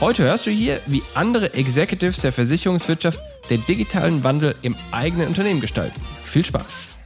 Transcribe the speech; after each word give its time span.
Heute 0.00 0.24
hörst 0.24 0.46
du 0.46 0.50
hier, 0.50 0.80
wie 0.86 1.02
andere 1.14 1.54
Executives 1.54 2.20
der 2.20 2.32
Versicherungswirtschaft 2.32 3.20
den 3.48 3.64
digitalen 3.66 4.24
Wandel 4.24 4.56
im 4.62 4.74
eigenen 4.90 5.28
Unternehmen 5.28 5.60
gestalten. 5.60 6.00
Viel 6.24 6.44
Spaß! 6.44 6.98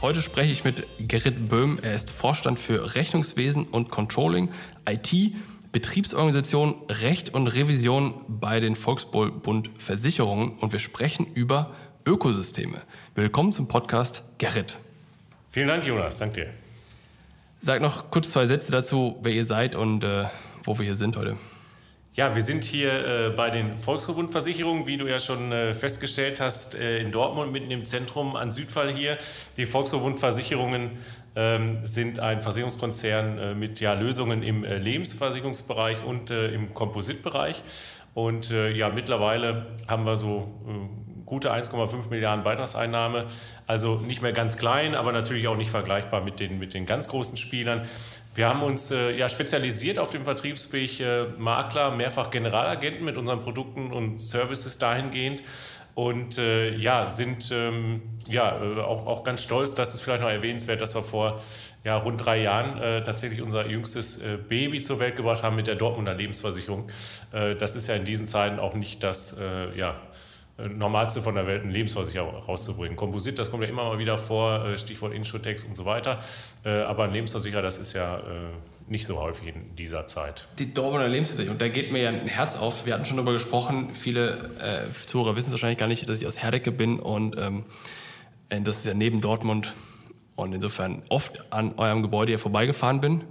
Heute 0.00 0.22
spreche 0.22 0.50
ich 0.50 0.64
mit 0.64 0.86
Gerrit 0.98 1.50
Böhm. 1.50 1.78
Er 1.82 1.92
ist 1.92 2.10
Vorstand 2.10 2.58
für 2.58 2.94
Rechnungswesen 2.94 3.64
und 3.64 3.90
Controlling, 3.90 4.48
IT, 4.88 5.34
Betriebsorganisation, 5.72 6.74
Recht 6.88 7.34
und 7.34 7.48
Revision 7.48 8.14
bei 8.28 8.60
den 8.60 8.76
Volksbund 8.76 9.68
Versicherungen 9.78 10.52
und 10.58 10.72
wir 10.72 10.80
sprechen 10.80 11.26
über 11.34 11.74
Ökosysteme. 12.06 12.80
Willkommen 13.14 13.52
zum 13.52 13.68
Podcast 13.68 14.24
Gerrit. 14.38 14.78
Vielen 15.50 15.68
Dank, 15.68 15.84
Jonas. 15.84 16.16
Danke 16.16 16.34
dir. 16.46 16.69
Sag 17.62 17.82
noch 17.82 18.10
kurz 18.10 18.30
zwei 18.30 18.46
Sätze 18.46 18.72
dazu, 18.72 19.18
wer 19.22 19.32
ihr 19.32 19.44
seid 19.44 19.74
und 19.74 20.02
äh, 20.02 20.24
wo 20.64 20.78
wir 20.78 20.86
hier 20.86 20.96
sind 20.96 21.18
heute. 21.18 21.36
Ja, 22.14 22.34
wir 22.34 22.42
sind 22.42 22.64
hier 22.64 23.06
äh, 23.06 23.30
bei 23.30 23.50
den 23.50 23.76
Volksverbundversicherungen, 23.76 24.86
wie 24.86 24.96
du 24.96 25.06
ja 25.06 25.18
schon 25.20 25.52
äh, 25.52 25.74
festgestellt 25.74 26.40
hast, 26.40 26.74
äh, 26.74 27.00
in 27.00 27.12
Dortmund 27.12 27.52
mitten 27.52 27.70
im 27.70 27.84
Zentrum 27.84 28.34
an 28.34 28.50
Südfall 28.50 28.90
hier. 28.90 29.18
Die 29.58 29.66
Volksverbundversicherungen 29.66 30.92
ähm, 31.36 31.78
sind 31.82 32.18
ein 32.18 32.40
Versicherungskonzern 32.40 33.38
äh, 33.38 33.54
mit 33.54 33.78
ja, 33.78 33.92
Lösungen 33.92 34.42
im 34.42 34.64
äh, 34.64 34.78
Lebensversicherungsbereich 34.78 36.02
und 36.02 36.30
im 36.30 36.72
Kompositbereich. 36.72 37.62
Und 38.12 38.50
ja, 38.50 38.88
mittlerweile 38.88 39.66
haben 39.86 40.04
wir 40.04 40.16
so 40.16 40.52
gute 41.30 41.54
1,5 41.54 42.10
Milliarden 42.10 42.44
Beitragseinnahme. 42.44 43.26
Also 43.66 43.96
nicht 43.96 44.20
mehr 44.20 44.32
ganz 44.32 44.58
klein, 44.58 44.96
aber 44.96 45.12
natürlich 45.12 45.46
auch 45.46 45.56
nicht 45.56 45.70
vergleichbar 45.70 46.22
mit 46.22 46.40
den, 46.40 46.58
mit 46.58 46.74
den 46.74 46.86
ganz 46.86 47.06
großen 47.06 47.38
Spielern. 47.38 47.82
Wir 48.34 48.48
haben 48.48 48.62
uns 48.62 48.90
äh, 48.90 49.16
ja 49.16 49.28
spezialisiert 49.28 49.98
auf 50.00 50.10
dem 50.10 50.24
Vertriebsweg 50.24 51.00
äh, 51.00 51.26
Makler, 51.38 51.92
mehrfach 51.92 52.30
Generalagenten 52.30 53.04
mit 53.04 53.16
unseren 53.16 53.40
Produkten 53.40 53.92
und 53.92 54.20
Services 54.20 54.78
dahingehend 54.78 55.42
und 55.94 56.38
äh, 56.38 56.74
ja, 56.76 57.08
sind 57.08 57.50
ähm, 57.52 58.02
ja 58.26 58.60
äh, 58.60 58.80
auch, 58.80 59.06
auch 59.06 59.22
ganz 59.22 59.42
stolz, 59.42 59.74
dass 59.74 59.94
es 59.94 60.00
vielleicht 60.00 60.22
noch 60.22 60.30
erwähnenswert, 60.30 60.80
dass 60.80 60.94
wir 60.94 61.02
vor 61.02 61.40
ja, 61.84 61.96
rund 61.96 62.24
drei 62.24 62.42
Jahren 62.42 62.78
äh, 62.78 63.02
tatsächlich 63.04 63.40
unser 63.40 63.66
jüngstes 63.66 64.18
äh, 64.18 64.36
Baby 64.36 64.80
zur 64.80 64.98
Welt 64.98 65.16
gebracht 65.16 65.42
haben 65.42 65.56
mit 65.56 65.66
der 65.66 65.76
Dortmunder 65.76 66.14
Lebensversicherung. 66.14 66.88
das 67.32 67.76
ist 67.76 67.86
ja 67.86 67.94
in 67.94 68.04
diesen 68.04 68.26
Zeiten 68.26 68.58
auch 68.58 68.74
nicht 68.74 69.02
das 69.04 69.38
ja, 69.76 69.94
Normalste 70.68 71.22
von 71.22 71.34
der 71.34 71.46
Welt, 71.46 71.62
eine 71.62 71.72
Lebensversicherung 71.72 72.34
rauszubringen. 72.34 72.96
Komposit, 72.96 73.38
das 73.38 73.50
kommt 73.50 73.62
ja 73.62 73.68
immer 73.68 73.84
mal 73.84 73.98
wieder 73.98 74.18
vor, 74.18 74.64
äh, 74.64 74.76
Stichwort 74.76 75.12
Insurtex 75.12 75.64
und 75.64 75.74
so 75.74 75.84
weiter. 75.84 76.18
Äh, 76.64 76.70
aber 76.82 77.04
ein 77.04 77.12
Lebensversicherer, 77.12 77.62
das 77.62 77.78
ist 77.78 77.92
ja 77.92 78.18
äh, 78.18 78.22
nicht 78.88 79.06
so 79.06 79.20
häufig 79.20 79.54
in 79.54 79.76
dieser 79.76 80.06
Zeit. 80.06 80.48
Die 80.58 80.72
Dortmunder 80.74 81.08
Lebensversicherung, 81.08 81.58
da 81.58 81.68
geht 81.68 81.92
mir 81.92 82.02
ja 82.02 82.08
ein 82.10 82.26
Herz 82.26 82.56
auf. 82.56 82.86
Wir 82.86 82.94
hatten 82.94 83.04
schon 83.04 83.16
darüber 83.16 83.32
gesprochen. 83.32 83.90
Viele 83.94 84.50
äh, 84.60 85.06
Zuhörer 85.06 85.36
wissen 85.36 85.48
es 85.48 85.52
wahrscheinlich 85.52 85.78
gar 85.78 85.86
nicht, 85.86 86.08
dass 86.08 86.20
ich 86.20 86.26
aus 86.26 86.42
Herdecke 86.42 86.72
bin 86.72 86.98
und 86.98 87.36
ähm, 87.38 87.64
das 88.48 88.78
ist 88.78 88.84
ja 88.84 88.94
neben 88.94 89.20
Dortmund 89.20 89.74
und 90.34 90.52
insofern 90.52 91.02
oft 91.08 91.44
an 91.52 91.74
eurem 91.76 92.02
Gebäude 92.02 92.32
hier 92.32 92.38
vorbeigefahren 92.38 93.00
bin. 93.00 93.22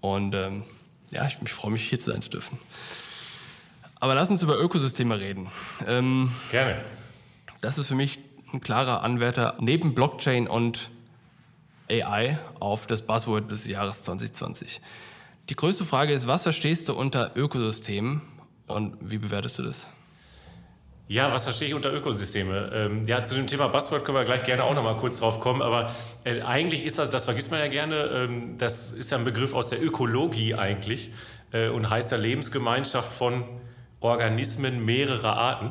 Und 0.00 0.34
ähm, 0.34 0.62
ja, 1.10 1.26
ich, 1.26 1.38
ich 1.42 1.52
freue 1.52 1.72
mich, 1.72 1.88
hier 1.88 1.98
zu 1.98 2.10
sein 2.10 2.22
zu 2.22 2.30
dürfen. 2.30 2.58
Aber 4.02 4.16
lass 4.16 4.32
uns 4.32 4.42
über 4.42 4.58
Ökosysteme 4.58 5.20
reden. 5.20 5.46
Ähm, 5.86 6.32
Gerne. 6.50 6.74
Das 7.60 7.78
ist 7.78 7.86
für 7.86 7.94
mich 7.94 8.18
ein 8.52 8.60
klarer 8.60 9.04
Anwärter 9.04 9.54
neben 9.60 9.94
Blockchain 9.94 10.48
und 10.48 10.90
AI 11.88 12.36
auf 12.58 12.88
das 12.88 13.02
Buzzword 13.02 13.52
des 13.52 13.64
Jahres 13.64 14.02
2020. 14.02 14.80
Die 15.50 15.54
größte 15.54 15.84
Frage 15.84 16.12
ist, 16.12 16.26
was 16.26 16.42
verstehst 16.42 16.88
du 16.88 16.94
unter 16.94 17.36
Ökosystemen 17.36 18.22
und 18.66 18.96
wie 19.00 19.18
bewertest 19.18 19.60
du 19.60 19.62
das? 19.62 19.86
Ja, 21.06 21.32
was 21.32 21.44
verstehe 21.44 21.68
ich 21.68 21.74
unter 21.74 21.94
Ökosysteme? 21.94 22.72
Ähm, 22.74 23.04
ja, 23.04 23.22
zu 23.22 23.36
dem 23.36 23.46
Thema 23.46 23.68
Buzzword 23.68 24.04
können 24.04 24.18
wir 24.18 24.24
gleich 24.24 24.42
gerne 24.42 24.64
auch 24.64 24.74
noch 24.74 24.82
mal 24.82 24.96
kurz 24.96 25.20
drauf 25.20 25.38
kommen, 25.38 25.62
aber 25.62 25.88
äh, 26.24 26.42
eigentlich 26.42 26.84
ist 26.84 26.98
das, 26.98 27.10
das 27.10 27.24
vergisst 27.24 27.52
man 27.52 27.60
ja 27.60 27.68
gerne, 27.68 27.96
ähm, 28.06 28.58
das 28.58 28.90
ist 28.90 29.12
ja 29.12 29.18
ein 29.18 29.24
Begriff 29.24 29.54
aus 29.54 29.68
der 29.68 29.80
Ökologie 29.80 30.56
eigentlich 30.56 31.12
äh, 31.52 31.68
und 31.68 31.88
heißt 31.88 32.10
ja 32.10 32.18
Lebensgemeinschaft 32.18 33.12
von 33.12 33.44
Organismen 34.02 34.84
mehrerer 34.84 35.36
Arten. 35.36 35.70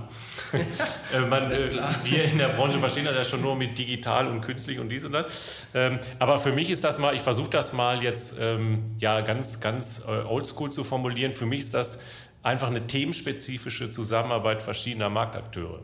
äh, 1.13 1.19
man, 1.19 1.51
äh, 1.51 1.57
wir 2.03 2.23
in 2.23 2.37
der 2.37 2.49
Branche 2.49 2.79
verstehen 2.79 3.05
das 3.05 3.15
ja 3.15 3.25
schon 3.25 3.41
nur 3.41 3.55
mit 3.55 3.77
digital 3.77 4.27
und 4.27 4.41
künstlich 4.41 4.79
und 4.79 4.89
dies 4.89 5.05
und 5.05 5.11
das. 5.11 5.67
Ähm, 5.73 5.99
aber 6.17 6.37
für 6.37 6.51
mich 6.51 6.69
ist 6.69 6.83
das 6.83 6.97
mal, 6.97 7.15
ich 7.15 7.21
versuche 7.21 7.49
das 7.49 7.73
mal 7.73 8.01
jetzt 8.01 8.37
ähm, 8.39 8.85
ja 8.99 9.21
ganz, 9.21 9.59
ganz 9.59 10.05
äh, 10.07 10.25
oldschool 10.25 10.71
zu 10.71 10.83
formulieren. 10.83 11.33
Für 11.33 11.45
mich 11.45 11.59
ist 11.59 11.73
das 11.73 12.01
einfach 12.41 12.67
eine 12.67 12.87
themenspezifische 12.87 13.89
Zusammenarbeit 13.89 14.63
verschiedener 14.63 15.09
Marktakteure. 15.09 15.81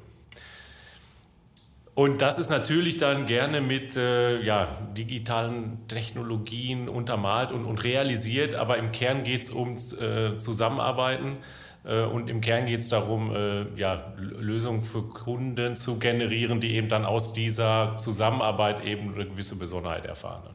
Und 1.97 2.21
das 2.21 2.37
ist 2.37 2.51
natürlich 2.51 2.97
dann 2.97 3.25
gerne 3.25 3.59
mit 3.59 3.97
äh, 3.97 4.39
ja, 4.43 4.67
digitalen 4.95 5.87
Technologien 5.87 6.89
untermalt 6.89 7.51
und, 7.51 7.65
und 7.65 7.83
realisiert, 7.83 8.53
aber 8.53 8.77
im 8.77 8.91
Kern 8.91 9.23
geht 9.23 9.41
es 9.41 9.49
um 9.49 9.77
äh, 9.77 10.37
Zusammenarbeiten 10.37 11.37
und 11.93 12.29
im 12.29 12.41
Kern 12.41 12.65
geht 12.65 12.81
es 12.81 12.89
darum, 12.89 13.33
äh, 13.33 13.65
ja, 13.75 14.13
Lösungen 14.17 14.81
für 14.81 15.03
Kunden 15.03 15.75
zu 15.75 15.99
generieren, 15.99 16.59
die 16.59 16.75
eben 16.75 16.89
dann 16.89 17.05
aus 17.05 17.33
dieser 17.33 17.95
Zusammenarbeit 17.97 18.83
eben 18.83 19.13
eine 19.13 19.25
gewisse 19.25 19.57
Besonderheit 19.57 20.05
erfahren. 20.05 20.53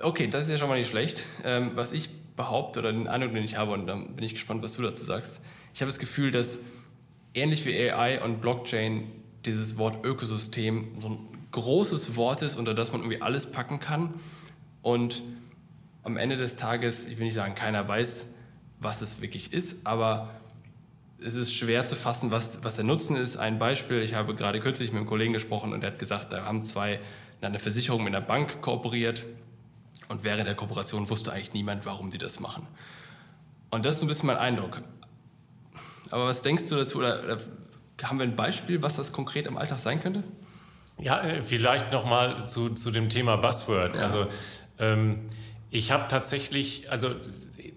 Okay, 0.00 0.26
das 0.26 0.44
ist 0.44 0.50
ja 0.50 0.56
schon 0.58 0.68
mal 0.68 0.78
nicht 0.78 0.90
schlecht. 0.90 1.22
Ähm, 1.44 1.72
was 1.76 1.92
ich 1.92 2.10
behaupte 2.36 2.80
oder 2.80 2.92
den 2.92 3.08
Eindruck, 3.08 3.32
den 3.32 3.44
ich 3.44 3.56
habe, 3.56 3.72
und 3.72 3.86
dann 3.86 4.16
bin 4.16 4.24
ich 4.24 4.34
gespannt, 4.34 4.62
was 4.62 4.74
du 4.74 4.82
dazu 4.82 5.04
sagst. 5.04 5.40
Ich 5.72 5.80
habe 5.80 5.90
das 5.90 5.98
Gefühl, 5.98 6.30
dass 6.30 6.58
ähnlich 7.32 7.64
wie 7.64 7.90
AI 7.90 8.22
und 8.22 8.40
Blockchain 8.40 9.10
dieses 9.46 9.78
Wort 9.78 10.04
Ökosystem 10.04 10.94
so 10.98 11.08
ein 11.08 11.18
großes 11.52 12.16
Wort 12.16 12.42
ist, 12.42 12.56
unter 12.56 12.74
das 12.74 12.92
man 12.92 13.00
irgendwie 13.00 13.22
alles 13.22 13.50
packen 13.50 13.80
kann. 13.80 14.14
Und 14.82 15.22
am 16.02 16.16
Ende 16.16 16.36
des 16.36 16.56
Tages, 16.56 17.06
ich 17.06 17.18
will 17.18 17.24
nicht 17.24 17.34
sagen, 17.34 17.54
keiner 17.54 17.86
weiß, 17.86 18.33
was 18.84 19.02
es 19.02 19.20
wirklich 19.20 19.52
ist, 19.52 19.86
aber 19.86 20.30
es 21.24 21.34
ist 21.34 21.52
schwer 21.54 21.86
zu 21.86 21.96
fassen, 21.96 22.30
was, 22.30 22.62
was 22.62 22.76
der 22.76 22.84
Nutzen 22.84 23.16
ist. 23.16 23.36
Ein 23.36 23.58
Beispiel, 23.58 24.02
ich 24.02 24.14
habe 24.14 24.34
gerade 24.34 24.60
kürzlich 24.60 24.90
mit 24.90 24.98
einem 24.98 25.08
Kollegen 25.08 25.32
gesprochen 25.32 25.72
und 25.72 25.80
der 25.80 25.92
hat 25.92 25.98
gesagt, 25.98 26.32
da 26.32 26.44
haben 26.44 26.64
zwei 26.64 27.00
eine 27.40 27.58
Versicherung 27.58 28.04
mit 28.04 28.14
einer 28.14 28.24
Bank 28.24 28.62
kooperiert 28.62 29.26
und 30.08 30.24
während 30.24 30.46
der 30.46 30.54
Kooperation 30.54 31.10
wusste 31.10 31.32
eigentlich 31.32 31.52
niemand, 31.52 31.84
warum 31.84 32.10
die 32.10 32.18
das 32.18 32.40
machen. 32.40 32.66
Und 33.70 33.84
das 33.84 33.96
ist 33.96 34.02
ein 34.02 34.08
bisschen 34.08 34.28
mein 34.28 34.36
Eindruck. 34.36 34.82
Aber 36.10 36.26
was 36.26 36.42
denkst 36.42 36.68
du 36.68 36.76
dazu? 36.76 36.98
Oder, 36.98 37.22
oder 37.24 37.38
haben 38.02 38.18
wir 38.18 38.24
ein 38.24 38.36
Beispiel, 38.36 38.82
was 38.82 38.96
das 38.96 39.12
konkret 39.12 39.46
im 39.46 39.58
Alltag 39.58 39.78
sein 39.78 40.00
könnte? 40.00 40.22
Ja, 40.98 41.20
äh, 41.22 41.42
vielleicht 41.42 41.92
nochmal 41.92 42.46
zu, 42.46 42.70
zu 42.70 42.90
dem 42.90 43.08
Thema 43.08 43.36
Buzzword. 43.36 43.96
Ja. 43.96 44.02
Also 44.02 44.26
ähm, 44.78 45.26
ich 45.70 45.90
habe 45.90 46.06
tatsächlich, 46.08 46.90
also 46.90 47.10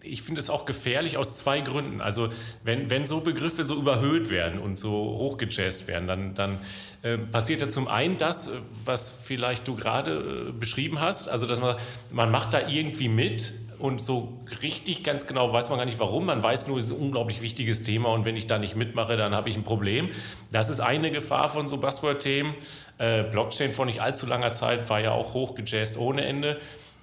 ich 0.07 0.21
finde 0.21 0.41
es 0.41 0.49
auch 0.49 0.65
gefährlich 0.65 1.17
aus 1.17 1.37
zwei 1.37 1.61
Gründen. 1.61 2.01
Also 2.01 2.29
wenn, 2.63 2.89
wenn 2.89 3.05
so 3.05 3.21
Begriffe 3.21 3.63
so 3.63 3.75
überhöht 3.75 4.29
werden 4.29 4.59
und 4.59 4.77
so 4.77 4.91
hochgejazzt 4.91 5.87
werden, 5.87 6.07
dann, 6.07 6.33
dann 6.33 6.57
äh, 7.03 7.17
passiert 7.17 7.61
ja 7.61 7.67
zum 7.67 7.87
einen 7.87 8.17
das, 8.17 8.51
was 8.85 9.19
vielleicht 9.23 9.67
du 9.67 9.75
gerade 9.75 10.49
äh, 10.49 10.51
beschrieben 10.51 10.99
hast, 10.99 11.27
also 11.27 11.45
dass 11.45 11.59
man, 11.59 11.75
man 12.11 12.31
macht 12.31 12.53
da 12.53 12.67
irgendwie 12.67 13.09
mit 13.09 13.53
und 13.79 14.01
so 14.01 14.39
richtig 14.63 15.03
ganz 15.03 15.27
genau 15.27 15.53
weiß 15.53 15.69
man 15.69 15.77
gar 15.77 15.85
nicht 15.85 15.99
warum. 15.99 16.25
Man 16.25 16.41
weiß 16.41 16.67
nur, 16.67 16.79
es 16.79 16.85
ist 16.85 16.91
ein 16.91 16.97
unglaublich 16.97 17.41
wichtiges 17.41 17.83
Thema 17.83 18.09
und 18.09 18.25
wenn 18.25 18.35
ich 18.35 18.47
da 18.47 18.57
nicht 18.57 18.75
mitmache, 18.75 19.17
dann 19.17 19.35
habe 19.35 19.49
ich 19.49 19.55
ein 19.55 19.63
Problem. 19.63 20.09
Das 20.51 20.69
ist 20.69 20.79
eine 20.79 21.11
Gefahr 21.11 21.49
von 21.49 21.67
so 21.67 21.77
Buzzword-Themen. 21.77 22.55
Äh, 22.97 23.23
Blockchain 23.23 23.71
vor 23.71 23.85
nicht 23.85 24.01
allzu 24.01 24.25
langer 24.25 24.51
Zeit 24.51 24.89
war 24.89 24.99
ja 24.99 25.11
auch 25.11 25.33
hochgejazzt 25.33 25.97
ohne 25.97 26.25
Ende. 26.25 26.57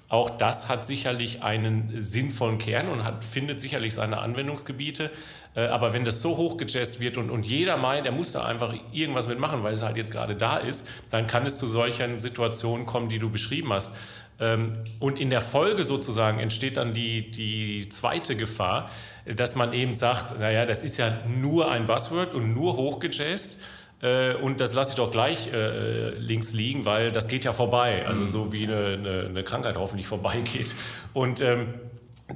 Auch 0.08 0.30
das 0.30 0.68
hat 0.68 0.84
sicherlich 0.84 1.42
einen 1.42 1.92
sinnvollen 1.96 2.58
Kern 2.58 2.88
und 2.88 3.04
hat, 3.04 3.24
findet 3.24 3.58
sicherlich 3.58 3.94
seine 3.94 4.18
Anwendungsgebiete. 4.18 5.10
Äh, 5.54 5.66
aber 5.66 5.92
wenn 5.94 6.04
das 6.04 6.20
so 6.20 6.36
hochgejazzt 6.36 7.00
wird 7.00 7.16
und, 7.16 7.30
und 7.30 7.46
jeder 7.46 7.76
meint, 7.76 8.06
er 8.06 8.12
muss 8.12 8.32
da 8.32 8.44
einfach 8.44 8.74
irgendwas 8.92 9.28
mitmachen, 9.28 9.62
weil 9.62 9.74
es 9.74 9.82
halt 9.82 9.96
jetzt 9.96 10.12
gerade 10.12 10.36
da 10.36 10.58
ist, 10.58 10.88
dann 11.10 11.26
kann 11.26 11.46
es 11.46 11.58
zu 11.58 11.66
solchen 11.66 12.18
Situationen 12.18 12.86
kommen, 12.86 13.08
die 13.08 13.18
du 13.18 13.30
beschrieben 13.30 13.72
hast. 13.72 13.94
Ähm, 14.40 14.78
und 14.98 15.18
in 15.18 15.30
der 15.30 15.40
Folge 15.40 15.84
sozusagen 15.84 16.38
entsteht 16.40 16.76
dann 16.76 16.92
die, 16.92 17.30
die 17.30 17.88
zweite 17.88 18.36
Gefahr, 18.36 18.90
dass 19.24 19.56
man 19.56 19.72
eben 19.72 19.94
sagt, 19.94 20.38
naja, 20.38 20.66
das 20.66 20.82
ist 20.82 20.98
ja 20.98 21.20
nur 21.28 21.70
ein 21.70 21.86
Buzzword 21.86 22.34
und 22.34 22.52
nur 22.52 22.76
hochgejazzt. 22.76 23.60
Äh, 24.04 24.34
und 24.34 24.60
das 24.60 24.74
lasse 24.74 24.90
ich 24.90 24.96
doch 24.96 25.10
gleich 25.10 25.50
äh, 25.50 26.10
links 26.10 26.52
liegen, 26.52 26.84
weil 26.84 27.10
das 27.10 27.26
geht 27.26 27.44
ja 27.44 27.52
vorbei. 27.52 28.06
Also 28.06 28.26
so 28.26 28.52
wie 28.52 28.64
eine, 28.64 28.98
eine, 28.98 29.26
eine 29.30 29.42
Krankheit 29.44 29.76
hoffentlich 29.76 30.06
vorbeigeht. 30.06 30.74
Und 31.14 31.40
ähm, 31.40 31.74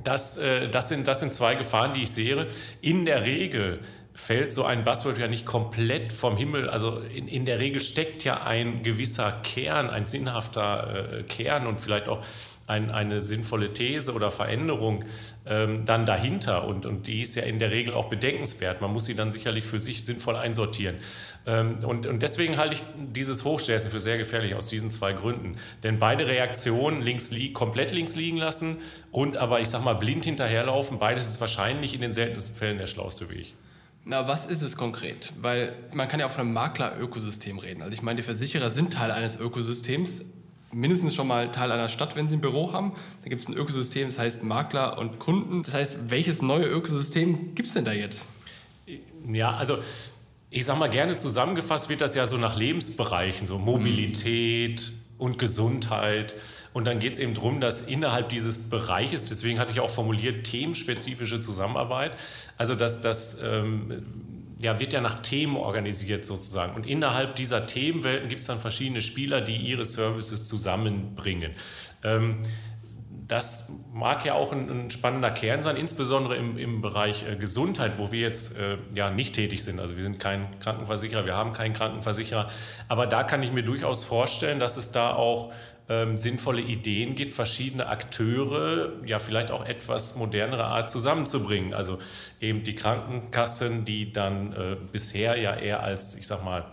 das, 0.02 0.38
äh, 0.38 0.68
das, 0.70 0.88
sind, 0.88 1.06
das 1.06 1.20
sind 1.20 1.34
zwei 1.34 1.54
Gefahren, 1.54 1.92
die 1.92 2.04
ich 2.04 2.10
sehe. 2.10 2.46
In 2.80 3.04
der 3.04 3.22
Regel 3.24 3.80
fällt 4.18 4.52
so 4.52 4.64
ein 4.64 4.84
Buzzword 4.84 5.16
ja 5.18 5.28
nicht 5.28 5.46
komplett 5.46 6.12
vom 6.12 6.36
Himmel. 6.36 6.68
Also 6.68 6.98
in, 6.98 7.28
in 7.28 7.46
der 7.46 7.60
Regel 7.60 7.80
steckt 7.80 8.24
ja 8.24 8.42
ein 8.42 8.82
gewisser 8.82 9.32
Kern, 9.42 9.88
ein 9.88 10.06
sinnhafter 10.06 11.20
äh, 11.20 11.22
Kern 11.22 11.66
und 11.66 11.80
vielleicht 11.80 12.08
auch 12.08 12.22
ein, 12.66 12.90
eine 12.90 13.20
sinnvolle 13.20 13.72
These 13.72 14.12
oder 14.12 14.30
Veränderung 14.30 15.04
ähm, 15.46 15.86
dann 15.86 16.04
dahinter. 16.04 16.66
Und, 16.66 16.84
und 16.84 17.06
die 17.06 17.22
ist 17.22 17.36
ja 17.36 17.44
in 17.44 17.58
der 17.58 17.70
Regel 17.70 17.94
auch 17.94 18.10
bedenkenswert. 18.10 18.82
Man 18.82 18.92
muss 18.92 19.06
sie 19.06 19.14
dann 19.14 19.30
sicherlich 19.30 19.64
für 19.64 19.78
sich 19.78 20.04
sinnvoll 20.04 20.36
einsortieren. 20.36 20.96
Ähm, 21.46 21.76
und, 21.84 22.04
und 22.06 22.20
deswegen 22.22 22.58
halte 22.58 22.74
ich 22.74 22.82
dieses 22.96 23.44
Hochstärken 23.44 23.90
für 23.90 24.00
sehr 24.00 24.18
gefährlich 24.18 24.56
aus 24.56 24.68
diesen 24.68 24.90
zwei 24.90 25.14
Gründen. 25.14 25.56
Denn 25.84 25.98
beide 25.98 26.26
Reaktionen 26.26 27.00
links 27.00 27.30
li 27.30 27.52
komplett 27.52 27.92
links 27.92 28.16
liegen 28.16 28.36
lassen 28.36 28.78
und 29.12 29.38
aber, 29.38 29.60
ich 29.60 29.68
sag 29.68 29.84
mal, 29.84 29.94
blind 29.94 30.24
hinterherlaufen, 30.24 30.98
beides 30.98 31.26
ist 31.26 31.40
wahrscheinlich 31.40 31.94
in 31.94 32.02
den 32.02 32.12
seltensten 32.12 32.54
Fällen 32.54 32.78
der 32.78 32.88
schlauste 32.88 33.30
Weg. 33.30 33.54
Na, 34.04 34.26
was 34.26 34.46
ist 34.46 34.62
es 34.62 34.76
konkret? 34.76 35.32
Weil 35.40 35.74
man 35.92 36.08
kann 36.08 36.20
ja 36.20 36.26
auch 36.26 36.30
von 36.30 36.42
einem 36.42 36.54
Makler-Ökosystem 36.54 37.58
reden. 37.58 37.82
Also 37.82 37.92
ich 37.92 38.02
meine, 38.02 38.16
die 38.16 38.22
Versicherer 38.22 38.70
sind 38.70 38.94
Teil 38.94 39.10
eines 39.10 39.38
Ökosystems, 39.38 40.24
mindestens 40.72 41.14
schon 41.14 41.28
mal 41.28 41.50
Teil 41.50 41.70
einer 41.72 41.88
Stadt, 41.88 42.16
wenn 42.16 42.28
sie 42.28 42.36
ein 42.36 42.40
Büro 42.40 42.72
haben. 42.72 42.92
Da 43.22 43.28
gibt 43.28 43.42
es 43.42 43.48
ein 43.48 43.54
Ökosystem, 43.54 44.08
das 44.08 44.18
heißt 44.18 44.42
Makler 44.42 44.98
und 44.98 45.18
Kunden. 45.18 45.62
Das 45.62 45.74
heißt, 45.74 45.98
welches 46.08 46.42
neue 46.42 46.66
Ökosystem 46.66 47.54
gibt 47.54 47.68
es 47.68 47.74
denn 47.74 47.84
da 47.84 47.92
jetzt? 47.92 48.26
Ja, 49.30 49.54
also 49.56 49.78
ich 50.50 50.64
sage 50.64 50.78
mal 50.78 50.88
gerne 50.88 51.16
zusammengefasst 51.16 51.88
wird 51.88 52.00
das 52.00 52.14
ja 52.14 52.26
so 52.26 52.38
nach 52.38 52.56
Lebensbereichen, 52.56 53.46
so 53.46 53.58
Mobilität 53.58 54.90
mhm. 54.90 55.20
und 55.20 55.38
Gesundheit. 55.38 56.34
Und 56.72 56.86
dann 56.86 57.00
geht 57.00 57.14
es 57.14 57.18
eben 57.18 57.34
darum, 57.34 57.60
dass 57.60 57.82
innerhalb 57.82 58.28
dieses 58.28 58.70
Bereiches, 58.70 59.24
deswegen 59.24 59.58
hatte 59.58 59.72
ich 59.72 59.80
auch 59.80 59.90
formuliert, 59.90 60.44
themenspezifische 60.44 61.40
Zusammenarbeit, 61.40 62.12
also 62.56 62.74
dass 62.74 63.00
das 63.00 63.42
ähm, 63.42 64.04
ja, 64.58 64.80
wird 64.80 64.92
ja 64.92 65.00
nach 65.00 65.22
Themen 65.22 65.56
organisiert 65.56 66.24
sozusagen. 66.24 66.74
Und 66.74 66.86
innerhalb 66.86 67.36
dieser 67.36 67.66
Themenwelten 67.66 68.28
gibt 68.28 68.40
es 68.40 68.46
dann 68.46 68.60
verschiedene 68.60 69.00
Spieler, 69.00 69.40
die 69.40 69.56
ihre 69.56 69.84
Services 69.84 70.48
zusammenbringen. 70.48 71.52
Ähm, 72.02 72.42
das 73.28 73.70
mag 73.92 74.24
ja 74.24 74.34
auch 74.34 74.52
ein, 74.52 74.70
ein, 74.70 74.90
spannender 74.90 75.30
Kern 75.30 75.62
sein, 75.62 75.76
insbesondere 75.76 76.36
im, 76.36 76.56
im 76.56 76.80
Bereich 76.80 77.24
äh, 77.28 77.36
Gesundheit, 77.36 77.98
wo 77.98 78.10
wir 78.10 78.20
jetzt 78.20 78.58
äh, 78.58 78.78
ja 78.94 79.10
nicht 79.10 79.34
tätig 79.34 79.62
sind. 79.62 79.80
Also 79.80 79.96
wir 79.96 80.02
sind 80.02 80.18
kein 80.18 80.58
Krankenversicherer, 80.60 81.26
wir 81.26 81.36
haben 81.36 81.52
keinen 81.52 81.74
Krankenversicherer. 81.74 82.48
Aber 82.88 83.06
da 83.06 83.24
kann 83.24 83.42
ich 83.42 83.52
mir 83.52 83.62
durchaus 83.62 84.04
vorstellen, 84.04 84.58
dass 84.58 84.78
es 84.78 84.92
da 84.92 85.12
auch 85.14 85.52
ähm, 85.88 86.18
sinnvolle 86.18 86.60
Ideen 86.60 87.14
gibt, 87.14 87.32
verschiedene 87.32 87.86
Akteure, 87.86 88.92
ja 89.04 89.18
vielleicht 89.18 89.50
auch 89.50 89.64
etwas 89.64 90.16
modernere 90.16 90.64
Art 90.64 90.90
zusammenzubringen. 90.90 91.74
Also 91.74 91.98
eben 92.40 92.62
die 92.62 92.74
Krankenkassen, 92.74 93.84
die 93.84 94.12
dann 94.12 94.52
äh, 94.52 94.76
bisher 94.92 95.38
ja 95.38 95.54
eher 95.54 95.82
als, 95.82 96.14
ich 96.14 96.26
sag 96.26 96.44
mal, 96.44 96.66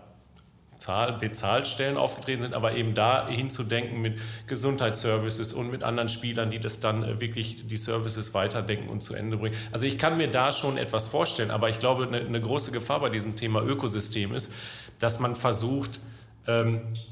Bezahlstellen 1.20 1.98
aufgetreten 1.98 2.42
sind, 2.42 2.54
aber 2.54 2.76
eben 2.76 2.94
da 2.94 3.28
hinzudenken 3.28 4.02
mit 4.02 4.20
Gesundheitsservices 4.46 5.54
und 5.54 5.72
mit 5.72 5.82
anderen 5.82 6.10
Spielern, 6.10 6.52
die 6.52 6.60
das 6.60 6.80
dann 6.80 7.04
äh, 7.04 7.20
wirklich 7.20 7.66
die 7.66 7.78
Services 7.78 8.34
weiterdenken 8.34 8.90
und 8.90 9.02
zu 9.02 9.16
Ende 9.16 9.38
bringen. 9.38 9.56
Also 9.72 9.88
ich 9.88 9.98
kann 9.98 10.18
mir 10.18 10.30
da 10.30 10.52
schon 10.52 10.78
etwas 10.78 11.08
vorstellen, 11.08 11.50
aber 11.50 11.70
ich 11.70 11.80
glaube, 11.80 12.06
eine, 12.06 12.20
eine 12.20 12.40
große 12.40 12.72
Gefahr 12.72 13.00
bei 13.00 13.10
diesem 13.10 13.36
Thema 13.36 13.64
Ökosystem 13.64 14.34
ist, 14.34 14.54
dass 15.00 15.20
man 15.20 15.36
versucht, 15.36 16.00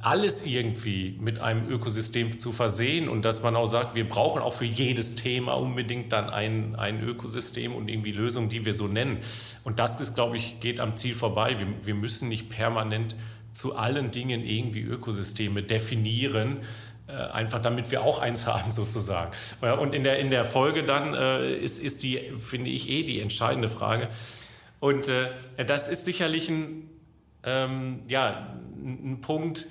alles 0.02 0.46
irgendwie 0.46 1.18
mit 1.20 1.40
einem 1.40 1.68
Ökosystem 1.68 2.38
zu 2.38 2.52
versehen 2.52 3.10
und 3.10 3.26
dass 3.26 3.42
man 3.42 3.56
auch 3.56 3.66
sagt, 3.66 3.96
wir 3.96 4.08
brauchen 4.08 4.44
auch 4.44 4.54
für 4.54 4.66
jedes 4.66 5.16
Thema 5.16 5.54
unbedingt 5.54 6.14
dann 6.14 6.30
ein, 6.30 6.76
ein 6.76 7.02
Ökosystem 7.02 7.74
und 7.74 7.90
irgendwie 7.90 8.12
Lösungen, 8.12 8.50
die 8.50 8.64
wir 8.64 8.76
so 8.76 8.88
nennen. 8.88 9.18
Und 9.64 9.80
das 9.80 10.00
ist, 10.00 10.14
glaube 10.14 10.38
ich, 10.38 10.60
geht 10.60 10.80
am 10.80 10.96
Ziel 10.98 11.16
vorbei. 11.16 11.58
Wir, 11.58 11.68
wir 11.84 11.96
müssen 11.96 12.30
nicht 12.30 12.50
permanent 12.50 13.16
zu 13.54 13.76
allen 13.76 14.12
Dingen 14.12 14.46
irgendwie 14.46 14.82
Ökosysteme 14.82 15.64
definieren, 15.64 16.60
äh, 17.08 17.14
einfach 17.14 17.60
damit 17.60 17.92
wir 17.92 18.04
auch 18.04 18.20
eins 18.20 18.46
haben 18.54 18.72
sozusagen. 18.72 19.32
Und 19.80 19.94
in 19.94 20.04
der, 20.04 20.20
in 20.20 20.30
der 20.30 20.44
Folge 20.44 20.84
dann 20.84 21.14
äh, 21.14 21.56
ist, 21.56 21.80
ist 21.80 22.04
die, 22.04 22.20
finde 22.38 22.70
ich, 22.70 22.90
eh 22.90 23.04
die 23.04 23.20
entscheidende 23.20 23.68
Frage. 23.68 24.10
Und 24.80 25.08
äh, 25.08 25.32
das 25.66 25.90
ist 25.90 26.06
sicherlich 26.06 26.50
ein, 26.50 26.90
ähm, 27.44 28.02
ja, 28.08 28.58
ein 28.84 29.22
Punkt, 29.22 29.68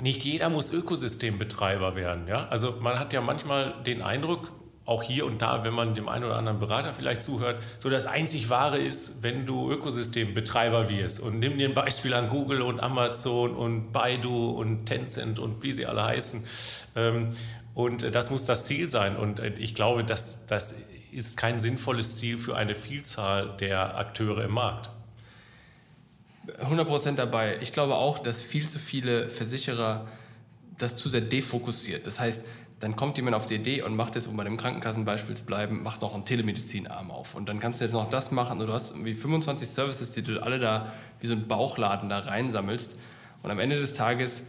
nicht 0.00 0.24
jeder 0.24 0.50
muss 0.50 0.72
Ökosystembetreiber 0.72 1.96
werden. 1.96 2.28
Ja? 2.28 2.48
Also 2.48 2.76
man 2.80 2.98
hat 2.98 3.12
ja 3.12 3.20
manchmal 3.20 3.82
den 3.84 4.02
Eindruck, 4.02 4.52
auch 4.84 5.02
hier 5.02 5.26
und 5.26 5.42
da, 5.42 5.64
wenn 5.64 5.74
man 5.74 5.94
dem 5.94 6.08
einen 6.08 6.24
oder 6.24 6.36
anderen 6.36 6.60
Berater 6.60 6.92
vielleicht 6.92 7.20
zuhört, 7.20 7.60
so 7.78 7.90
das 7.90 8.06
einzig 8.06 8.50
Wahre 8.50 8.78
ist, 8.78 9.22
wenn 9.22 9.44
du 9.44 9.70
Ökosystembetreiber 9.70 10.88
wirst. 10.88 11.18
Und 11.20 11.40
nimm 11.40 11.58
dir 11.58 11.68
ein 11.68 11.74
Beispiel 11.74 12.14
an 12.14 12.28
Google 12.28 12.62
und 12.62 12.78
Amazon 12.78 13.56
und 13.56 13.92
Baidu 13.92 14.50
und 14.50 14.86
Tencent 14.86 15.40
und 15.40 15.64
wie 15.64 15.72
sie 15.72 15.86
alle 15.86 16.04
heißen. 16.04 16.44
Ähm, 16.94 17.34
und 17.74 18.14
das 18.14 18.30
muss 18.30 18.46
das 18.46 18.66
Ziel 18.66 18.88
sein. 18.88 19.16
Und 19.16 19.40
äh, 19.40 19.54
ich 19.58 19.74
glaube, 19.74 20.04
das, 20.04 20.46
das 20.46 20.76
ist 21.10 21.36
kein 21.36 21.58
sinnvolles 21.58 22.18
Ziel 22.18 22.38
für 22.38 22.56
eine 22.56 22.74
Vielzahl 22.74 23.56
der 23.58 23.98
Akteure 23.98 24.44
im 24.44 24.52
Markt. 24.52 24.92
100% 26.46 27.14
dabei. 27.14 27.58
Ich 27.60 27.72
glaube 27.72 27.96
auch, 27.96 28.18
dass 28.18 28.42
viel 28.42 28.68
zu 28.68 28.78
viele 28.78 29.28
Versicherer 29.28 30.06
das 30.78 30.96
zu 30.96 31.08
sehr 31.08 31.22
defokussiert. 31.22 32.06
Das 32.06 32.20
heißt, 32.20 32.44
dann 32.80 32.94
kommt 32.94 33.16
jemand 33.16 33.34
auf 33.34 33.46
die 33.46 33.54
Idee 33.54 33.82
und 33.82 33.96
macht 33.96 34.14
jetzt, 34.16 34.26
um 34.26 34.36
bei 34.36 34.44
dem 34.44 34.58
Krankenkassenbeispiel 34.58 35.34
zu 35.34 35.46
bleiben, 35.46 35.82
macht 35.82 36.02
noch 36.02 36.14
einen 36.14 36.26
Telemedizinarm 36.26 37.10
auf. 37.10 37.34
Und 37.34 37.48
dann 37.48 37.58
kannst 37.58 37.80
du 37.80 37.84
jetzt 37.84 37.94
noch 37.94 38.10
das 38.10 38.30
machen 38.30 38.60
und 38.60 38.66
du 38.66 38.72
hast 38.72 38.90
irgendwie 38.90 39.14
25 39.14 39.66
Services, 39.66 40.10
die 40.10 40.22
du 40.22 40.42
alle 40.42 40.58
da 40.58 40.92
wie 41.20 41.26
so 41.26 41.34
ein 41.34 41.48
Bauchladen 41.48 42.10
da 42.10 42.18
reinsammelst. 42.18 42.96
Und 43.42 43.50
am 43.50 43.58
Ende 43.58 43.76
des 43.76 43.94
Tages 43.94 44.42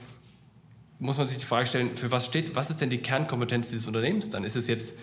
muss 0.99 1.17
man 1.17 1.27
sich 1.27 1.37
die 1.37 1.45
Frage 1.45 1.67
stellen, 1.67 1.95
für 1.95 2.11
was 2.11 2.25
steht, 2.25 2.55
was 2.55 2.69
ist 2.69 2.81
denn 2.81 2.89
die 2.89 2.97
Kernkompetenz 2.97 3.69
dieses 3.69 3.87
Unternehmens 3.87 4.29
dann? 4.29 4.43
Ist 4.43 4.55
es 4.57 4.67
jetzt 4.67 4.97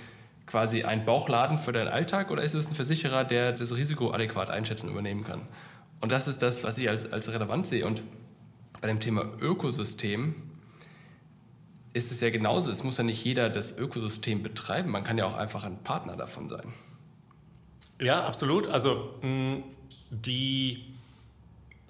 quasi 0.47 0.83
ein 0.83 1.07
Bauchladen 1.07 1.59
für 1.59 1.73
deinen 1.73 1.89
Alltag 1.89 2.31
oder 2.31 2.43
ist 2.43 2.53
es 2.53 2.69
ein 2.69 2.75
Versicherer, 2.75 3.25
der 3.25 3.53
das 3.53 3.75
Risiko 3.75 4.13
adäquat 4.13 4.51
einschätzen 4.51 4.87
und 4.87 4.93
übernehmen 4.93 5.25
kann? 5.25 5.43
Und 6.05 6.13
das 6.13 6.29
ist 6.29 6.43
das, 6.43 6.63
was 6.63 6.77
ich 6.77 6.91
als, 6.91 7.11
als 7.11 7.33
relevant 7.33 7.67
sehe. 7.67 7.87
Und 7.87 8.03
bei 8.83 8.89
dem 8.89 9.01
Thema 9.01 9.25
Ökosystem 9.41 10.35
ist 11.95 12.13
es 12.13 12.21
ja 12.21 12.29
genauso. 12.29 12.71
Es 12.71 12.85
muss 12.85 12.99
ja 12.99 13.05
nicht 13.05 13.25
jeder 13.25 13.49
das 13.49 13.79
Ökosystem 13.79 14.43
betreiben. 14.43 14.91
Man 14.91 15.03
kann 15.03 15.17
ja 15.17 15.25
auch 15.25 15.33
einfach 15.33 15.65
ein 15.65 15.83
Partner 15.83 16.15
davon 16.15 16.51
sein. 16.51 16.75
Ja, 18.03 18.21
absolut. 18.21 18.67
Also 18.67 19.15
die, 20.11 20.95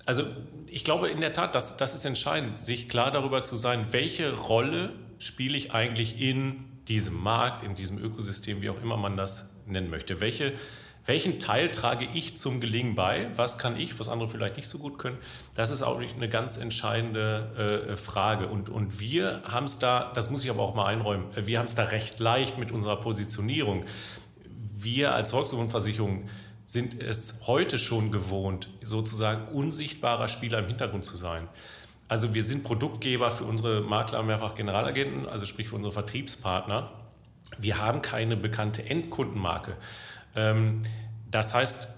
also 0.06 0.22
ich 0.68 0.84
glaube 0.84 1.08
in 1.08 1.20
der 1.20 1.32
Tat, 1.32 1.56
das, 1.56 1.76
das 1.76 1.96
ist 1.96 2.04
entscheidend, 2.04 2.56
sich 2.56 2.88
klar 2.88 3.10
darüber 3.10 3.42
zu 3.42 3.56
sein, 3.56 3.86
welche 3.90 4.32
Rolle 4.32 4.92
spiele 5.18 5.56
ich 5.56 5.72
eigentlich 5.72 6.20
in 6.20 6.64
diesem 6.86 7.20
Markt, 7.20 7.64
in 7.64 7.74
diesem 7.74 7.98
Ökosystem, 7.98 8.62
wie 8.62 8.70
auch 8.70 8.80
immer 8.80 8.96
man 8.96 9.16
das 9.16 9.52
nennen 9.66 9.90
möchte. 9.90 10.20
Welche 10.20 10.52
welchen 11.06 11.38
Teil 11.38 11.70
trage 11.70 12.08
ich 12.14 12.36
zum 12.36 12.60
Gelingen 12.60 12.94
bei? 12.94 13.30
Was 13.36 13.58
kann 13.58 13.78
ich, 13.78 13.98
was 14.00 14.08
andere 14.08 14.28
vielleicht 14.28 14.56
nicht 14.56 14.68
so 14.68 14.78
gut 14.78 14.98
können? 14.98 15.18
Das 15.54 15.70
ist 15.70 15.82
auch 15.82 16.00
eine 16.00 16.28
ganz 16.30 16.56
entscheidende 16.56 17.88
äh, 17.90 17.96
Frage. 17.96 18.48
Und, 18.48 18.70
und 18.70 19.00
wir 19.00 19.42
haben 19.44 19.64
es 19.64 19.78
da, 19.78 20.12
das 20.14 20.30
muss 20.30 20.44
ich 20.44 20.50
aber 20.50 20.62
auch 20.62 20.74
mal 20.74 20.86
einräumen, 20.86 21.26
äh, 21.36 21.46
wir 21.46 21.58
haben 21.58 21.66
es 21.66 21.74
da 21.74 21.84
recht 21.84 22.20
leicht 22.20 22.58
mit 22.58 22.72
unserer 22.72 22.96
Positionierung. 22.96 23.84
Wir 24.74 25.14
als 25.14 25.30
Volkswagen 25.30 26.28
sind 26.62 27.02
es 27.02 27.42
heute 27.46 27.76
schon 27.76 28.10
gewohnt, 28.10 28.70
sozusagen 28.82 29.48
unsichtbarer 29.48 30.28
Spieler 30.28 30.60
im 30.60 30.66
Hintergrund 30.66 31.04
zu 31.04 31.16
sein. 31.16 31.48
Also 32.08 32.32
wir 32.32 32.44
sind 32.44 32.64
Produktgeber 32.64 33.30
für 33.30 33.44
unsere 33.44 33.82
Makler, 33.82 34.22
mehrfach 34.22 34.54
Generalagenten, 34.54 35.28
also 35.28 35.44
sprich 35.44 35.68
für 35.68 35.76
unsere 35.76 35.92
Vertriebspartner. 35.92 36.90
wir 37.58 37.78
haben 37.78 38.02
keine 38.02 38.36
bekannte 38.36 38.88
Endkundenmarke. 38.88 39.76
Ähm, 40.34 40.82
das 41.30 41.54
heißt, 41.54 41.88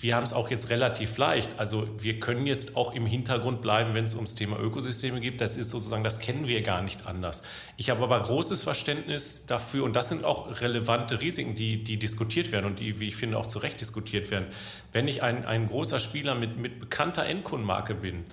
wir 0.00 0.14
haben 0.14 0.24
es 0.24 0.32
auch 0.32 0.50
jetzt 0.50 0.70
relativ 0.70 1.16
leicht. 1.18 1.58
Also 1.58 1.88
wir 1.98 2.20
können 2.20 2.46
jetzt 2.46 2.76
auch 2.76 2.94
im 2.94 3.06
Hintergrund 3.06 3.62
bleiben, 3.62 3.94
wenn 3.94 4.04
es 4.04 4.14
ums 4.14 4.34
Thema 4.34 4.58
Ökosysteme 4.58 5.20
geht. 5.20 5.40
Das 5.40 5.56
ist 5.56 5.70
sozusagen, 5.70 6.04
das 6.04 6.20
kennen 6.20 6.46
wir 6.46 6.62
gar 6.62 6.82
nicht 6.82 7.06
anders. 7.06 7.42
Ich 7.76 7.90
habe 7.90 8.04
aber 8.04 8.20
großes 8.20 8.62
Verständnis 8.62 9.46
dafür 9.46 9.84
und 9.84 9.96
das 9.96 10.08
sind 10.08 10.24
auch 10.24 10.60
relevante 10.60 11.20
Risiken, 11.20 11.54
die, 11.54 11.82
die 11.82 11.98
diskutiert 11.98 12.52
werden 12.52 12.66
und 12.66 12.80
die, 12.80 13.00
wie 13.00 13.08
ich 13.08 13.16
finde, 13.16 13.38
auch 13.38 13.46
zu 13.46 13.58
Recht 13.58 13.80
diskutiert 13.80 14.30
werden. 14.30 14.46
Wenn 14.92 15.08
ich 15.08 15.22
ein, 15.22 15.44
ein 15.44 15.66
großer 15.66 15.98
Spieler 15.98 16.34
mit, 16.34 16.58
mit 16.58 16.78
bekannter 16.78 17.24
Endkundenmarke 17.24 17.94
bin, 17.94 18.24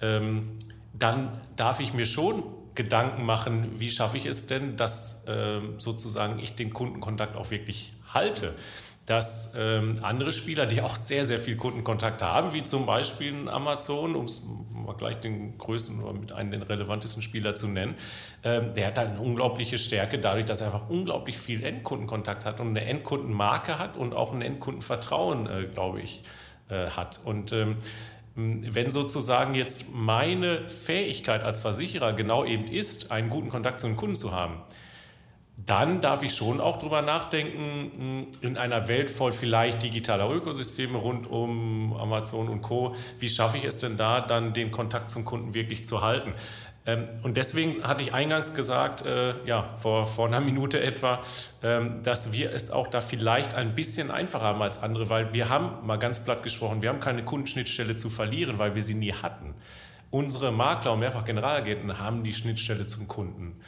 ähm, 0.00 0.58
dann 0.94 1.38
darf 1.56 1.80
ich 1.80 1.92
mir 1.92 2.06
schon 2.06 2.42
Gedanken 2.74 3.24
machen, 3.26 3.78
wie 3.78 3.90
schaffe 3.90 4.16
ich 4.16 4.26
es 4.26 4.46
denn, 4.46 4.76
dass 4.76 5.24
äh, 5.24 5.60
sozusagen 5.76 6.38
ich 6.38 6.54
den 6.54 6.72
Kundenkontakt 6.72 7.36
auch 7.36 7.50
wirklich 7.50 7.92
halte 8.12 8.54
dass 9.06 9.54
ähm, 9.58 9.94
andere 10.02 10.30
Spieler, 10.30 10.66
die 10.66 10.82
auch 10.82 10.94
sehr, 10.94 11.24
sehr 11.24 11.38
viel 11.38 11.56
Kundenkontakt 11.56 12.22
haben, 12.22 12.52
wie 12.52 12.62
zum 12.62 12.86
Beispiel 12.86 13.48
Amazon, 13.48 14.14
um 14.14 14.26
es 14.26 14.46
mal 14.72 14.94
gleich 14.94 15.16
den 15.16 15.58
größten 15.58 16.02
oder 16.02 16.12
mit 16.12 16.32
einem 16.32 16.50
den 16.52 16.62
relevantesten 16.62 17.22
Spieler 17.22 17.54
zu 17.54 17.66
nennen, 17.66 17.94
ähm, 18.44 18.74
der 18.74 18.88
hat 18.88 18.98
eine 18.98 19.20
unglaubliche 19.20 19.78
Stärke 19.78 20.18
dadurch, 20.18 20.46
dass 20.46 20.60
er 20.60 20.68
einfach 20.68 20.88
unglaublich 20.88 21.38
viel 21.38 21.64
Endkundenkontakt 21.64 22.44
hat 22.44 22.60
und 22.60 22.68
eine 22.68 22.84
Endkundenmarke 22.84 23.78
hat 23.78 23.96
und 23.96 24.14
auch 24.14 24.32
ein 24.32 24.42
Endkundenvertrauen, 24.42 25.46
äh, 25.48 25.64
glaube 25.72 26.00
ich, 26.00 26.22
äh, 26.68 26.90
hat. 26.90 27.20
Und 27.24 27.52
ähm, 27.52 27.76
wenn 28.36 28.90
sozusagen 28.90 29.54
jetzt 29.54 29.92
meine 29.92 30.68
Fähigkeit 30.68 31.42
als 31.42 31.58
Versicherer 31.58 32.12
genau 32.12 32.44
eben 32.44 32.68
ist, 32.68 33.10
einen 33.10 33.28
guten 33.28 33.48
Kontakt 33.48 33.80
zu 33.80 33.86
den 33.86 33.96
Kunden 33.96 34.14
zu 34.14 34.32
haben, 34.32 34.62
dann 35.66 36.00
darf 36.00 36.22
ich 36.22 36.34
schon 36.34 36.60
auch 36.60 36.78
darüber 36.78 37.02
nachdenken, 37.02 38.28
in 38.40 38.56
einer 38.56 38.88
Welt 38.88 39.10
voll 39.10 39.32
vielleicht 39.32 39.82
digitaler 39.82 40.30
Ökosysteme 40.30 40.98
rund 40.98 41.28
um 41.30 41.96
Amazon 41.96 42.48
und 42.48 42.62
Co., 42.62 42.94
wie 43.18 43.28
schaffe 43.28 43.58
ich 43.58 43.64
es 43.64 43.78
denn 43.78 43.96
da, 43.96 44.20
dann 44.20 44.52
den 44.52 44.70
Kontakt 44.70 45.10
zum 45.10 45.24
Kunden 45.24 45.54
wirklich 45.54 45.84
zu 45.84 46.02
halten? 46.02 46.34
Ähm, 46.86 47.08
und 47.22 47.36
deswegen 47.36 47.82
hatte 47.84 48.02
ich 48.02 48.14
eingangs 48.14 48.54
gesagt, 48.54 49.04
äh, 49.04 49.34
ja, 49.44 49.74
vor, 49.76 50.06
vor 50.06 50.26
einer 50.26 50.40
Minute 50.40 50.82
etwa, 50.82 51.20
ähm, 51.62 52.02
dass 52.02 52.32
wir 52.32 52.52
es 52.52 52.70
auch 52.70 52.88
da 52.88 53.00
vielleicht 53.00 53.54
ein 53.54 53.74
bisschen 53.74 54.10
einfacher 54.10 54.44
haben 54.44 54.62
als 54.62 54.82
andere, 54.82 55.10
weil 55.10 55.34
wir 55.34 55.48
haben, 55.48 55.86
mal 55.86 55.98
ganz 55.98 56.24
platt 56.24 56.42
gesprochen, 56.42 56.80
wir 56.82 56.88
haben 56.88 57.00
keine 57.00 57.24
Kundenschnittstelle 57.24 57.96
zu 57.96 58.08
verlieren, 58.08 58.58
weil 58.58 58.74
wir 58.74 58.82
sie 58.82 58.94
nie 58.94 59.12
hatten. 59.12 59.54
Unsere 60.10 60.52
Makler 60.52 60.94
und 60.94 61.00
mehrfach 61.00 61.24
Generalagenten 61.24 61.98
haben 61.98 62.24
die 62.24 62.32
Schnittstelle 62.32 62.86
zum 62.86 63.06
Kunden. 63.06 63.60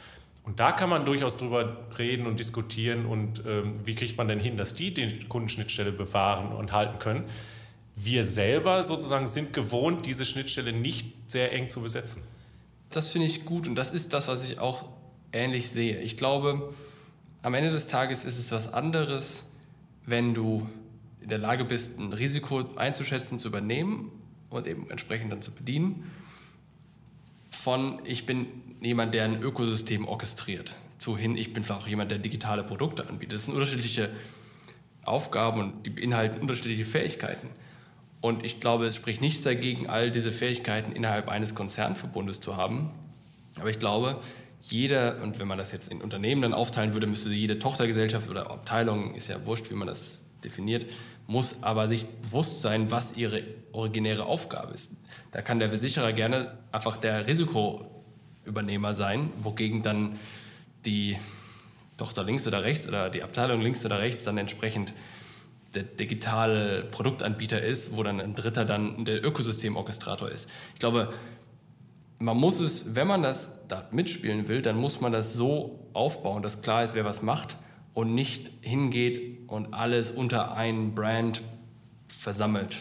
Und 0.43 0.59
da 0.59 0.73
kann 0.73 0.89
man 0.89 1.05
durchaus 1.05 1.37
drüber 1.37 1.87
reden 1.97 2.27
und 2.27 2.37
diskutieren 2.37 3.05
und 3.05 3.43
ähm, 3.45 3.79
wie 3.85 3.95
kriegt 3.95 4.17
man 4.17 4.27
denn 4.27 4.39
hin, 4.39 4.57
dass 4.57 4.75
die 4.75 4.93
die 4.93 5.19
Kundenschnittstelle 5.19 5.93
bewahren 5.93 6.51
und 6.51 6.73
halten 6.73 6.99
können. 6.99 7.23
Wir 7.95 8.25
selber 8.25 8.83
sozusagen 8.83 9.25
sind 9.25 9.53
gewohnt, 9.53 10.05
diese 10.05 10.25
Schnittstelle 10.25 10.73
nicht 10.73 11.13
sehr 11.29 11.53
eng 11.53 11.69
zu 11.69 11.81
besetzen. 11.81 12.23
Das 12.89 13.09
finde 13.09 13.27
ich 13.27 13.45
gut 13.45 13.67
und 13.67 13.75
das 13.75 13.93
ist 13.93 14.13
das, 14.13 14.27
was 14.27 14.49
ich 14.49 14.59
auch 14.59 14.85
ähnlich 15.31 15.69
sehe. 15.69 15.99
Ich 16.01 16.17
glaube, 16.17 16.73
am 17.41 17.53
Ende 17.53 17.71
des 17.71 17.87
Tages 17.87 18.25
ist 18.25 18.37
es 18.37 18.51
was 18.51 18.73
anderes, 18.73 19.45
wenn 20.05 20.33
du 20.33 20.67
in 21.21 21.29
der 21.29 21.37
Lage 21.37 21.63
bist, 21.63 21.97
ein 21.97 22.11
Risiko 22.11 22.65
einzuschätzen, 22.75 23.39
zu 23.39 23.47
übernehmen 23.47 24.11
und 24.49 24.67
eben 24.67 24.89
entsprechend 24.89 25.31
dann 25.31 25.41
zu 25.41 25.51
bedienen, 25.51 26.11
von 27.63 28.01
ich 28.03 28.25
bin 28.25 28.47
jemand, 28.81 29.13
der 29.13 29.23
ein 29.23 29.41
Ökosystem 29.41 30.05
orchestriert, 30.05 30.75
zu 30.97 31.17
hin, 31.17 31.37
ich 31.37 31.53
bin 31.53 31.63
auch 31.71 31.87
jemand, 31.87 32.11
der 32.11 32.17
digitale 32.17 32.61
Produkte 32.61 33.07
anbietet. 33.07 33.37
Das 33.37 33.45
sind 33.45 33.53
unterschiedliche 33.53 34.09
Aufgaben 35.05 35.61
und 35.61 35.85
die 35.85 35.89
beinhalten 35.89 36.41
unterschiedliche 36.41 36.83
Fähigkeiten. 36.83 37.47
Und 38.19 38.45
ich 38.45 38.59
glaube, 38.59 38.85
es 38.85 38.97
spricht 38.97 39.21
nichts 39.21 39.43
dagegen, 39.43 39.87
all 39.87 40.11
diese 40.11 40.31
Fähigkeiten 40.31 40.91
innerhalb 40.91 41.29
eines 41.29 41.55
Konzernverbundes 41.55 42.41
zu 42.41 42.57
haben. 42.57 42.89
Aber 43.57 43.69
ich 43.69 43.79
glaube, 43.79 44.19
jeder, 44.61 45.21
und 45.21 45.39
wenn 45.39 45.47
man 45.47 45.57
das 45.57 45.71
jetzt 45.71 45.89
in 45.89 46.01
Unternehmen 46.01 46.41
dann 46.41 46.53
aufteilen 46.53 46.93
würde, 46.93 47.07
müsste 47.07 47.29
jede 47.29 47.59
Tochtergesellschaft 47.59 48.29
oder 48.29 48.51
Abteilung, 48.51 49.15
ist 49.15 49.29
ja 49.29 49.45
wurscht, 49.45 49.69
wie 49.71 49.75
man 49.75 49.87
das 49.87 50.22
definiert, 50.43 50.85
muss 51.27 51.63
aber 51.63 51.87
sich 51.87 52.05
bewusst 52.05 52.61
sein, 52.61 52.91
was 52.91 53.15
ihre 53.17 53.43
originäre 53.71 54.25
Aufgabe 54.25 54.73
ist. 54.73 54.91
Da 55.31 55.41
kann 55.41 55.59
der 55.59 55.69
Versicherer 55.69 56.13
gerne 56.13 56.57
einfach 56.71 56.97
der 56.97 57.27
Risikoübernehmer 57.27 58.93
sein, 58.93 59.31
wogegen 59.41 59.83
dann 59.83 60.19
die 60.85 61.17
Tochter 61.97 62.23
links 62.23 62.45
oder 62.47 62.63
rechts 62.63 62.87
oder 62.87 63.09
die 63.09 63.23
Abteilung 63.23 63.61
links 63.61 63.85
oder 63.85 63.99
rechts 63.99 64.23
dann 64.25 64.37
entsprechend 64.37 64.93
der 65.73 65.83
digitale 65.83 66.83
Produktanbieter 66.83 67.61
ist, 67.61 67.95
wo 67.95 68.03
dann 68.03 68.19
ein 68.19 68.35
Dritter 68.35 68.65
dann 68.65 69.05
der 69.05 69.23
Ökosystemorchestrator 69.23 70.29
ist. 70.29 70.49
Ich 70.73 70.79
glaube, 70.79 71.11
man 72.19 72.37
muss 72.37 72.59
es, 72.59 72.95
wenn 72.95 73.07
man 73.07 73.23
das 73.23 73.67
da 73.67 73.87
mitspielen 73.91 74.47
will, 74.47 74.61
dann 74.61 74.77
muss 74.77 75.01
man 75.01 75.11
das 75.11 75.33
so 75.33 75.89
aufbauen, 75.93 76.41
dass 76.41 76.61
klar 76.61 76.83
ist, 76.83 76.93
wer 76.95 77.05
was 77.05 77.21
macht 77.21 77.57
und 77.93 78.13
nicht 78.15 78.51
hingeht 78.61 79.32
und 79.53 79.73
alles 79.73 80.09
unter 80.11 80.55
einen 80.55 80.95
Brand 80.95 81.43
versammelt. 82.07 82.77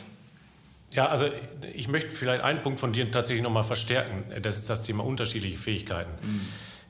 Ja, 0.91 1.07
also 1.07 1.27
ich 1.75 1.89
möchte 1.89 2.15
vielleicht 2.15 2.43
einen 2.43 2.63
Punkt 2.63 2.81
von 2.81 2.93
dir 2.93 3.11
tatsächlich 3.11 3.43
nochmal 3.43 3.63
verstärken. 3.63 4.25
Das 4.43 4.57
ist 4.57 4.69
das 4.69 4.83
Thema 4.83 5.05
unterschiedliche 5.05 5.59
Fähigkeiten. 5.59 6.11
Mhm. 6.23 6.41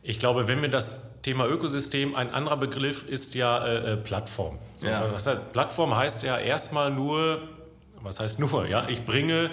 Ich 0.03 0.19
glaube, 0.19 0.49
wenn 0.49 0.62
wir 0.62 0.69
das 0.69 1.03
Thema 1.23 1.47
Ökosystem, 1.47 2.17
ein 2.17 2.31
anderer 2.31 2.57
Begriff 2.57 3.09
ist 3.09 3.35
ja 3.35 3.65
äh, 3.65 3.93
äh 3.93 3.97
Plattform. 3.97 4.59
So, 4.77 4.89
ja. 4.89 5.12
was 5.12 5.27
heißt, 5.27 5.53
Plattform 5.53 5.95
heißt 5.95 6.23
ja 6.25 6.39
erstmal 6.39 6.91
nur, 6.91 7.43
was 8.01 8.19
heißt 8.19 8.41
nur, 8.41 8.69
ja, 8.69 8.85
ich 8.89 9.05
bringe 9.05 9.51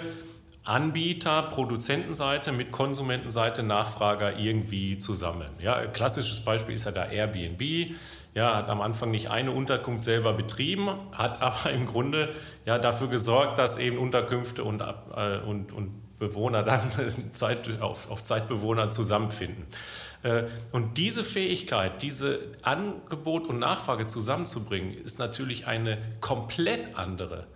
Anbieter, 0.64 1.42
Produzentenseite 1.42 2.52
mit 2.52 2.70
Konsumentenseite, 2.70 3.62
Nachfrager 3.62 4.38
irgendwie 4.38 4.98
zusammen. 4.98 5.48
Ja, 5.60 5.86
klassisches 5.86 6.40
Beispiel 6.40 6.74
ist 6.74 6.84
ja 6.84 6.92
da 6.92 7.06
Airbnb. 7.06 7.94
Ja, 8.34 8.56
hat 8.56 8.70
am 8.70 8.80
Anfang 8.80 9.10
nicht 9.10 9.28
eine 9.28 9.50
Unterkunft 9.50 10.04
selber 10.04 10.32
betrieben, 10.32 10.88
hat 11.12 11.42
aber 11.42 11.70
im 11.70 11.86
Grunde 11.86 12.34
ja 12.64 12.78
dafür 12.78 13.08
gesorgt, 13.08 13.58
dass 13.58 13.78
eben 13.78 13.98
Unterkünfte 13.98 14.64
und, 14.64 14.80
äh, 14.80 15.38
und, 15.46 15.72
und 15.72 16.18
Bewohner 16.18 16.62
dann 16.62 16.82
Zeit, 17.32 17.80
auf, 17.80 18.10
auf 18.10 18.22
Zeitbewohner 18.22 18.90
zusammenfinden. 18.90 19.66
Äh, 20.22 20.44
und 20.72 20.98
diese 20.98 21.24
Fähigkeit, 21.24 22.02
diese 22.02 22.40
Angebot 22.62 23.46
und 23.48 23.58
Nachfrage 23.58 24.06
zusammenzubringen, 24.06 24.94
ist 24.94 25.18
natürlich 25.18 25.66
eine 25.66 25.98
komplett 26.20 26.96
andere 26.96 27.46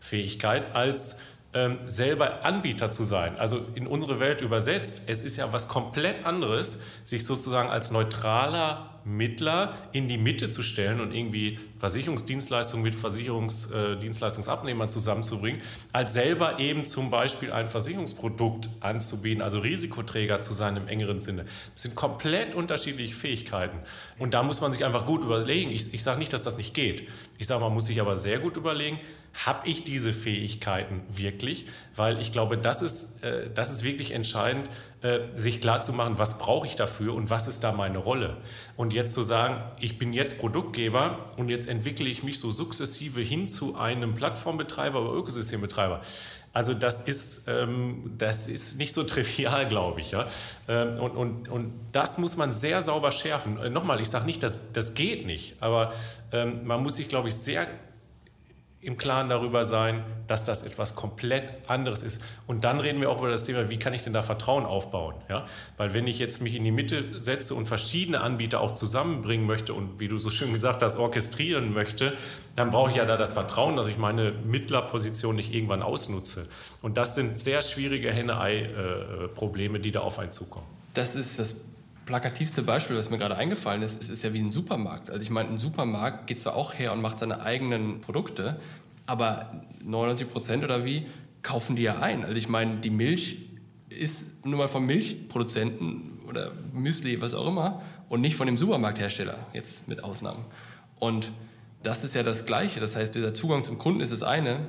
Fähigkeit 0.00 0.74
als 0.74 1.20
ähm, 1.54 1.78
selber 1.84 2.44
Anbieter 2.44 2.90
zu 2.90 3.04
sein. 3.04 3.38
Also 3.38 3.66
in 3.74 3.86
unsere 3.86 4.20
Welt 4.20 4.40
übersetzt, 4.40 5.02
es 5.06 5.20
ist 5.20 5.36
ja 5.36 5.52
was 5.52 5.68
komplett 5.68 6.24
anderes, 6.24 6.80
sich 7.02 7.26
sozusagen 7.26 7.68
als 7.68 7.90
neutraler 7.90 8.90
Mittler 9.04 9.74
in 9.92 10.08
die 10.08 10.18
Mitte 10.18 10.50
zu 10.50 10.62
stellen 10.62 11.00
und 11.00 11.12
irgendwie 11.12 11.58
Versicherungsdienstleistungen 11.78 12.82
mit 12.82 12.94
Versicherungsdienstleistungsabnehmern 12.94 14.88
zusammenzubringen, 14.88 15.60
als 15.92 16.12
selber 16.12 16.58
eben 16.58 16.84
zum 16.84 17.10
Beispiel 17.10 17.52
ein 17.52 17.68
Versicherungsprodukt 17.68 18.68
anzubieten, 18.80 19.42
also 19.42 19.60
Risikoträger 19.60 20.40
zu 20.40 20.52
sein 20.52 20.76
im 20.76 20.88
engeren 20.88 21.20
Sinne. 21.20 21.44
Das 21.72 21.82
sind 21.82 21.94
komplett 21.94 22.54
unterschiedliche 22.54 23.14
Fähigkeiten. 23.14 23.78
Und 24.18 24.34
da 24.34 24.42
muss 24.42 24.60
man 24.60 24.72
sich 24.72 24.84
einfach 24.84 25.06
gut 25.06 25.22
überlegen. 25.22 25.70
Ich, 25.70 25.92
ich 25.92 26.02
sage 26.02 26.18
nicht, 26.18 26.32
dass 26.32 26.44
das 26.44 26.56
nicht 26.56 26.74
geht. 26.74 27.08
Ich 27.38 27.46
sage, 27.46 27.60
man 27.60 27.74
muss 27.74 27.86
sich 27.86 28.00
aber 28.00 28.16
sehr 28.16 28.38
gut 28.38 28.56
überlegen, 28.56 28.98
habe 29.46 29.68
ich 29.68 29.84
diese 29.84 30.12
Fähigkeiten 30.12 31.02
wirklich? 31.08 31.66
Weil 31.96 32.20
ich 32.20 32.32
glaube, 32.32 32.58
das 32.58 32.82
ist, 32.82 33.22
äh, 33.24 33.50
das 33.54 33.72
ist 33.72 33.82
wirklich 33.82 34.12
entscheidend, 34.12 34.68
äh, 35.02 35.20
sich 35.34 35.60
klarzumachen, 35.60 36.18
was 36.18 36.38
brauche 36.38 36.66
ich 36.66 36.76
dafür 36.76 37.14
und 37.14 37.30
was 37.30 37.48
ist 37.48 37.64
da 37.64 37.72
meine 37.72 37.98
Rolle. 37.98 38.36
Und 38.76 38.92
jetzt 38.92 39.14
zu 39.14 39.22
sagen, 39.22 39.62
ich 39.80 39.98
bin 39.98 40.12
jetzt 40.12 40.38
Produktgeber 40.38 41.18
und 41.36 41.48
jetzt 41.48 41.68
entwickle 41.68 42.08
ich 42.08 42.22
mich 42.22 42.38
so 42.38 42.50
sukzessive 42.50 43.20
hin 43.20 43.48
zu 43.48 43.76
einem 43.76 44.14
Plattformbetreiber 44.14 45.02
oder 45.02 45.12
Ökosystembetreiber. 45.12 46.00
Also 46.52 46.74
das 46.74 47.00
ist, 47.00 47.48
ähm, 47.48 48.14
das 48.18 48.46
ist 48.46 48.78
nicht 48.78 48.92
so 48.92 49.04
trivial, 49.04 49.66
glaube 49.66 50.00
ich. 50.00 50.10
Ja? 50.10 50.26
Ähm, 50.68 51.00
und, 51.00 51.16
und, 51.16 51.48
und 51.48 51.72
das 51.92 52.18
muss 52.18 52.36
man 52.36 52.52
sehr 52.52 52.82
sauber 52.82 53.10
schärfen. 53.10 53.58
Äh, 53.58 53.70
nochmal, 53.70 54.00
ich 54.00 54.10
sage 54.10 54.26
nicht, 54.26 54.42
dass 54.42 54.72
das 54.72 54.94
geht 54.94 55.26
nicht, 55.26 55.56
aber 55.60 55.92
ähm, 56.30 56.66
man 56.66 56.82
muss 56.82 56.96
sich, 56.96 57.08
glaube 57.08 57.28
ich, 57.28 57.34
sehr 57.34 57.66
im 58.82 58.96
Klaren 58.96 59.28
darüber 59.28 59.64
sein, 59.64 60.02
dass 60.26 60.44
das 60.44 60.64
etwas 60.64 60.96
komplett 60.96 61.54
anderes 61.68 62.02
ist. 62.02 62.20
Und 62.48 62.64
dann 62.64 62.80
reden 62.80 63.00
wir 63.00 63.10
auch 63.10 63.18
über 63.18 63.30
das 63.30 63.44
Thema, 63.44 63.70
wie 63.70 63.78
kann 63.78 63.94
ich 63.94 64.02
denn 64.02 64.12
da 64.12 64.22
Vertrauen 64.22 64.66
aufbauen? 64.66 65.14
Ja? 65.28 65.44
Weil 65.76 65.94
wenn 65.94 66.08
ich 66.08 66.18
jetzt 66.18 66.42
mich 66.42 66.56
in 66.56 66.64
die 66.64 66.72
Mitte 66.72 67.20
setze 67.20 67.54
und 67.54 67.66
verschiedene 67.66 68.20
Anbieter 68.20 68.60
auch 68.60 68.74
zusammenbringen 68.74 69.46
möchte 69.46 69.72
und 69.72 70.00
wie 70.00 70.08
du 70.08 70.18
so 70.18 70.30
schön 70.30 70.50
gesagt 70.50 70.82
hast, 70.82 70.96
orchestrieren 70.96 71.72
möchte, 71.72 72.14
dann 72.56 72.70
brauche 72.70 72.90
ich 72.90 72.96
ja 72.96 73.04
da 73.04 73.16
das 73.16 73.34
Vertrauen, 73.34 73.76
dass 73.76 73.86
ich 73.86 73.98
meine 73.98 74.32
Mittlerposition 74.32 75.36
nicht 75.36 75.54
irgendwann 75.54 75.82
ausnutze. 75.82 76.48
Und 76.82 76.98
das 76.98 77.14
sind 77.14 77.38
sehr 77.38 77.62
schwierige 77.62 78.10
Henne-Ei-Probleme, 78.10 79.78
die 79.78 79.92
da 79.92 80.00
auf 80.00 80.18
einen 80.18 80.32
zukommen. 80.32 80.66
Das 80.94 81.14
ist 81.14 81.38
das 81.38 81.54
plakativste 82.12 82.62
Beispiel, 82.62 82.98
was 82.98 83.08
mir 83.08 83.16
gerade 83.16 83.36
eingefallen 83.36 83.80
ist, 83.80 83.98
ist, 83.98 84.10
ist 84.10 84.22
ja 84.22 84.34
wie 84.34 84.40
ein 84.40 84.52
Supermarkt. 84.52 85.08
Also 85.08 85.22
ich 85.22 85.30
meine, 85.30 85.48
ein 85.48 85.56
Supermarkt 85.56 86.26
geht 86.26 86.42
zwar 86.42 86.56
auch 86.56 86.74
her 86.74 86.92
und 86.92 87.00
macht 87.00 87.18
seine 87.18 87.40
eigenen 87.40 88.02
Produkte, 88.02 88.60
aber 89.06 89.62
99 89.82 90.30
Prozent 90.30 90.62
oder 90.62 90.84
wie 90.84 91.06
kaufen 91.40 91.74
die 91.74 91.84
ja 91.84 92.00
ein. 92.00 92.22
Also 92.22 92.36
ich 92.36 92.50
meine, 92.50 92.76
die 92.76 92.90
Milch 92.90 93.38
ist 93.88 94.44
nur 94.44 94.58
mal 94.58 94.68
vom 94.68 94.84
Milchproduzenten 94.84 96.20
oder 96.28 96.52
Müsli, 96.74 97.18
was 97.22 97.32
auch 97.32 97.48
immer, 97.48 97.80
und 98.10 98.20
nicht 98.20 98.36
von 98.36 98.46
dem 98.46 98.58
Supermarkthersteller, 98.58 99.38
jetzt 99.54 99.88
mit 99.88 100.04
Ausnahmen. 100.04 100.44
Und 100.98 101.32
das 101.82 102.04
ist 102.04 102.14
ja 102.14 102.22
das 102.22 102.44
Gleiche. 102.44 102.78
Das 102.78 102.94
heißt, 102.94 103.14
dieser 103.14 103.32
Zugang 103.32 103.64
zum 103.64 103.78
Kunden 103.78 104.02
ist 104.02 104.12
das 104.12 104.22
eine 104.22 104.60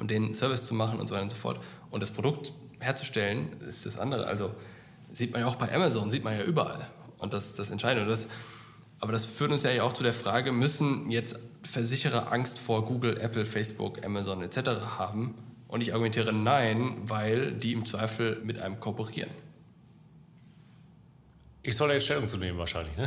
und 0.00 0.10
den 0.10 0.32
Service 0.32 0.64
zu 0.64 0.72
machen 0.72 1.00
und 1.00 1.06
so 1.06 1.12
weiter 1.12 1.24
und 1.24 1.32
so 1.32 1.36
fort. 1.36 1.60
Und 1.90 2.00
das 2.00 2.12
Produkt 2.12 2.54
herzustellen 2.80 3.60
ist 3.68 3.84
das 3.84 3.98
andere. 3.98 4.26
Also 4.26 4.54
sieht 5.12 5.32
man 5.32 5.42
ja 5.42 5.46
auch 5.46 5.56
bei 5.56 5.72
Amazon, 5.72 6.10
sieht 6.10 6.24
man 6.24 6.36
ja 6.36 6.42
überall. 6.42 6.88
Und 7.18 7.32
das 7.32 7.46
ist 7.46 7.58
das 7.58 7.70
Entscheidende. 7.70 8.08
Das, 8.08 8.28
aber 8.98 9.12
das 9.12 9.26
führt 9.26 9.50
uns 9.50 9.62
ja 9.62 9.82
auch 9.82 9.92
zu 9.92 10.02
der 10.02 10.12
Frage, 10.12 10.52
müssen 10.52 11.10
jetzt 11.10 11.38
Versicherer 11.62 12.32
Angst 12.32 12.58
vor 12.58 12.84
Google, 12.84 13.18
Apple, 13.18 13.46
Facebook, 13.46 14.04
Amazon 14.04 14.42
etc. 14.42 14.58
haben? 14.98 15.34
Und 15.68 15.80
ich 15.80 15.92
argumentiere 15.92 16.32
nein, 16.32 16.96
weil 17.04 17.52
die 17.52 17.72
im 17.72 17.86
Zweifel 17.86 18.40
mit 18.44 18.58
einem 18.58 18.78
kooperieren. 18.80 19.30
Ich 21.62 21.76
soll 21.76 21.92
jetzt 21.92 22.04
Stellung 22.04 22.28
zu 22.28 22.36
nehmen 22.36 22.58
wahrscheinlich. 22.58 22.96
Ne? 22.96 23.06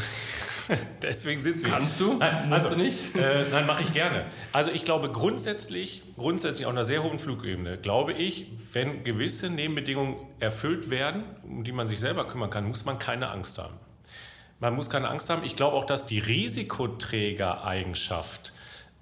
Deswegen 1.01 1.39
sitzen 1.39 1.65
wir. 1.65 1.73
Kannst 1.73 1.99
du? 1.99 2.13
Nein, 2.15 2.51
also, 2.51 2.75
du 2.75 2.81
nicht? 2.81 3.15
Äh, 3.15 3.45
nein, 3.51 3.65
mache 3.65 3.83
ich 3.83 3.93
gerne. 3.93 4.25
Also 4.51 4.71
ich 4.71 4.83
glaube 4.85 5.11
grundsätzlich, 5.11 6.03
grundsätzlich 6.15 6.65
auf 6.65 6.71
einer 6.71 6.85
sehr 6.85 7.03
hohen 7.03 7.19
Flugebene, 7.19 7.77
glaube 7.77 8.13
ich, 8.13 8.47
wenn 8.73 9.03
gewisse 9.03 9.49
Nebenbedingungen 9.49 10.15
erfüllt 10.39 10.89
werden, 10.89 11.23
um 11.43 11.63
die 11.63 11.71
man 11.71 11.85
sich 11.87 11.99
selber 11.99 12.27
kümmern 12.27 12.49
kann, 12.49 12.67
muss 12.67 12.85
man 12.85 12.97
keine 12.99 13.29
Angst 13.29 13.57
haben. 13.57 13.75
Man 14.59 14.75
muss 14.75 14.89
keine 14.89 15.09
Angst 15.09 15.29
haben. 15.29 15.43
Ich 15.43 15.55
glaube 15.55 15.75
auch, 15.75 15.85
dass 15.85 16.07
die 16.07 16.19
Risikoträgereigenschaft 16.19 18.53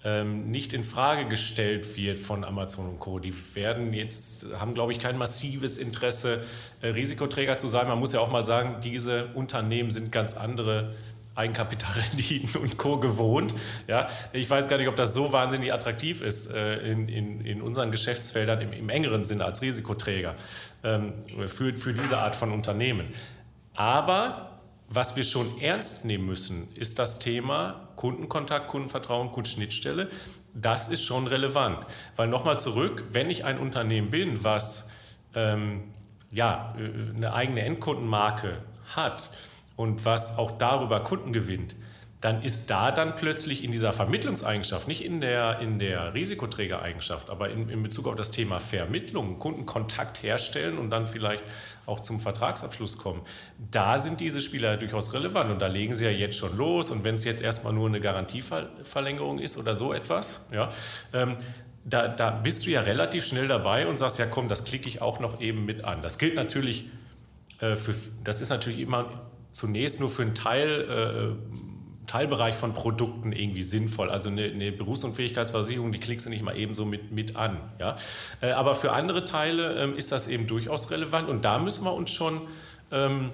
ähm, 0.05 0.51
nicht 0.51 0.73
in 0.73 0.83
Frage 0.83 1.27
gestellt 1.27 1.95
wird 1.95 2.19
von 2.19 2.43
Amazon 2.43 2.89
und 2.89 2.99
Co. 2.99 3.19
Die 3.19 3.33
werden 3.55 3.93
jetzt, 3.93 4.47
haben, 4.59 4.73
glaube 4.73 4.91
ich, 4.91 4.99
kein 4.99 5.17
massives 5.17 5.77
Interesse, 5.77 6.43
äh, 6.81 6.87
Risikoträger 6.87 7.57
zu 7.57 7.69
sein. 7.69 7.87
Man 7.87 7.99
muss 7.99 8.11
ja 8.11 8.19
auch 8.19 8.31
mal 8.31 8.43
sagen, 8.43 8.81
diese 8.83 9.27
Unternehmen 9.27 9.91
sind 9.91 10.11
ganz 10.11 10.35
andere 10.35 10.93
Eigenkapitalrenditen 11.35 12.55
und 12.61 12.77
Co. 12.77 12.99
gewohnt. 12.99 13.53
Ja, 13.87 14.07
ich 14.33 14.49
weiß 14.49 14.67
gar 14.67 14.77
nicht, 14.77 14.87
ob 14.87 14.95
das 14.95 15.13
so 15.13 15.31
wahnsinnig 15.31 15.73
attraktiv 15.73 16.21
ist 16.21 16.51
äh, 16.51 16.77
in, 16.79 17.07
in, 17.07 17.41
in 17.41 17.61
unseren 17.61 17.91
Geschäftsfeldern 17.91 18.61
im, 18.61 18.73
im 18.73 18.89
engeren 18.89 19.23
Sinne 19.23 19.45
als 19.45 19.61
Risikoträger 19.61 20.35
ähm, 20.83 21.13
für, 21.47 21.75
für 21.75 21.93
diese 21.93 22.19
Art 22.19 22.35
von 22.35 22.51
Unternehmen. 22.51 23.07
Aber 23.73 24.59
was 24.89 25.15
wir 25.15 25.23
schon 25.23 25.59
ernst 25.59 26.05
nehmen 26.05 26.25
müssen, 26.25 26.71
ist 26.75 26.99
das 26.99 27.17
Thema 27.17 27.89
Kundenkontakt, 27.95 28.67
Kundenvertrauen, 28.67 29.31
Kundenschnittstelle. 29.31 30.09
Das 30.53 30.89
ist 30.89 31.03
schon 31.03 31.25
relevant. 31.25 31.87
Weil 32.15 32.27
nochmal 32.27 32.59
zurück, 32.59 33.05
wenn 33.09 33.31
ich 33.31 33.43
ein 33.43 33.57
Unternehmen 33.57 34.11
bin, 34.11 34.43
was 34.43 34.91
ähm, 35.33 35.85
ja, 36.31 36.75
äh, 36.77 37.15
eine 37.15 37.33
eigene 37.33 37.61
Endkundenmarke 37.61 38.57
hat 38.95 39.31
und 39.75 40.05
was 40.05 40.37
auch 40.37 40.51
darüber 40.51 40.99
Kunden 41.01 41.33
gewinnt, 41.33 41.75
dann 42.23 42.41
ist 42.41 42.71
da 42.71 42.93
dann 42.93 43.15
plötzlich 43.15 43.65
in 43.65 43.73
dieser 43.73 43.91
Vermittlungseigenschaft, 43.91 44.87
nicht 44.87 45.03
in 45.03 45.19
der, 45.19 45.59
in 45.59 45.77
der 45.77 46.13
Risikoträgereigenschaft, 46.13 47.29
aber 47.29 47.49
in, 47.49 47.67
in 47.67 47.83
Bezug 47.83 48.07
auf 48.07 48.15
das 48.15 48.31
Thema 48.31 48.59
Vermittlung, 48.59 49.39
Kundenkontakt 49.39 50.23
herstellen 50.23 50.77
und 50.77 50.89
dann 50.89 51.05
vielleicht 51.05 51.43
auch 51.85 51.99
zum 51.99 52.21
Vertragsabschluss 52.21 52.97
kommen, 52.97 53.23
da 53.71 53.99
sind 53.99 54.21
diese 54.21 54.39
Spieler 54.39 54.77
durchaus 54.77 55.13
relevant 55.13 55.51
und 55.51 55.61
da 55.61 55.67
legen 55.67 55.95
sie 55.95 56.05
ja 56.05 56.11
jetzt 56.11 56.37
schon 56.37 56.55
los 56.55 56.91
und 56.91 57.03
wenn 57.03 57.15
es 57.15 57.25
jetzt 57.25 57.41
erstmal 57.41 57.73
nur 57.73 57.89
eine 57.89 57.99
Garantieverlängerung 57.99 59.39
ist 59.39 59.57
oder 59.57 59.75
so 59.75 59.91
etwas, 59.91 60.47
ja, 60.53 60.69
ähm, 61.11 61.35
da, 61.83 62.07
da 62.07 62.29
bist 62.29 62.65
du 62.65 62.69
ja 62.69 62.79
relativ 62.79 63.25
schnell 63.25 63.49
dabei 63.49 63.85
und 63.85 63.99
sagst, 63.99 64.17
ja 64.17 64.27
komm, 64.27 64.47
das 64.47 64.63
klicke 64.63 64.87
ich 64.87 65.01
auch 65.01 65.19
noch 65.19 65.41
eben 65.41 65.65
mit 65.65 65.83
an. 65.83 66.01
Das 66.01 66.17
gilt 66.17 66.35
natürlich 66.35 66.85
äh, 67.59 67.75
für, 67.75 67.93
das 68.23 68.39
ist 68.39 68.47
natürlich 68.47 68.79
immer 68.79 69.09
zunächst 69.53 70.01
nur 70.01 70.09
für 70.09 70.23
einen 70.23 70.35
Teil 70.35 71.37
äh, 71.39 71.73
Teilbereich 72.07 72.55
von 72.55 72.73
Produkten 72.73 73.31
irgendwie 73.31 73.61
sinnvoll. 73.61 74.09
Also 74.09 74.29
eine, 74.29 74.43
eine 74.43 74.71
Berufsunfähigkeitsversicherung, 74.71 75.91
die 75.91 75.99
klickst 75.99 76.25
du 76.25 76.29
nicht 76.29 76.43
mal 76.43 76.57
eben 76.57 76.75
so 76.75 76.85
mit, 76.85 77.11
mit 77.11 77.35
an. 77.35 77.57
Ja? 77.79 77.95
Äh, 78.41 78.51
aber 78.51 78.75
für 78.75 78.91
andere 78.91 79.25
Teile 79.25 79.75
ähm, 79.81 79.95
ist 79.95 80.11
das 80.11 80.27
eben 80.27 80.47
durchaus 80.47 80.91
relevant 80.91 81.29
und 81.29 81.45
da 81.45 81.59
müssen 81.59 81.85
wir 81.85 81.93
uns 81.93 82.11
schon 82.11 82.41
ähm, 82.91 83.31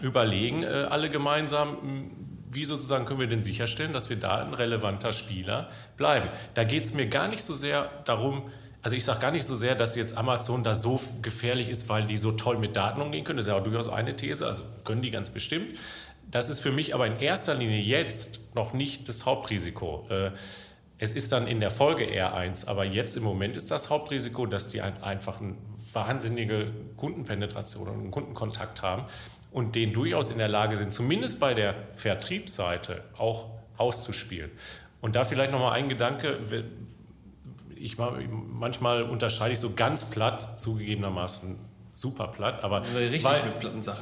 überlegen, 0.00 0.62
äh, 0.62 0.86
alle 0.90 1.08
gemeinsam, 1.08 2.10
wie 2.50 2.64
sozusagen 2.64 3.04
können 3.04 3.20
wir 3.20 3.28
denn 3.28 3.42
sicherstellen, 3.42 3.92
dass 3.92 4.10
wir 4.10 4.18
da 4.18 4.42
ein 4.42 4.54
relevanter 4.54 5.12
Spieler 5.12 5.68
bleiben. 5.96 6.28
Da 6.54 6.64
geht 6.64 6.84
es 6.84 6.94
mir 6.94 7.06
gar 7.06 7.28
nicht 7.28 7.44
so 7.44 7.54
sehr 7.54 7.90
darum, 8.04 8.50
also 8.82 8.96
ich 8.96 9.04
sage 9.04 9.20
gar 9.20 9.30
nicht 9.30 9.44
so 9.44 9.56
sehr, 9.56 9.74
dass 9.74 9.94
jetzt 9.94 10.16
Amazon 10.16 10.64
da 10.64 10.74
so 10.74 11.00
gefährlich 11.20 11.68
ist, 11.68 11.88
weil 11.88 12.04
die 12.04 12.16
so 12.16 12.32
toll 12.32 12.58
mit 12.58 12.76
Daten 12.76 13.00
umgehen 13.02 13.24
können. 13.24 13.36
Das 13.36 13.46
ist 13.46 13.50
ja 13.50 13.58
auch 13.58 13.62
durchaus 13.62 13.88
eine 13.88 14.16
These, 14.16 14.46
also 14.46 14.62
können 14.84 15.02
die 15.02 15.10
ganz 15.10 15.30
bestimmt. 15.30 15.76
Das 16.30 16.48
ist 16.48 16.60
für 16.60 16.72
mich 16.72 16.94
aber 16.94 17.06
in 17.06 17.18
erster 17.18 17.54
Linie 17.54 17.80
jetzt 17.80 18.54
noch 18.54 18.72
nicht 18.72 19.08
das 19.08 19.26
Hauptrisiko. 19.26 20.06
Äh, 20.08 20.30
es 20.98 21.12
ist 21.12 21.32
dann 21.32 21.46
in 21.46 21.60
der 21.60 21.70
Folge 21.70 22.04
eher 22.04 22.34
eins, 22.34 22.66
aber 22.66 22.84
jetzt 22.84 23.16
im 23.16 23.22
Moment 23.22 23.56
ist 23.56 23.70
das 23.70 23.90
Hauptrisiko, 23.90 24.46
dass 24.46 24.68
die 24.68 24.82
einfach 24.82 25.40
eine 25.40 25.56
wahnsinnige 25.92 26.70
Kundenpenetration 26.96 27.88
und 27.88 28.00
einen 28.00 28.10
Kundenkontakt 28.10 28.82
haben 28.82 29.04
und 29.50 29.76
den 29.76 29.92
durchaus 29.92 30.30
in 30.30 30.38
der 30.38 30.48
Lage 30.48 30.76
sind, 30.76 30.92
zumindest 30.92 31.40
bei 31.40 31.54
der 31.54 31.74
Vertriebsseite 31.96 33.02
auch 33.16 33.48
auszuspielen. 33.76 34.50
Und 35.00 35.16
da 35.16 35.24
vielleicht 35.24 35.52
nochmal 35.52 35.72
ein 35.72 35.88
Gedanke, 35.88 36.38
ich, 37.80 37.96
manchmal 37.98 39.02
unterscheide 39.02 39.52
ich 39.52 39.60
so 39.60 39.74
ganz 39.74 40.10
platt 40.10 40.58
zugegebenermaßen 40.58 41.70
super 41.92 42.28
platt, 42.28 42.62
aber 42.62 42.82
zwei, 42.82 43.42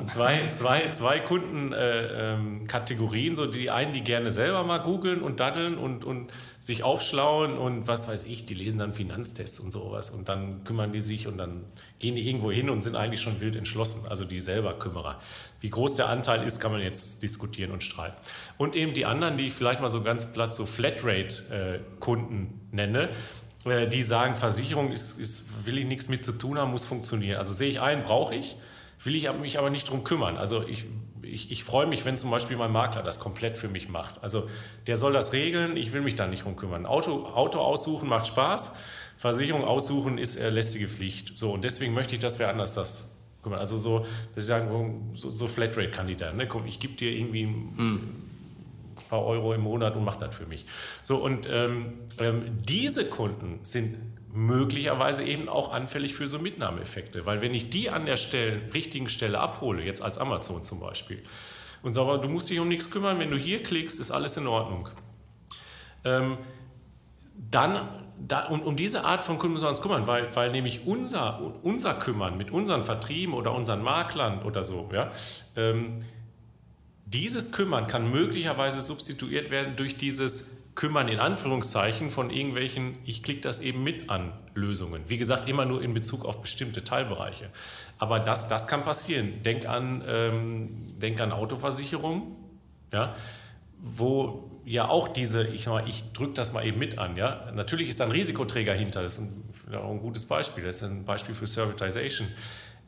zwei, 0.06 0.48
zwei, 0.48 0.90
zwei 0.90 1.20
Kundenkategorien, 1.20 3.24
äh, 3.24 3.28
ähm, 3.28 3.34
so 3.34 3.46
die 3.46 3.70
einen, 3.70 3.94
die 3.94 4.02
gerne 4.02 4.30
selber 4.30 4.62
mal 4.62 4.76
googeln 4.78 5.22
und 5.22 5.40
daddeln 5.40 5.78
und, 5.78 6.04
und 6.04 6.30
sich 6.60 6.82
aufschlauen 6.82 7.56
und 7.56 7.88
was 7.88 8.06
weiß 8.08 8.26
ich, 8.26 8.44
die 8.44 8.52
lesen 8.54 8.78
dann 8.78 8.92
Finanztests 8.92 9.58
und 9.58 9.70
sowas 9.70 10.10
und 10.10 10.28
dann 10.28 10.64
kümmern 10.64 10.92
die 10.92 11.00
sich 11.00 11.26
und 11.26 11.38
dann 11.38 11.64
gehen 11.98 12.14
die 12.14 12.28
irgendwo 12.28 12.50
hin 12.50 12.68
und 12.68 12.82
sind 12.82 12.94
eigentlich 12.94 13.22
schon 13.22 13.40
wild 13.40 13.56
entschlossen, 13.56 14.06
also 14.08 14.26
die 14.26 14.40
selber 14.40 14.78
Kümmerer. 14.78 15.18
Wie 15.60 15.70
groß 15.70 15.94
der 15.96 16.08
Anteil 16.08 16.46
ist, 16.46 16.60
kann 16.60 16.70
man 16.70 16.82
jetzt 16.82 17.22
diskutieren 17.22 17.72
und 17.72 17.82
streiten. 17.82 18.18
Und 18.58 18.76
eben 18.76 18.92
die 18.92 19.06
anderen, 19.06 19.38
die 19.38 19.46
ich 19.46 19.54
vielleicht 19.54 19.80
mal 19.80 19.88
so 19.88 20.02
ganz 20.02 20.30
platt 20.32 20.52
so 20.52 20.66
Flatrate-Kunden 20.66 22.44
äh, 22.44 22.76
nenne, 22.76 23.08
die 23.64 24.02
sagen, 24.02 24.34
Versicherung 24.34 24.92
ist, 24.92 25.18
ist, 25.18 25.66
will 25.66 25.78
ich 25.78 25.84
nichts 25.84 26.08
mit 26.08 26.24
zu 26.24 26.32
tun 26.32 26.58
haben, 26.58 26.70
muss 26.70 26.84
funktionieren. 26.84 27.38
Also 27.38 27.52
sehe 27.52 27.68
ich 27.68 27.80
ein, 27.80 28.02
brauche 28.02 28.34
ich, 28.34 28.56
will 29.02 29.14
ich 29.14 29.30
mich 29.32 29.58
aber 29.58 29.70
nicht 29.70 29.90
drum 29.90 30.04
kümmern. 30.04 30.36
Also 30.36 30.66
ich, 30.66 30.86
ich, 31.22 31.50
ich 31.50 31.64
freue 31.64 31.86
mich, 31.86 32.04
wenn 32.04 32.16
zum 32.16 32.30
Beispiel 32.30 32.56
mein 32.56 32.70
Makler 32.70 33.02
das 33.02 33.20
komplett 33.20 33.58
für 33.58 33.68
mich 33.68 33.88
macht. 33.88 34.22
Also 34.22 34.48
der 34.86 34.96
soll 34.96 35.12
das 35.12 35.32
regeln, 35.32 35.76
ich 35.76 35.92
will 35.92 36.00
mich 36.00 36.14
da 36.14 36.26
nicht 36.26 36.44
drum 36.44 36.56
kümmern. 36.56 36.86
Auto, 36.86 37.26
Auto 37.26 37.58
aussuchen 37.58 38.08
macht 38.08 38.28
Spaß, 38.28 38.74
Versicherung 39.16 39.64
aussuchen 39.64 40.18
ist 40.18 40.36
äh, 40.36 40.50
lästige 40.50 40.88
Pflicht. 40.88 41.36
So, 41.36 41.52
und 41.52 41.64
deswegen 41.64 41.94
möchte 41.94 42.14
ich, 42.14 42.20
dass 42.20 42.38
wir 42.38 42.48
anders 42.48 42.74
das 42.74 43.16
kümmern. 43.42 43.58
Also 43.58 43.76
so, 43.76 44.00
dass 44.00 44.34
sie 44.34 44.42
sagen, 44.42 45.10
so, 45.14 45.30
so 45.30 45.48
Flatrate-Kandidat. 45.48 46.36
Ne? 46.36 46.46
Komm, 46.46 46.66
ich 46.66 46.78
gebe 46.78 46.94
dir 46.94 47.10
irgendwie 47.10 47.46
mhm 47.46 48.27
paar 49.08 49.24
Euro 49.24 49.52
im 49.54 49.62
Monat 49.62 49.96
und 49.96 50.04
macht 50.04 50.22
das 50.22 50.34
für 50.34 50.46
mich. 50.46 50.66
So, 51.02 51.16
und 51.16 51.48
ähm, 51.50 51.94
ähm, 52.18 52.58
diese 52.64 53.08
Kunden 53.08 53.58
sind 53.62 53.98
möglicherweise 54.32 55.24
eben 55.24 55.48
auch 55.48 55.72
anfällig 55.72 56.14
für 56.14 56.26
so 56.26 56.38
Mitnahmeeffekte. 56.38 57.26
Weil 57.26 57.42
wenn 57.42 57.54
ich 57.54 57.70
die 57.70 57.90
an 57.90 58.06
der 58.06 58.16
Stelle, 58.16 58.60
richtigen 58.74 59.08
Stelle 59.08 59.40
abhole, 59.40 59.82
jetzt 59.82 60.02
als 60.02 60.18
Amazon 60.18 60.62
zum 60.62 60.80
Beispiel, 60.80 61.22
und 61.82 61.94
sage, 61.94 62.20
du 62.20 62.28
musst 62.28 62.50
dich 62.50 62.58
um 62.58 62.68
nichts 62.68 62.90
kümmern, 62.90 63.18
wenn 63.18 63.30
du 63.30 63.36
hier 63.36 63.62
klickst, 63.62 64.00
ist 64.00 64.10
alles 64.10 64.36
in 64.36 64.46
Ordnung. 64.46 64.88
Ähm, 66.04 66.38
dann, 67.50 67.88
da, 68.26 68.46
und 68.46 68.64
um 68.64 68.76
diese 68.76 69.04
Art 69.04 69.22
von 69.22 69.38
Kunden 69.38 69.54
müssen 69.54 69.64
wir 69.64 69.70
uns 69.70 69.80
kümmern, 69.80 70.06
weil, 70.06 70.34
weil 70.34 70.50
nämlich 70.50 70.86
unser, 70.86 71.54
unser 71.62 71.94
Kümmern 71.94 72.36
mit 72.36 72.50
unseren 72.50 72.82
Vertrieben 72.82 73.32
oder 73.32 73.54
unseren 73.54 73.82
Maklern 73.82 74.42
oder 74.42 74.64
so, 74.64 74.88
ja, 74.92 75.10
ähm, 75.56 76.04
dieses 77.10 77.52
Kümmern 77.52 77.86
kann 77.86 78.10
möglicherweise 78.10 78.82
substituiert 78.82 79.50
werden 79.50 79.76
durch 79.76 79.94
dieses 79.94 80.58
Kümmern 80.74 81.08
in 81.08 81.18
Anführungszeichen 81.18 82.08
von 82.08 82.30
irgendwelchen, 82.30 82.98
ich 83.04 83.22
klicke 83.22 83.40
das 83.40 83.58
eben 83.58 83.82
mit 83.82 84.10
an 84.10 84.32
Lösungen. 84.54 85.02
Wie 85.08 85.18
gesagt, 85.18 85.48
immer 85.48 85.64
nur 85.64 85.82
in 85.82 85.92
Bezug 85.92 86.24
auf 86.24 86.40
bestimmte 86.40 86.84
Teilbereiche. 86.84 87.50
Aber 87.98 88.20
das, 88.20 88.46
das 88.48 88.68
kann 88.68 88.84
passieren. 88.84 89.42
Denk 89.42 89.66
an, 89.66 90.04
ähm, 90.06 90.82
denk 91.00 91.20
an 91.20 91.32
Autoversicherung, 91.32 92.36
ja, 92.92 93.14
wo 93.80 94.50
ja 94.64 94.88
auch 94.88 95.08
diese, 95.08 95.48
ich, 95.48 95.66
ich 95.86 96.12
drücke 96.12 96.34
das 96.34 96.52
mal 96.52 96.64
eben 96.64 96.78
mit 96.78 96.98
an. 96.98 97.16
Ja. 97.16 97.50
Natürlich 97.52 97.88
ist 97.88 97.98
da 97.98 98.04
ein 98.04 98.10
Risikoträger 98.12 98.74
hinter, 98.74 99.02
das 99.02 99.14
ist 99.14 99.20
ein, 99.20 99.44
ein 99.72 99.98
gutes 99.98 100.26
Beispiel, 100.26 100.62
das 100.62 100.76
ist 100.76 100.82
ein 100.84 101.04
Beispiel 101.04 101.34
für 101.34 101.46
Servitization. 101.46 102.28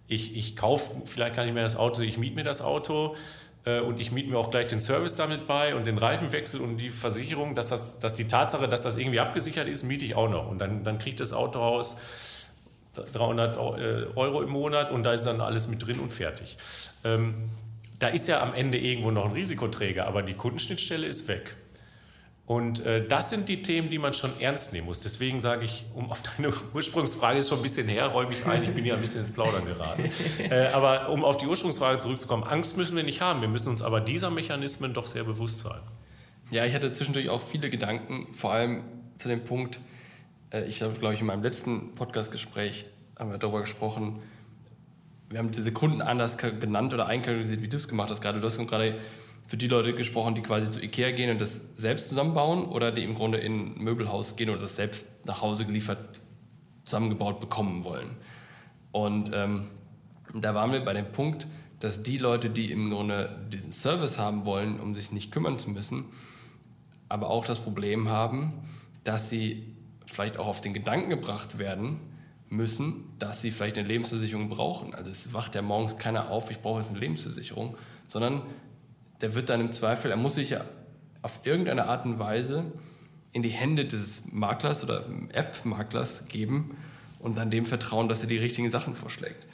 Ich, 0.06 0.36
ich 0.36 0.56
kaufe 0.56 1.02
vielleicht 1.06 1.34
gar 1.34 1.44
nicht 1.44 1.54
mehr 1.54 1.62
das 1.62 1.74
Auto, 1.76 2.02
ich 2.02 2.18
miete 2.18 2.36
mir 2.36 2.44
das 2.44 2.62
Auto, 2.62 3.16
und 3.64 4.00
ich 4.00 4.10
miete 4.10 4.30
mir 4.30 4.38
auch 4.38 4.50
gleich 4.50 4.68
den 4.68 4.80
Service 4.80 5.16
damit 5.16 5.46
bei 5.46 5.74
und 5.74 5.86
den 5.86 5.98
Reifenwechsel 5.98 6.60
und 6.60 6.78
die 6.78 6.90
Versicherung, 6.90 7.54
dass, 7.54 7.68
das, 7.68 7.98
dass 7.98 8.14
die 8.14 8.26
Tatsache, 8.26 8.68
dass 8.68 8.82
das 8.82 8.96
irgendwie 8.96 9.20
abgesichert 9.20 9.68
ist, 9.68 9.82
miete 9.82 10.04
ich 10.04 10.14
auch 10.14 10.30
noch. 10.30 10.48
Und 10.48 10.58
dann, 10.58 10.82
dann 10.82 10.98
kriegt 10.98 11.20
das 11.20 11.32
Autohaus 11.32 11.98
300 12.94 13.56
äh, 13.56 13.58
Euro 14.16 14.42
im 14.42 14.50
Monat 14.50 14.90
und 14.90 15.04
da 15.04 15.12
ist 15.12 15.24
dann 15.24 15.40
alles 15.40 15.68
mit 15.68 15.86
drin 15.86 16.00
und 16.00 16.12
fertig. 16.12 16.58
Ähm, 17.04 17.50
da 17.98 18.08
ist 18.08 18.28
ja 18.28 18.42
am 18.42 18.54
Ende 18.54 18.78
irgendwo 18.78 19.10
noch 19.10 19.26
ein 19.26 19.32
Risikoträger, 19.32 20.06
aber 20.06 20.22
die 20.22 20.34
Kundenschnittstelle 20.34 21.06
ist 21.06 21.28
weg. 21.28 21.56
Und 22.50 22.84
äh, 22.84 23.06
das 23.06 23.30
sind 23.30 23.48
die 23.48 23.62
Themen, 23.62 23.90
die 23.90 23.98
man 24.00 24.12
schon 24.12 24.32
ernst 24.40 24.72
nehmen 24.72 24.86
muss. 24.86 24.98
Deswegen 24.98 25.38
sage 25.38 25.64
ich, 25.64 25.86
um 25.94 26.10
auf 26.10 26.20
deine 26.20 26.52
Ursprungsfrage 26.74 27.38
ist 27.38 27.48
schon 27.48 27.60
ein 27.60 27.62
bisschen 27.62 27.86
her, 27.86 28.06
räume 28.08 28.32
ich 28.32 28.44
ein, 28.44 28.64
ich 28.64 28.74
bin 28.74 28.84
ja 28.84 28.96
ein 28.96 29.00
bisschen 29.00 29.20
ins 29.20 29.30
Plaudern 29.30 29.64
geraten. 29.66 30.02
äh, 30.50 30.66
aber 30.72 31.10
um 31.10 31.22
auf 31.22 31.38
die 31.38 31.46
Ursprungsfrage 31.46 31.98
zurückzukommen, 31.98 32.42
Angst 32.42 32.76
müssen 32.76 32.96
wir 32.96 33.04
nicht 33.04 33.20
haben. 33.20 33.40
Wir 33.40 33.46
müssen 33.46 33.68
uns 33.68 33.82
aber 33.82 34.00
dieser 34.00 34.30
Mechanismen 34.30 34.94
doch 34.94 35.06
sehr 35.06 35.22
bewusst 35.22 35.60
sein. 35.60 35.78
Ja, 36.50 36.64
ich 36.64 36.74
hatte 36.74 36.90
zwischendurch 36.90 37.28
auch 37.28 37.40
viele 37.40 37.70
Gedanken, 37.70 38.26
vor 38.34 38.50
allem 38.52 38.82
zu 39.16 39.28
dem 39.28 39.44
Punkt, 39.44 39.78
äh, 40.52 40.64
ich 40.64 40.82
habe, 40.82 40.94
glaube 40.94 41.14
ich, 41.14 41.20
in 41.20 41.28
meinem 41.28 41.44
letzten 41.44 41.94
Podcast-Gespräch 41.94 42.86
haben 43.16 43.30
wir 43.30 43.38
darüber 43.38 43.60
gesprochen, 43.60 44.22
wir 45.28 45.38
haben 45.38 45.52
diese 45.52 45.70
Kunden 45.70 46.02
anders 46.02 46.36
genannt 46.36 46.92
oder 46.92 47.06
einkalkulisiert, 47.06 47.62
wie 47.62 47.68
du 47.68 47.76
es 47.76 47.86
gemacht 47.86 48.10
hast 48.10 48.20
gerade. 48.20 48.40
Du 48.40 48.46
hast 48.46 48.58
gerade 48.66 48.96
für 49.50 49.56
die 49.56 49.66
Leute 49.66 49.94
gesprochen, 49.94 50.36
die 50.36 50.42
quasi 50.42 50.70
zu 50.70 50.80
Ikea 50.80 51.10
gehen 51.10 51.28
und 51.28 51.40
das 51.40 51.60
selbst 51.74 52.08
zusammenbauen 52.08 52.66
oder 52.66 52.92
die 52.92 53.02
im 53.02 53.16
Grunde 53.16 53.38
in 53.38 53.72
ein 53.72 53.82
Möbelhaus 53.82 54.36
gehen 54.36 54.48
und 54.48 54.62
das 54.62 54.76
selbst 54.76 55.08
nach 55.26 55.42
Hause 55.42 55.64
geliefert 55.64 56.20
zusammengebaut 56.84 57.40
bekommen 57.40 57.82
wollen. 57.82 58.10
Und 58.92 59.32
ähm, 59.34 59.66
da 60.32 60.54
waren 60.54 60.70
wir 60.70 60.84
bei 60.84 60.92
dem 60.92 61.10
Punkt, 61.10 61.48
dass 61.80 62.04
die 62.04 62.16
Leute, 62.16 62.48
die 62.48 62.70
im 62.70 62.90
Grunde 62.90 63.44
diesen 63.52 63.72
Service 63.72 64.20
haben 64.20 64.44
wollen, 64.44 64.78
um 64.78 64.94
sich 64.94 65.10
nicht 65.10 65.32
kümmern 65.32 65.58
zu 65.58 65.70
müssen, 65.70 66.04
aber 67.08 67.28
auch 67.28 67.44
das 67.44 67.58
Problem 67.58 68.08
haben, 68.08 68.52
dass 69.02 69.30
sie 69.30 69.74
vielleicht 70.06 70.36
auch 70.36 70.46
auf 70.46 70.60
den 70.60 70.74
Gedanken 70.74 71.10
gebracht 71.10 71.58
werden 71.58 71.98
müssen, 72.50 73.02
dass 73.18 73.42
sie 73.42 73.50
vielleicht 73.50 73.78
eine 73.78 73.88
Lebensversicherung 73.88 74.48
brauchen. 74.48 74.94
Also 74.94 75.10
es 75.10 75.32
wacht 75.32 75.56
ja 75.56 75.62
morgens 75.62 75.96
keiner 75.96 76.30
auf, 76.30 76.52
ich 76.52 76.60
brauche 76.60 76.78
jetzt 76.78 76.90
eine 76.90 77.00
Lebensversicherung, 77.00 77.76
sondern 78.06 78.42
der 79.20 79.34
wird 79.34 79.50
dann 79.50 79.60
im 79.60 79.72
Zweifel, 79.72 80.10
er 80.10 80.16
muss 80.16 80.34
sich 80.34 80.50
ja 80.50 80.64
auf 81.22 81.40
irgendeine 81.44 81.86
Art 81.86 82.04
und 82.04 82.18
Weise 82.18 82.64
in 83.32 83.42
die 83.42 83.50
Hände 83.50 83.84
des 83.84 84.32
Maklers 84.32 84.82
oder 84.82 85.04
App-Maklers 85.32 86.26
geben 86.28 86.76
und 87.18 87.38
dann 87.38 87.50
dem 87.50 87.66
vertrauen, 87.66 88.08
dass 88.08 88.22
er 88.22 88.28
die 88.28 88.38
richtigen 88.38 88.70
Sachen 88.70 88.94
vorschlägt. 88.94 89.46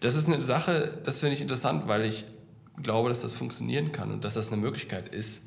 Das 0.00 0.14
ist 0.14 0.28
eine 0.28 0.42
Sache, 0.42 0.96
das 1.02 1.20
finde 1.20 1.34
ich 1.34 1.40
interessant, 1.40 1.88
weil 1.88 2.04
ich 2.04 2.24
glaube, 2.82 3.08
dass 3.08 3.22
das 3.22 3.32
funktionieren 3.32 3.92
kann 3.92 4.12
und 4.12 4.24
dass 4.24 4.34
das 4.34 4.52
eine 4.52 4.60
Möglichkeit 4.60 5.08
ist. 5.08 5.42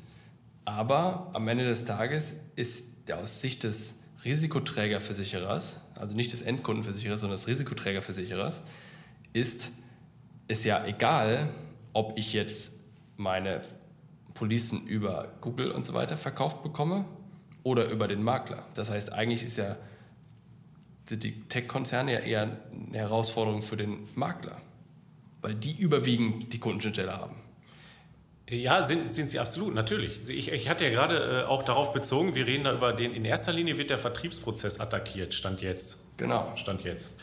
Aber 0.64 1.30
am 1.32 1.48
Ende 1.48 1.64
des 1.64 1.84
Tages 1.84 2.36
ist 2.54 3.08
der 3.08 3.18
aus 3.18 3.40
Sicht 3.40 3.64
des 3.64 4.00
Risikoträgerversicherers, 4.24 5.80
also 5.96 6.14
nicht 6.14 6.32
des 6.32 6.42
Endkundenversicherers, 6.42 7.20
sondern 7.22 7.36
des 7.36 7.48
Risikoträgerversicherers, 7.48 8.62
ist 9.32 9.70
es 10.46 10.64
ja 10.64 10.84
egal, 10.86 11.48
ob 11.94 12.16
ich 12.16 12.32
jetzt 12.32 12.81
meine 13.16 13.60
Policen 14.34 14.86
über 14.86 15.32
Google 15.40 15.70
und 15.70 15.86
so 15.86 15.94
weiter 15.94 16.16
verkauft 16.16 16.62
bekomme 16.62 17.04
oder 17.62 17.88
über 17.88 18.08
den 18.08 18.22
Makler. 18.22 18.64
Das 18.74 18.90
heißt, 18.90 19.12
eigentlich 19.12 19.44
ist 19.44 19.58
ja, 19.58 19.76
sind 21.04 21.22
die 21.22 21.42
Tech-Konzerne 21.48 22.12
ja 22.12 22.20
eher 22.20 22.42
eine 22.42 22.98
Herausforderung 22.98 23.62
für 23.62 23.76
den 23.76 24.08
Makler, 24.14 24.56
weil 25.40 25.54
die 25.54 25.72
überwiegend 25.72 26.52
die 26.52 26.58
Kundenschnittstelle 26.58 27.12
haben. 27.12 27.36
Ja, 28.48 28.82
sind, 28.82 29.08
sind 29.08 29.30
sie 29.30 29.38
absolut, 29.38 29.74
natürlich. 29.74 30.28
Ich, 30.28 30.52
ich 30.52 30.68
hatte 30.68 30.84
ja 30.84 30.90
gerade 30.90 31.42
äh, 31.42 31.48
auch 31.48 31.62
darauf 31.62 31.92
bezogen, 31.92 32.34
wir 32.34 32.46
reden 32.46 32.64
da 32.64 32.74
über 32.74 32.92
den, 32.92 33.14
in 33.14 33.24
erster 33.24 33.52
Linie 33.52 33.78
wird 33.78 33.90
der 33.90 33.98
Vertriebsprozess 33.98 34.80
attackiert, 34.80 35.32
Stand 35.32 35.62
jetzt. 35.62 36.18
Genau. 36.18 36.52
Stand 36.56 36.84
jetzt. 36.84 37.20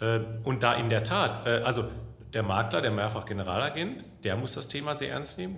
Äh, 0.00 0.20
und 0.44 0.62
da 0.62 0.74
in 0.74 0.88
der 0.88 1.02
Tat, 1.02 1.46
äh, 1.46 1.62
also 1.64 1.88
der 2.32 2.42
Makler, 2.42 2.80
der 2.80 2.90
mehrfach 2.90 3.26
Generalagent, 3.26 4.04
der 4.24 4.36
muss 4.36 4.54
das 4.54 4.68
Thema 4.68 4.94
sehr 4.94 5.10
ernst 5.10 5.38
nehmen. 5.38 5.56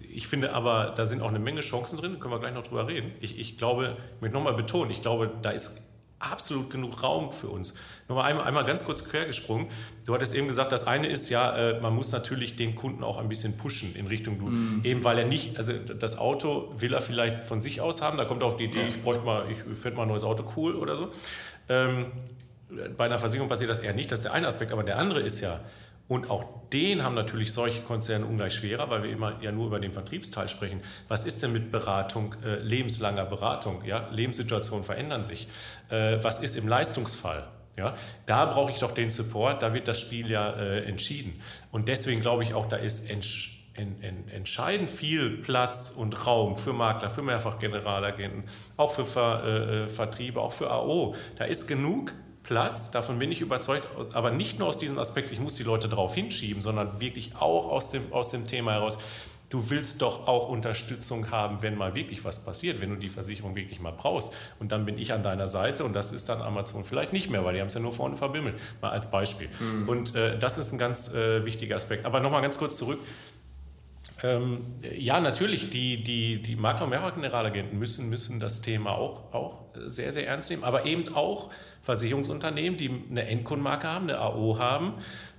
Ich 0.00 0.28
finde 0.28 0.52
aber, 0.52 0.92
da 0.96 1.06
sind 1.06 1.22
auch 1.22 1.28
eine 1.28 1.40
Menge 1.40 1.60
Chancen 1.60 1.98
drin, 1.98 2.18
können 2.20 2.32
wir 2.32 2.38
gleich 2.38 2.54
noch 2.54 2.62
drüber 2.62 2.86
reden. 2.86 3.12
Ich, 3.20 3.38
ich 3.38 3.58
glaube, 3.58 3.96
ich 4.16 4.22
möchte 4.22 4.36
nochmal 4.36 4.54
betonen, 4.54 4.90
ich 4.90 5.00
glaube, 5.00 5.30
da 5.42 5.50
ist 5.50 5.82
absolut 6.32 6.70
genug 6.70 7.02
Raum 7.02 7.32
für 7.32 7.48
uns. 7.48 7.74
Nochmal 8.08 8.30
einmal, 8.30 8.46
einmal 8.46 8.64
ganz 8.64 8.84
kurz 8.84 9.04
quer 9.04 9.26
gesprungen. 9.26 9.68
Du 10.06 10.14
hattest 10.14 10.34
eben 10.34 10.46
gesagt, 10.46 10.72
das 10.72 10.86
eine 10.86 11.08
ist 11.08 11.28
ja, 11.28 11.54
äh, 11.56 11.80
man 11.80 11.94
muss 11.94 12.12
natürlich 12.12 12.56
den 12.56 12.74
Kunden 12.74 13.04
auch 13.04 13.18
ein 13.18 13.28
bisschen 13.28 13.56
pushen 13.56 13.94
in 13.94 14.06
Richtung 14.06 14.38
du. 14.38 14.46
Mm. 14.46 14.80
Eben 14.84 15.04
weil 15.04 15.18
er 15.18 15.26
nicht, 15.26 15.56
also 15.56 15.72
das 15.72 16.18
Auto 16.18 16.72
will 16.76 16.94
er 16.94 17.00
vielleicht 17.00 17.44
von 17.44 17.60
sich 17.60 17.80
aus 17.80 18.02
haben, 18.02 18.16
da 18.16 18.24
kommt 18.24 18.42
er 18.42 18.46
auf 18.46 18.56
die 18.56 18.64
Idee, 18.64 18.86
ich 18.88 19.02
bräuchte 19.02 19.24
mal, 19.24 19.46
ich 19.50 19.58
finde 19.58 19.96
mal 19.96 20.02
ein 20.02 20.08
neues 20.08 20.24
Auto 20.24 20.44
cool 20.56 20.76
oder 20.76 20.96
so. 20.96 21.10
Ähm, 21.68 22.06
bei 22.96 23.04
einer 23.04 23.18
Versicherung 23.18 23.48
passiert 23.48 23.70
das 23.70 23.80
eher 23.80 23.94
nicht, 23.94 24.10
das 24.10 24.20
ist 24.20 24.24
der 24.24 24.32
eine 24.32 24.46
Aspekt, 24.46 24.72
aber 24.72 24.82
der 24.82 24.98
andere 24.98 25.20
ist 25.20 25.40
ja, 25.40 25.60
und 26.06 26.28
auch 26.30 26.44
den 26.72 27.02
haben 27.02 27.14
natürlich 27.14 27.52
solche 27.52 27.82
Konzerne 27.82 28.26
ungleich 28.26 28.54
schwerer, 28.54 28.90
weil 28.90 29.04
wir 29.04 29.10
immer 29.10 29.40
ja 29.42 29.52
nur 29.52 29.68
über 29.68 29.80
den 29.80 29.92
Vertriebsteil 29.92 30.48
sprechen. 30.48 30.82
Was 31.08 31.24
ist 31.24 31.42
denn 31.42 31.52
mit 31.52 31.70
Beratung, 31.70 32.34
äh, 32.44 32.56
lebenslanger 32.56 33.24
Beratung? 33.24 33.84
Ja? 33.84 34.08
Lebenssituationen 34.10 34.84
verändern 34.84 35.24
sich. 35.24 35.48
Äh, 35.88 36.18
was 36.22 36.40
ist 36.40 36.56
im 36.56 36.68
Leistungsfall? 36.68 37.48
Ja, 37.76 37.94
da 38.26 38.46
brauche 38.46 38.70
ich 38.70 38.78
doch 38.78 38.92
den 38.92 39.10
Support, 39.10 39.62
da 39.62 39.74
wird 39.74 39.88
das 39.88 40.00
Spiel 40.00 40.30
ja 40.30 40.52
äh, 40.52 40.84
entschieden. 40.84 41.40
Und 41.72 41.88
deswegen 41.88 42.20
glaube 42.20 42.44
ich 42.44 42.54
auch, 42.54 42.66
da 42.66 42.76
ist 42.76 43.10
entsch 43.10 43.64
en, 43.74 44.00
en, 44.00 44.28
entscheidend 44.28 44.90
viel 44.90 45.38
Platz 45.38 45.90
und 45.90 46.24
Raum 46.24 46.54
für 46.54 46.72
Makler, 46.72 47.10
für 47.10 47.22
Mehrfachgeneralagenten, 47.22 48.44
auch 48.76 48.92
für 48.92 49.04
Ver, 49.04 49.42
äh, 49.44 49.84
äh 49.84 49.88
Vertriebe, 49.88 50.40
auch 50.40 50.52
für 50.52 50.70
AO. 50.70 51.16
Da 51.36 51.46
ist 51.46 51.66
genug 51.66 52.12
Platz, 52.44 52.90
davon 52.90 53.18
bin 53.18 53.32
ich 53.32 53.40
überzeugt, 53.40 53.88
aber 54.12 54.30
nicht 54.30 54.58
nur 54.58 54.68
aus 54.68 54.78
diesem 54.78 54.98
Aspekt, 54.98 55.32
ich 55.32 55.40
muss 55.40 55.54
die 55.54 55.62
Leute 55.62 55.88
darauf 55.88 56.14
hinschieben, 56.14 56.62
sondern 56.62 57.00
wirklich 57.00 57.32
auch 57.36 57.68
aus 57.68 57.90
dem, 57.90 58.12
aus 58.12 58.30
dem 58.30 58.46
Thema 58.46 58.72
heraus, 58.72 58.98
du 59.48 59.70
willst 59.70 60.02
doch 60.02 60.26
auch 60.26 60.48
Unterstützung 60.48 61.30
haben, 61.30 61.62
wenn 61.62 61.76
mal 61.76 61.94
wirklich 61.94 62.24
was 62.24 62.44
passiert, 62.44 62.80
wenn 62.80 62.90
du 62.90 62.96
die 62.96 63.08
Versicherung 63.08 63.54
wirklich 63.54 63.80
mal 63.80 63.92
brauchst. 63.92 64.32
Und 64.58 64.72
dann 64.72 64.84
bin 64.84 64.98
ich 64.98 65.12
an 65.12 65.22
deiner 65.22 65.48
Seite 65.48 65.84
und 65.84 65.92
das 65.92 66.12
ist 66.12 66.28
dann 66.28 66.42
Amazon 66.42 66.84
vielleicht 66.84 67.12
nicht 67.12 67.30
mehr, 67.30 67.44
weil 67.44 67.54
die 67.54 67.60
haben 67.60 67.68
es 67.68 67.74
ja 67.74 67.80
nur 67.80 67.92
vorne 67.92 68.16
verbimmelt, 68.16 68.58
mal 68.82 68.90
als 68.90 69.10
Beispiel. 69.10 69.48
Mhm. 69.60 69.88
Und 69.88 70.14
äh, 70.14 70.38
das 70.38 70.58
ist 70.58 70.72
ein 70.72 70.78
ganz 70.78 71.14
äh, 71.14 71.44
wichtiger 71.44 71.76
Aspekt. 71.76 72.04
Aber 72.04 72.20
nochmal 72.20 72.42
ganz 72.42 72.58
kurz 72.58 72.76
zurück. 72.76 72.98
Ähm, 74.24 74.60
ja, 74.96 75.20
natürlich, 75.20 75.68
die, 75.68 76.02
die, 76.02 76.40
die 76.40 76.56
Mehrfachgeneralagenten 76.56 77.78
müssen, 77.78 78.08
müssen 78.08 78.40
das 78.40 78.62
Thema 78.62 78.92
auch, 78.92 79.34
auch 79.34 79.64
sehr, 79.74 80.12
sehr 80.12 80.26
ernst 80.26 80.48
nehmen, 80.48 80.64
aber 80.64 80.86
eben 80.86 81.14
auch 81.14 81.50
Versicherungsunternehmen, 81.82 82.78
die 82.78 82.90
eine 83.10 83.26
Endkundenmarke 83.26 83.86
haben, 83.86 84.08
eine 84.08 84.18
AO 84.18 84.58
haben 84.58 84.94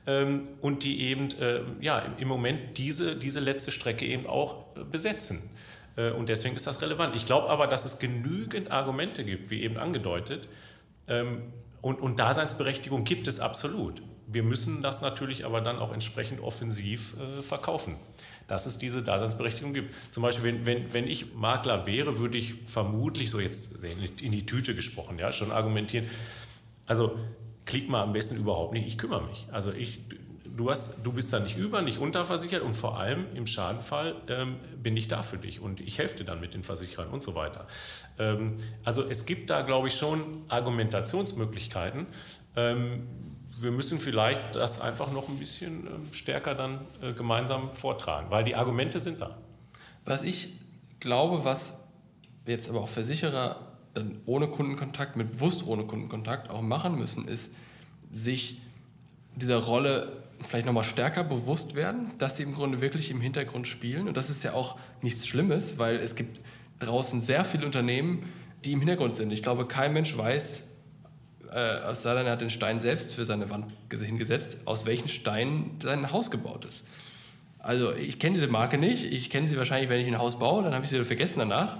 ähm, 0.05 0.43
und 0.61 0.83
die 0.83 1.01
eben 1.01 1.29
äh, 1.39 1.61
ja, 1.81 1.97
im 2.19 2.27
Moment 2.27 2.77
diese, 2.77 3.15
diese 3.15 3.39
letzte 3.39 3.71
Strecke 3.71 4.05
eben 4.05 4.27
auch 4.27 4.75
äh, 4.75 4.83
besetzen. 4.83 5.49
Äh, 5.95 6.11
und 6.11 6.29
deswegen 6.29 6.55
ist 6.55 6.67
das 6.67 6.79
relevant. 6.83 7.15
Ich 7.15 7.25
glaube 7.25 7.49
aber, 7.49 7.65
dass 7.65 7.85
es 7.85 7.97
genügend 7.97 8.69
Argumente 8.69 9.23
gibt, 9.23 9.49
wie 9.49 9.63
eben 9.63 9.77
angedeutet. 9.77 10.47
Ähm, 11.07 11.53
und, 11.81 12.01
und 12.01 12.19
Daseinsberechtigung 12.19 13.03
gibt 13.03 13.27
es 13.27 13.39
absolut. 13.39 14.03
Wir 14.27 14.43
müssen 14.43 14.83
das 14.83 15.01
natürlich 15.01 15.43
aber 15.43 15.61
dann 15.61 15.79
auch 15.79 15.91
entsprechend 15.91 16.39
offensiv 16.39 17.15
äh, 17.17 17.41
verkaufen 17.41 17.95
dass 18.47 18.65
es 18.65 18.77
diese 18.77 19.03
Daseinsberechtigung 19.03 19.73
gibt. 19.73 19.93
Zum 20.13 20.23
Beispiel, 20.23 20.45
wenn, 20.45 20.65
wenn, 20.65 20.93
wenn 20.93 21.07
ich 21.07 21.33
Makler 21.33 21.87
wäre, 21.87 22.19
würde 22.19 22.37
ich 22.37 22.55
vermutlich, 22.65 23.29
so 23.29 23.39
jetzt 23.39 23.83
in 23.83 24.31
die 24.31 24.45
Tüte 24.45 24.75
gesprochen, 24.75 25.17
ja, 25.19 25.31
schon 25.31 25.51
argumentieren, 25.51 26.05
also 26.85 27.17
klick 27.65 27.89
mal 27.89 28.03
am 28.03 28.13
besten 28.13 28.37
überhaupt 28.37 28.73
nicht, 28.73 28.87
ich 28.87 28.97
kümmere 28.97 29.23
mich. 29.23 29.47
Also 29.51 29.71
ich, 29.71 30.01
du, 30.55 30.69
hast, 30.69 31.05
du 31.05 31.11
bist 31.11 31.33
da 31.33 31.39
nicht 31.39 31.57
über, 31.57 31.81
nicht 31.81 31.99
unterversichert 31.99 32.61
und 32.61 32.75
vor 32.75 32.99
allem 32.99 33.25
im 33.35 33.47
Schadenfall 33.47 34.15
ähm, 34.27 34.57
bin 34.81 34.95
ich 34.95 35.07
da 35.07 35.21
für 35.21 35.37
dich 35.37 35.59
und 35.59 35.81
ich 35.81 35.97
helfe 35.97 36.17
dir 36.17 36.25
dann 36.25 36.39
mit 36.39 36.53
den 36.53 36.63
Versicherern 36.63 37.09
und 37.09 37.21
so 37.21 37.35
weiter. 37.35 37.67
Ähm, 38.19 38.55
also 38.83 39.03
es 39.07 39.25
gibt 39.25 39.49
da, 39.49 39.61
glaube 39.61 39.87
ich, 39.87 39.95
schon 39.95 40.43
Argumentationsmöglichkeiten. 40.47 42.07
Ähm, 42.55 43.07
wir 43.59 43.71
müssen 43.71 43.99
vielleicht 43.99 44.55
das 44.55 44.81
einfach 44.81 45.11
noch 45.11 45.29
ein 45.29 45.37
bisschen 45.37 45.87
ähm, 45.87 46.13
stärker 46.13 46.55
dann 46.55 46.81
äh, 47.01 47.13
gemeinsam 47.13 47.71
vortragen, 47.73 48.27
weil 48.29 48.43
die 48.43 48.55
Argumente 48.55 48.99
sind 48.99 49.21
da. 49.21 49.37
Was 50.03 50.23
ich 50.23 50.59
glaube, 50.99 51.45
was 51.45 51.79
jetzt 52.45 52.69
aber 52.69 52.81
auch 52.81 52.89
Versicherer 52.89 53.57
dann 53.93 54.19
ohne 54.25 54.47
Kundenkontakt, 54.47 55.15
mit 55.15 55.33
bewusst 55.33 55.65
ohne 55.65 55.85
Kundenkontakt 55.85 56.49
auch 56.49 56.61
machen 56.61 56.95
müssen, 56.95 57.27
ist, 57.27 57.51
sich 58.11 58.61
dieser 59.35 59.57
Rolle 59.57 60.23
vielleicht 60.41 60.65
nochmal 60.65 60.83
stärker 60.83 61.23
bewusst 61.23 61.75
werden, 61.75 62.11
dass 62.17 62.37
sie 62.37 62.43
im 62.43 62.53
Grunde 62.53 62.81
wirklich 62.81 63.09
im 63.09 63.21
Hintergrund 63.21 63.67
spielen. 63.67 64.07
Und 64.07 64.17
das 64.17 64.29
ist 64.29 64.43
ja 64.43 64.53
auch 64.53 64.77
nichts 65.01 65.25
Schlimmes, 65.25 65.77
weil 65.77 65.95
es 65.97 66.15
gibt 66.15 66.41
draußen 66.79 67.21
sehr 67.21 67.45
viele 67.45 67.65
Unternehmen, 67.65 68.23
die 68.63 68.73
im 68.73 68.79
Hintergrund 68.79 69.15
sind. 69.15 69.31
Ich 69.31 69.41
glaube, 69.41 69.65
kein 69.65 69.93
Mensch 69.93 70.17
weiß, 70.17 70.64
äh, 71.51 71.79
er 71.79 72.31
hat 72.31 72.41
den 72.41 72.49
Stein 72.49 72.79
selbst 72.79 73.13
für 73.13 73.25
seine 73.25 73.49
Wand 73.49 73.71
hingesetzt, 73.91 74.59
aus 74.65 74.85
welchen 74.85 75.07
Steinen 75.07 75.79
sein 75.81 76.11
Haus 76.11 76.31
gebaut 76.31 76.65
ist. 76.65 76.85
Also 77.59 77.93
ich 77.93 78.19
kenne 78.19 78.35
diese 78.35 78.47
Marke 78.47 78.77
nicht. 78.77 79.05
Ich 79.05 79.29
kenne 79.29 79.47
sie 79.47 79.57
wahrscheinlich, 79.57 79.89
wenn 79.89 79.99
ich 79.99 80.07
ein 80.07 80.19
Haus 80.19 80.37
baue, 80.37 80.63
dann 80.63 80.73
habe 80.73 80.83
ich 80.83 80.91
sie 80.91 81.03
vergessen 81.03 81.39
danach. 81.39 81.77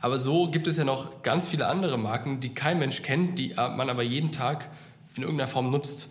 Aber 0.00 0.18
so 0.18 0.50
gibt 0.50 0.66
es 0.66 0.76
ja 0.76 0.84
noch 0.84 1.22
ganz 1.22 1.46
viele 1.48 1.66
andere 1.66 1.98
Marken, 1.98 2.40
die 2.40 2.54
kein 2.54 2.78
Mensch 2.78 3.02
kennt, 3.02 3.38
die 3.38 3.54
man 3.54 3.88
aber 3.90 4.02
jeden 4.02 4.30
Tag 4.30 4.68
in 5.16 5.22
irgendeiner 5.22 5.48
Form 5.48 5.70
nutzt. 5.70 6.10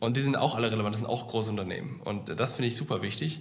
Und 0.00 0.16
die 0.16 0.20
sind 0.20 0.36
auch 0.36 0.56
alle 0.56 0.70
relevant, 0.70 0.94
das 0.94 1.00
sind 1.00 1.08
auch 1.08 1.28
große 1.28 1.50
Unternehmen. 1.50 2.00
Und 2.04 2.38
das 2.38 2.54
finde 2.54 2.68
ich 2.68 2.76
super 2.76 3.02
wichtig. 3.02 3.40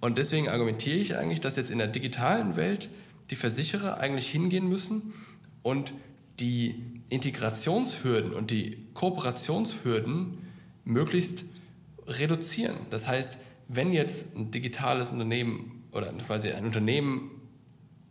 Und 0.00 0.18
deswegen 0.18 0.48
argumentiere 0.48 0.96
ich 0.96 1.16
eigentlich, 1.16 1.40
dass 1.40 1.56
jetzt 1.56 1.70
in 1.70 1.78
der 1.78 1.88
digitalen 1.88 2.56
Welt 2.56 2.88
die 3.30 3.36
Versicherer 3.36 3.98
eigentlich 3.98 4.28
hingehen 4.28 4.68
müssen 4.68 5.12
und 5.62 5.92
die 6.40 6.91
Integrationshürden 7.12 8.32
und 8.32 8.50
die 8.50 8.86
Kooperationshürden 8.94 10.38
möglichst 10.84 11.44
reduzieren. 12.06 12.74
Das 12.90 13.06
heißt, 13.06 13.38
wenn 13.68 13.92
jetzt 13.92 14.34
ein 14.34 14.50
digitales 14.50 15.12
Unternehmen 15.12 15.84
oder 15.92 16.12
quasi 16.26 16.50
ein 16.50 16.64
Unternehmen 16.64 17.30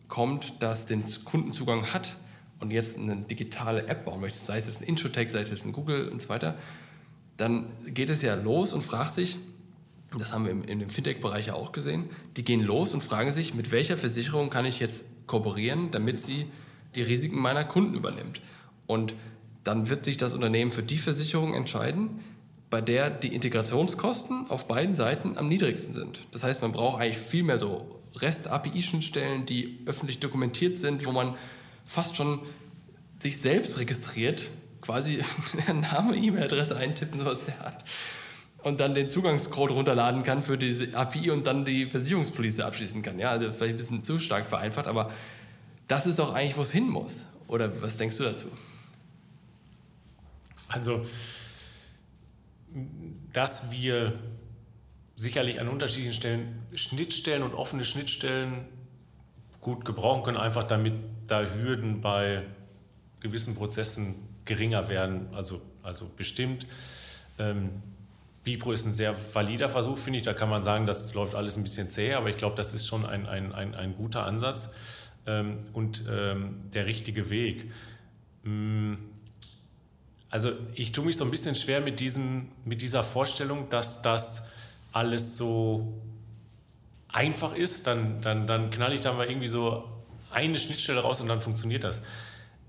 kommt, 0.08 0.62
das 0.62 0.86
den 0.86 1.04
Kundenzugang 1.26 1.94
hat 1.94 2.16
und 2.60 2.72
jetzt 2.72 2.98
eine 2.98 3.16
digitale 3.18 3.88
App 3.88 4.06
bauen 4.06 4.22
möchte, 4.22 4.38
sei 4.38 4.58
es 4.58 4.68
jetzt 4.68 4.82
ein 4.82 4.88
Introtech, 4.88 5.32
sei 5.32 5.40
es 5.40 5.50
jetzt 5.50 5.66
ein 5.66 5.72
Google 5.72 6.10
und 6.10 6.22
so 6.22 6.30
weiter, 6.30 6.58
dann 7.38 7.66
geht 7.88 8.10
es 8.10 8.22
ja 8.22 8.36
los 8.36 8.72
und 8.72 8.82
fragt 8.82 9.16
sich, 9.16 9.40
das 10.18 10.34
haben 10.34 10.46
wir 10.46 10.52
in 10.52 10.80
dem 10.80 10.90
Fintech-Bereich 10.90 11.48
ja 11.48 11.54
auch 11.56 11.72
gesehen, 11.72 12.10
die 12.38 12.44
gehen 12.44 12.62
los 12.62 12.94
und 12.94 13.02
fragen 13.02 13.32
sich, 13.32 13.56
mit 13.56 13.72
welcher 13.72 13.98
Versicherung 13.98 14.50
kann 14.50 14.66
ich 14.66 14.80
jetzt 14.80 15.06
kooperieren, 15.26 15.90
damit 15.90 16.20
sie 16.20 16.46
die 16.96 17.02
Risiken 17.02 17.40
meiner 17.40 17.64
Kunden 17.64 17.96
übernimmt. 17.96 18.42
Und 18.92 19.16
dann 19.64 19.88
wird 19.88 20.04
sich 20.04 20.18
das 20.18 20.34
Unternehmen 20.34 20.74
für 20.74 20.84
die 20.84 20.98
Versicherung 20.98 21.54
entscheiden, 21.54 22.20
bei 22.70 22.82
der 22.82 23.10
die 23.10 23.34
Integrationskosten 23.34 24.50
auf 24.50 24.68
beiden 24.68 24.96
Seiten 24.96 25.38
am 25.38 25.48
niedrigsten 25.48 25.94
sind. 25.94 26.28
Das 26.32 26.44
heißt, 26.44 26.62
man 26.62 26.74
braucht 26.74 27.00
eigentlich 27.00 27.18
viel 27.18 27.44
mehr 27.44 27.58
so 27.58 28.02
REST-API-Schnittstellen, 28.16 29.46
die 29.46 29.80
öffentlich 29.86 30.20
dokumentiert 30.20 30.78
sind, 30.78 31.06
wo 31.06 31.14
man 31.14 31.36
fast 31.86 32.18
schon 32.18 32.40
sich 33.20 33.38
selbst 33.38 33.80
registriert, 33.80 34.52
quasi 34.82 35.20
Name, 35.68 36.18
E-Mail-Adresse 36.18 36.76
eintippen, 36.76 37.18
sowas 37.18 37.46
der 37.46 37.64
Art 37.64 37.86
und 38.64 38.80
dann 38.80 38.94
den 38.94 39.10
Zugangscode 39.10 39.72
runterladen 39.72 40.24
kann 40.24 40.42
für 40.42 40.58
diese 40.58 40.94
API 40.94 41.32
und 41.32 41.48
dann 41.48 41.66
die 41.66 41.88
Versicherungspolice 41.88 42.66
abschließen 42.66 43.02
kann. 43.02 43.18
Ja, 43.20 43.32
also 43.32 43.52
vielleicht 43.52 43.74
ein 43.74 43.78
bisschen 43.78 44.04
zu 44.04 44.20
stark 44.20 44.46
vereinfacht, 44.46 44.88
aber 44.88 45.12
das 45.88 46.06
ist 46.06 46.20
doch 46.20 46.34
eigentlich, 46.34 46.58
wo 46.58 46.62
es 46.62 46.72
hin 46.72 46.88
muss. 46.88 47.26
Oder 47.48 47.82
was 47.82 47.98
denkst 47.98 48.18
du 48.18 48.24
dazu? 48.24 48.48
Also, 50.72 51.06
dass 53.34 53.72
wir 53.72 54.14
sicherlich 55.16 55.60
an 55.60 55.68
unterschiedlichen 55.68 56.14
Stellen 56.14 56.64
Schnittstellen 56.74 57.44
und 57.44 57.54
offene 57.54 57.84
Schnittstellen 57.84 58.66
gut 59.60 59.86
gebrauchen 59.86 60.24
können, 60.24 60.38
einfach 60.38 60.64
damit 60.64 60.94
da 61.28 61.44
Hürden 61.44 62.02
bei 62.02 62.44
gewissen 63.20 63.56
Prozessen 63.56 64.16
geringer 64.46 64.90
werden, 64.90 65.28
also, 65.34 65.62
also 65.84 66.10
bestimmt. 66.16 66.66
Ähm, 67.38 67.70
Bipro 68.44 68.72
ist 68.72 68.86
ein 68.88 68.94
sehr 68.94 69.16
valider 69.36 69.70
Versuch, 69.70 70.00
finde 70.00 70.18
ich. 70.18 70.26
Da 70.26 70.34
kann 70.34 70.50
man 70.50 70.64
sagen, 70.64 70.88
das 70.88 71.14
läuft 71.14 71.36
alles 71.36 71.58
ein 71.58 71.64
bisschen 71.64 71.90
zäh, 71.90 72.14
aber 72.14 72.30
ich 72.30 72.38
glaube, 72.38 72.56
das 72.56 72.74
ist 72.74 72.88
schon 72.88 73.06
ein, 73.06 73.28
ein, 73.28 73.54
ein, 73.54 73.76
ein 73.76 73.96
guter 73.96 74.26
Ansatz 74.26 74.74
ähm, 75.28 75.60
und 75.74 76.06
ähm, 76.10 76.56
der 76.74 76.88
richtige 76.88 77.30
Weg. 77.30 77.70
Mm, 78.44 78.96
also 80.32 80.54
ich 80.74 80.94
tue 80.94 81.04
mich 81.04 81.18
so 81.18 81.26
ein 81.26 81.30
bisschen 81.30 81.56
schwer 81.56 81.82
mit, 81.82 82.00
diesen, 82.00 82.50
mit 82.64 82.82
dieser 82.82 83.04
Vorstellung, 83.04 83.70
dass 83.70 84.02
das 84.02 84.50
alles 84.94 85.36
so 85.36 86.02
einfach 87.10 87.54
ist. 87.54 87.86
Dann, 87.86 88.22
dann, 88.22 88.48
dann 88.48 88.70
knall 88.70 88.94
ich 88.94 89.02
da 89.02 89.12
mal 89.12 89.28
irgendwie 89.28 89.50
so 89.50 89.90
eine 90.32 90.58
Schnittstelle 90.58 91.02
raus 91.02 91.20
und 91.20 91.28
dann 91.28 91.42
funktioniert 91.42 91.84
das. 91.84 92.02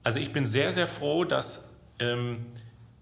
Also 0.02 0.18
ich 0.18 0.32
bin 0.32 0.44
sehr, 0.44 0.72
sehr 0.72 0.88
froh, 0.88 1.22
dass 1.22 1.76
ähm, 2.00 2.46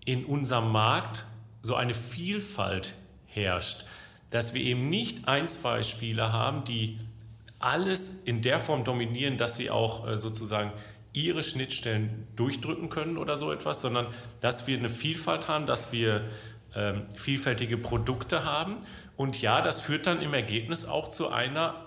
in 0.05 0.27
unserem 0.27 0.71
Markt 0.71 1.25
so 1.63 1.75
eine 1.75 1.95
Vielfalt 1.95 2.95
herrscht, 3.27 3.87
dass 4.31 4.53
wir 4.53 4.63
eben 4.63 4.91
nicht 4.91 5.27
ein, 5.27 5.49
zwei 5.49 5.83
Spieler 5.83 6.33
haben, 6.33 6.65
die 6.65 6.99
alles 7.59 8.23
in 8.25 8.43
der 8.43 8.59
Form 8.59 8.85
dominieren, 8.85 9.39
dass 9.39 9.57
sie 9.57 9.71
auch 9.71 10.07
äh, 10.07 10.19
sozusagen 10.19 10.73
ihre 11.13 11.43
Schnittstellen 11.43 12.27
durchdrücken 12.37 12.89
können 12.89 13.19
oder 13.19 13.39
so 13.39 13.53
etwas, 13.53 13.81
sondern 13.81 14.07
dass 14.41 14.67
wir 14.67 14.79
eine 14.79 14.89
Vielfalt 14.89 15.49
haben, 15.49 15.67
dass 15.67 15.93
wir 15.93 16.25
ähm, 16.75 17.03
vielfältige 17.17 17.77
Produkte 17.77 18.45
haben. 18.45 18.77
Und 19.17 19.43
ja, 19.43 19.61
das 19.61 19.81
führt 19.81 20.07
dann 20.07 20.23
im 20.23 20.35
Ergebnis 20.35 20.85
auch 20.85 21.09
zu 21.09 21.31
einer 21.31 21.87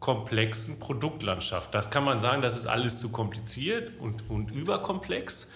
komplexen 0.00 0.78
Produktlandschaft. 0.78 1.74
Das 1.74 1.90
kann 1.90 2.04
man 2.04 2.20
sagen, 2.20 2.42
das 2.42 2.56
ist 2.56 2.66
alles 2.66 3.00
zu 3.00 3.10
kompliziert 3.10 3.92
und, 3.98 4.28
und 4.30 4.50
überkomplex 4.50 5.52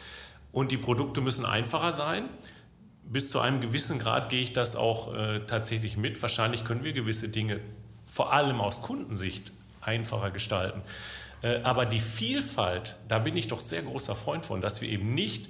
und 0.52 0.72
die 0.72 0.78
Produkte 0.78 1.20
müssen 1.20 1.44
einfacher 1.44 1.92
sein 1.92 2.28
bis 3.08 3.30
zu 3.30 3.40
einem 3.40 3.60
gewissen 3.60 3.98
Grad 3.98 4.28
gehe 4.28 4.40
ich 4.40 4.52
das 4.52 4.76
auch 4.76 5.14
äh, 5.14 5.40
tatsächlich 5.40 5.96
mit. 5.96 6.20
Wahrscheinlich 6.20 6.64
können 6.64 6.84
wir 6.84 6.92
gewisse 6.92 7.28
Dinge 7.28 7.60
vor 8.06 8.32
allem 8.32 8.60
aus 8.60 8.82
Kundensicht 8.82 9.52
einfacher 9.80 10.30
gestalten. 10.30 10.82
Äh, 11.42 11.60
aber 11.62 11.86
die 11.86 12.00
Vielfalt, 12.00 12.96
da 13.08 13.18
bin 13.18 13.36
ich 13.36 13.48
doch 13.48 13.60
sehr 13.60 13.82
großer 13.82 14.14
Freund 14.14 14.44
von, 14.46 14.60
dass 14.60 14.80
wir 14.82 14.88
eben 14.88 15.14
nicht 15.14 15.48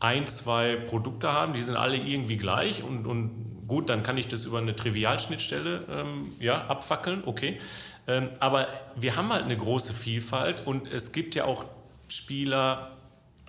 ein, 0.00 0.26
zwei 0.26 0.76
Produkte 0.76 1.32
haben, 1.32 1.54
die 1.54 1.62
sind 1.62 1.76
alle 1.76 1.96
irgendwie 1.96 2.36
gleich 2.36 2.82
und, 2.82 3.06
und 3.06 3.66
gut, 3.66 3.88
dann 3.88 4.02
kann 4.02 4.18
ich 4.18 4.28
das 4.28 4.44
über 4.44 4.58
eine 4.58 4.76
Trivialschnittstelle 4.76 5.84
ähm, 5.90 6.32
ja, 6.40 6.66
abfackeln, 6.66 7.22
okay. 7.24 7.58
Ähm, 8.06 8.28
aber 8.38 8.68
wir 8.96 9.16
haben 9.16 9.32
halt 9.32 9.44
eine 9.44 9.56
große 9.56 9.94
Vielfalt 9.94 10.66
und 10.66 10.92
es 10.92 11.12
gibt 11.12 11.34
ja 11.34 11.44
auch 11.44 11.64
Spieler, 12.08 12.90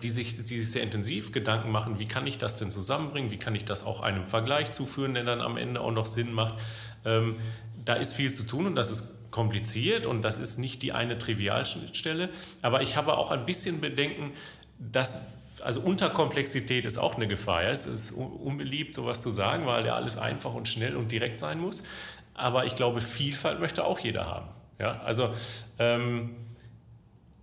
die 0.03 0.09
sich, 0.09 0.37
die 0.43 0.59
sich 0.59 0.71
sehr 0.71 0.83
intensiv 0.83 1.31
Gedanken 1.31 1.71
machen, 1.71 1.99
wie 1.99 2.05
kann 2.05 2.27
ich 2.27 2.37
das 2.37 2.57
denn 2.57 2.71
zusammenbringen, 2.71 3.31
wie 3.31 3.37
kann 3.37 3.55
ich 3.55 3.65
das 3.65 3.85
auch 3.85 4.01
einem 4.01 4.25
Vergleich 4.25 4.71
zuführen, 4.71 5.13
der 5.13 5.23
dann 5.23 5.41
am 5.41 5.57
Ende 5.57 5.81
auch 5.81 5.91
noch 5.91 6.05
Sinn 6.05 6.33
macht. 6.33 6.55
Ähm, 7.05 7.35
da 7.83 7.95
ist 7.95 8.13
viel 8.13 8.31
zu 8.31 8.43
tun 8.43 8.65
und 8.65 8.75
das 8.75 8.91
ist 8.91 9.14
kompliziert 9.35 10.07
und 10.07 10.21
das 10.21 10.37
ist 10.37 10.59
nicht 10.59 10.81
die 10.81 10.93
eine 10.93 11.17
Trivialschnittstelle. 11.17 12.29
Aber 12.61 12.81
ich 12.81 12.95
habe 12.95 13.17
auch 13.17 13.31
ein 13.31 13.45
bisschen 13.45 13.81
Bedenken, 13.81 14.31
dass 14.79 15.27
also 15.61 15.81
Unterkomplexität 15.81 16.85
ist 16.85 16.97
auch 16.97 17.15
eine 17.15 17.27
Gefahr. 17.27 17.63
Ja? 17.63 17.69
Es 17.71 17.85
ist 17.85 18.11
unbeliebt, 18.13 18.95
sowas 18.95 19.21
zu 19.21 19.29
sagen, 19.29 19.65
weil 19.65 19.85
ja 19.85 19.93
alles 19.95 20.17
einfach 20.17 20.53
und 20.53 20.69
schnell 20.69 20.95
und 20.95 21.11
direkt 21.11 21.41
sein 21.41 21.59
muss. 21.59 21.83
Aber 22.33 22.65
ich 22.65 22.77
glaube, 22.77 23.01
Vielfalt 23.01 23.59
möchte 23.59 23.83
auch 23.83 23.99
jeder 23.99 24.25
haben. 24.25 24.47
Ja? 24.79 25.01
Also 25.01 25.33
ähm, 25.79 26.37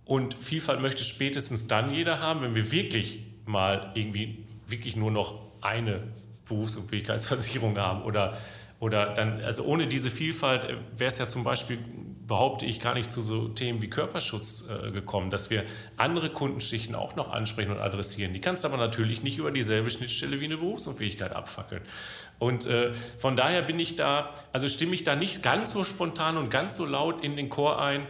und 0.03 0.33
Vielfalt 0.43 0.81
möchte 0.81 1.03
spätestens 1.03 1.67
dann 1.67 1.93
jeder 1.93 2.19
haben, 2.19 2.41
wenn 2.41 2.55
wir 2.55 2.71
wirklich 2.71 3.19
mal 3.45 3.91
irgendwie 3.93 4.43
wirklich 4.65 4.95
nur 4.95 5.11
noch 5.11 5.35
eine 5.61 6.01
Berufsunfähigkeitsversicherung 6.47 7.77
haben 7.77 8.01
oder, 8.01 8.35
oder 8.83 9.13
dann, 9.13 9.41
also 9.41 9.63
ohne 9.63 9.87
diese 9.87 10.11
Vielfalt 10.11 10.65
äh, 10.65 10.75
wäre 10.93 11.07
es 11.07 11.17
ja 11.17 11.25
zum 11.25 11.45
Beispiel, 11.45 11.79
behaupte 12.27 12.65
ich, 12.65 12.81
gar 12.81 12.95
nicht 12.95 13.09
zu 13.09 13.21
so 13.21 13.47
Themen 13.47 13.81
wie 13.81 13.89
Körperschutz 13.89 14.67
äh, 14.69 14.91
gekommen, 14.91 15.31
dass 15.31 15.49
wir 15.49 15.63
andere 15.95 16.29
Kundenschichten 16.29 16.93
auch 16.93 17.15
noch 17.15 17.31
ansprechen 17.31 17.71
und 17.71 17.79
adressieren. 17.79 18.33
Die 18.33 18.41
kannst 18.41 18.65
du 18.65 18.67
aber 18.67 18.75
natürlich 18.75 19.23
nicht 19.23 19.37
über 19.37 19.51
dieselbe 19.51 19.89
Schnittstelle 19.89 20.41
wie 20.41 20.45
eine 20.45 20.57
Berufsunfähigkeit 20.57 21.31
abfackeln. 21.31 21.81
Und 22.39 22.65
äh, 22.65 22.93
von 23.17 23.37
daher 23.37 23.61
bin 23.61 23.79
ich 23.79 23.95
da, 23.95 24.31
also 24.51 24.67
stimme 24.67 24.95
ich 24.95 25.05
da 25.05 25.15
nicht 25.15 25.41
ganz 25.41 25.71
so 25.71 25.85
spontan 25.85 26.35
und 26.35 26.49
ganz 26.49 26.75
so 26.75 26.85
laut 26.85 27.23
in 27.23 27.37
den 27.37 27.47
Chor 27.47 27.81
ein, 27.81 28.05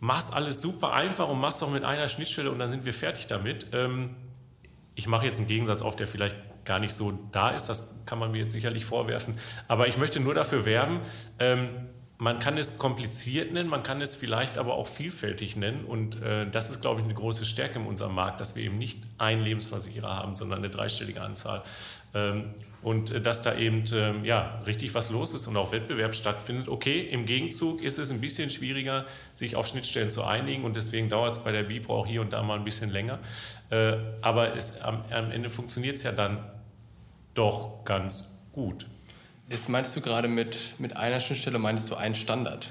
mach's 0.00 0.32
alles 0.32 0.60
super 0.60 0.92
einfach 0.92 1.30
und 1.30 1.40
mach's 1.40 1.60
doch 1.60 1.70
mit 1.70 1.82
einer 1.82 2.08
Schnittstelle 2.08 2.50
und 2.50 2.58
dann 2.58 2.70
sind 2.70 2.84
wir 2.84 2.92
fertig 2.92 3.26
damit. 3.26 3.68
Ähm, 3.72 4.16
ich 4.94 5.06
mache 5.06 5.24
jetzt 5.24 5.38
einen 5.38 5.48
Gegensatz 5.48 5.80
auf, 5.80 5.96
der 5.96 6.06
vielleicht 6.06 6.36
gar 6.66 6.78
nicht 6.78 6.92
so 6.92 7.18
da 7.32 7.50
ist, 7.50 7.66
das 7.66 8.02
kann 8.04 8.18
man 8.18 8.32
mir 8.32 8.42
jetzt 8.42 8.52
sicherlich 8.52 8.84
vorwerfen, 8.84 9.34
aber 9.68 9.88
ich 9.88 9.96
möchte 9.96 10.20
nur 10.20 10.34
dafür 10.34 10.66
werben, 10.66 11.00
ähm, 11.38 11.68
man 12.18 12.38
kann 12.38 12.56
es 12.56 12.78
kompliziert 12.78 13.52
nennen, 13.52 13.68
man 13.68 13.82
kann 13.82 14.00
es 14.00 14.14
vielleicht 14.14 14.56
aber 14.56 14.74
auch 14.74 14.86
vielfältig 14.86 15.56
nennen. 15.56 15.84
Und 15.84 16.22
äh, 16.22 16.48
das 16.50 16.70
ist, 16.70 16.80
glaube 16.80 17.00
ich, 17.00 17.04
eine 17.04 17.14
große 17.14 17.44
Stärke 17.44 17.78
in 17.78 17.86
unserem 17.86 18.14
Markt, 18.14 18.40
dass 18.40 18.56
wir 18.56 18.64
eben 18.64 18.78
nicht 18.78 19.02
einen 19.18 19.42
Lebensversicherer 19.42 20.08
haben, 20.08 20.34
sondern 20.34 20.60
eine 20.60 20.70
dreistellige 20.70 21.20
Anzahl. 21.20 21.62
Ähm, 22.14 22.50
und 22.82 23.10
äh, 23.10 23.20
dass 23.20 23.42
da 23.42 23.56
eben 23.56 23.84
äh, 23.92 24.26
ja, 24.26 24.56
richtig 24.66 24.94
was 24.94 25.10
los 25.10 25.34
ist 25.34 25.46
und 25.46 25.56
auch 25.58 25.72
Wettbewerb 25.72 26.14
stattfindet. 26.14 26.68
Okay, 26.68 27.00
im 27.02 27.26
Gegenzug 27.26 27.82
ist 27.82 27.98
es 27.98 28.10
ein 28.10 28.20
bisschen 28.20 28.48
schwieriger, 28.48 29.04
sich 29.34 29.54
auf 29.54 29.66
Schnittstellen 29.66 30.10
zu 30.10 30.24
einigen 30.24 30.64
und 30.64 30.76
deswegen 30.76 31.10
dauert 31.10 31.32
es 31.32 31.44
bei 31.44 31.52
der 31.52 31.64
Bipro 31.64 32.00
auch 32.00 32.06
hier 32.06 32.22
und 32.22 32.32
da 32.32 32.42
mal 32.42 32.58
ein 32.58 32.64
bisschen 32.64 32.90
länger. 32.90 33.18
Äh, 33.68 33.96
aber 34.22 34.56
es, 34.56 34.80
am, 34.80 35.02
am 35.10 35.30
Ende 35.30 35.50
funktioniert 35.50 35.96
es 35.96 36.02
ja 36.02 36.12
dann 36.12 36.38
doch 37.36 37.84
ganz 37.84 38.38
gut. 38.52 38.86
Jetzt 39.48 39.68
meinst 39.68 39.94
du 39.94 40.00
gerade 40.00 40.26
mit, 40.26 40.74
mit 40.78 40.96
einer 40.96 41.20
Schnittstelle, 41.20 41.58
meinst 41.58 41.90
du 41.90 41.94
einen 41.94 42.14
Standard? 42.14 42.68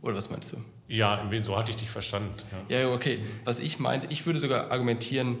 Oder 0.00 0.16
was 0.16 0.30
meinst 0.30 0.52
du? 0.52 0.56
Ja, 0.88 1.28
so 1.40 1.56
hatte 1.58 1.70
ich 1.70 1.76
dich 1.76 1.90
verstanden. 1.90 2.34
Ja, 2.68 2.80
ja 2.80 2.88
okay. 2.88 3.20
Was 3.44 3.60
ich 3.60 3.78
meinte, 3.78 4.08
ich 4.10 4.24
würde 4.26 4.38
sogar 4.38 4.70
argumentieren, 4.70 5.38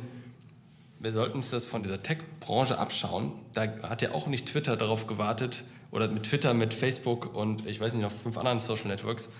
wir 1.00 1.12
sollten 1.12 1.36
uns 1.36 1.50
das 1.50 1.64
von 1.64 1.82
dieser 1.82 2.02
Tech-Branche 2.02 2.78
abschauen. 2.78 3.32
Da 3.54 3.62
hat 3.82 4.02
ja 4.02 4.12
auch 4.12 4.26
nicht 4.26 4.46
Twitter 4.46 4.76
darauf 4.76 5.06
gewartet 5.06 5.64
oder 5.90 6.08
mit 6.08 6.24
Twitter, 6.24 6.52
mit 6.52 6.74
Facebook 6.74 7.34
und 7.34 7.66
ich 7.66 7.80
weiß 7.80 7.94
nicht, 7.94 8.02
noch 8.02 8.12
fünf 8.12 8.36
anderen 8.36 8.60
Social 8.60 8.88
Networks 8.88 9.30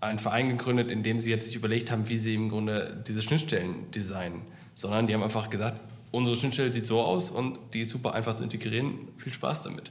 einen 0.00 0.18
Verein 0.18 0.48
gegründet, 0.48 0.90
in 0.90 1.02
dem 1.02 1.18
sie 1.18 1.30
jetzt 1.30 1.46
sich 1.46 1.56
überlegt 1.56 1.90
haben, 1.90 2.08
wie 2.08 2.16
sie 2.16 2.34
im 2.34 2.48
Grunde 2.48 3.04
diese 3.06 3.20
Schnittstellen 3.20 3.90
designen, 3.90 4.42
sondern 4.74 5.06
die 5.06 5.14
haben 5.14 5.22
einfach 5.22 5.50
gesagt, 5.50 5.82
unsere 6.10 6.36
Schnittstelle 6.36 6.72
sieht 6.72 6.86
so 6.86 7.00
aus 7.00 7.30
und 7.30 7.58
die 7.74 7.80
ist 7.80 7.90
super 7.90 8.14
einfach 8.14 8.34
zu 8.34 8.42
integrieren, 8.42 9.08
viel 9.16 9.32
Spaß 9.32 9.62
damit. 9.62 9.90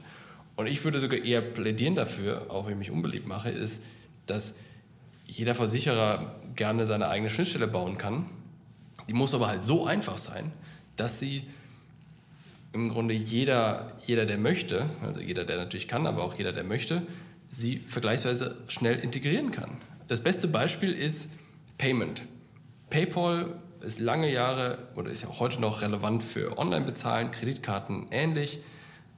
Und 0.56 0.66
ich 0.66 0.84
würde 0.84 1.00
sogar 1.00 1.18
eher 1.18 1.40
plädieren 1.40 1.94
dafür, 1.94 2.46
auch 2.50 2.66
wenn 2.66 2.72
ich 2.72 2.78
mich 2.78 2.90
unbeliebt 2.90 3.26
mache, 3.26 3.50
ist, 3.50 3.82
dass 4.26 4.54
jeder 5.26 5.54
Versicherer 5.54 6.34
gerne 6.56 6.86
seine 6.86 7.08
eigene 7.08 7.30
Schnittstelle 7.30 7.66
bauen 7.66 7.96
kann. 7.98 8.26
Die 9.08 9.14
muss 9.14 9.32
aber 9.32 9.48
halt 9.48 9.64
so 9.64 9.86
einfach 9.86 10.16
sein, 10.16 10.52
dass 10.96 11.18
sie 11.18 11.44
im 12.72 12.88
Grunde 12.88 13.14
jeder, 13.14 13.92
jeder, 14.06 14.26
der 14.26 14.38
möchte, 14.38 14.86
also 15.02 15.20
jeder, 15.20 15.44
der 15.44 15.56
natürlich 15.56 15.88
kann, 15.88 16.06
aber 16.06 16.22
auch 16.22 16.36
jeder, 16.36 16.52
der 16.52 16.64
möchte, 16.64 17.02
sie 17.48 17.78
vergleichsweise 17.78 18.56
schnell 18.68 18.98
integrieren 18.98 19.50
kann. 19.50 19.78
Das 20.06 20.20
beste 20.20 20.46
Beispiel 20.46 20.92
ist 20.92 21.32
Payment. 21.78 22.22
PayPal 22.90 23.54
ist 23.80 24.00
lange 24.00 24.30
Jahre 24.30 24.78
oder 24.94 25.10
ist 25.10 25.22
ja 25.22 25.28
auch 25.28 25.40
heute 25.40 25.60
noch 25.60 25.80
relevant 25.82 26.22
für 26.22 26.58
Online-Bezahlen, 26.58 27.30
Kreditkarten 27.30 28.06
ähnlich. 28.10 28.60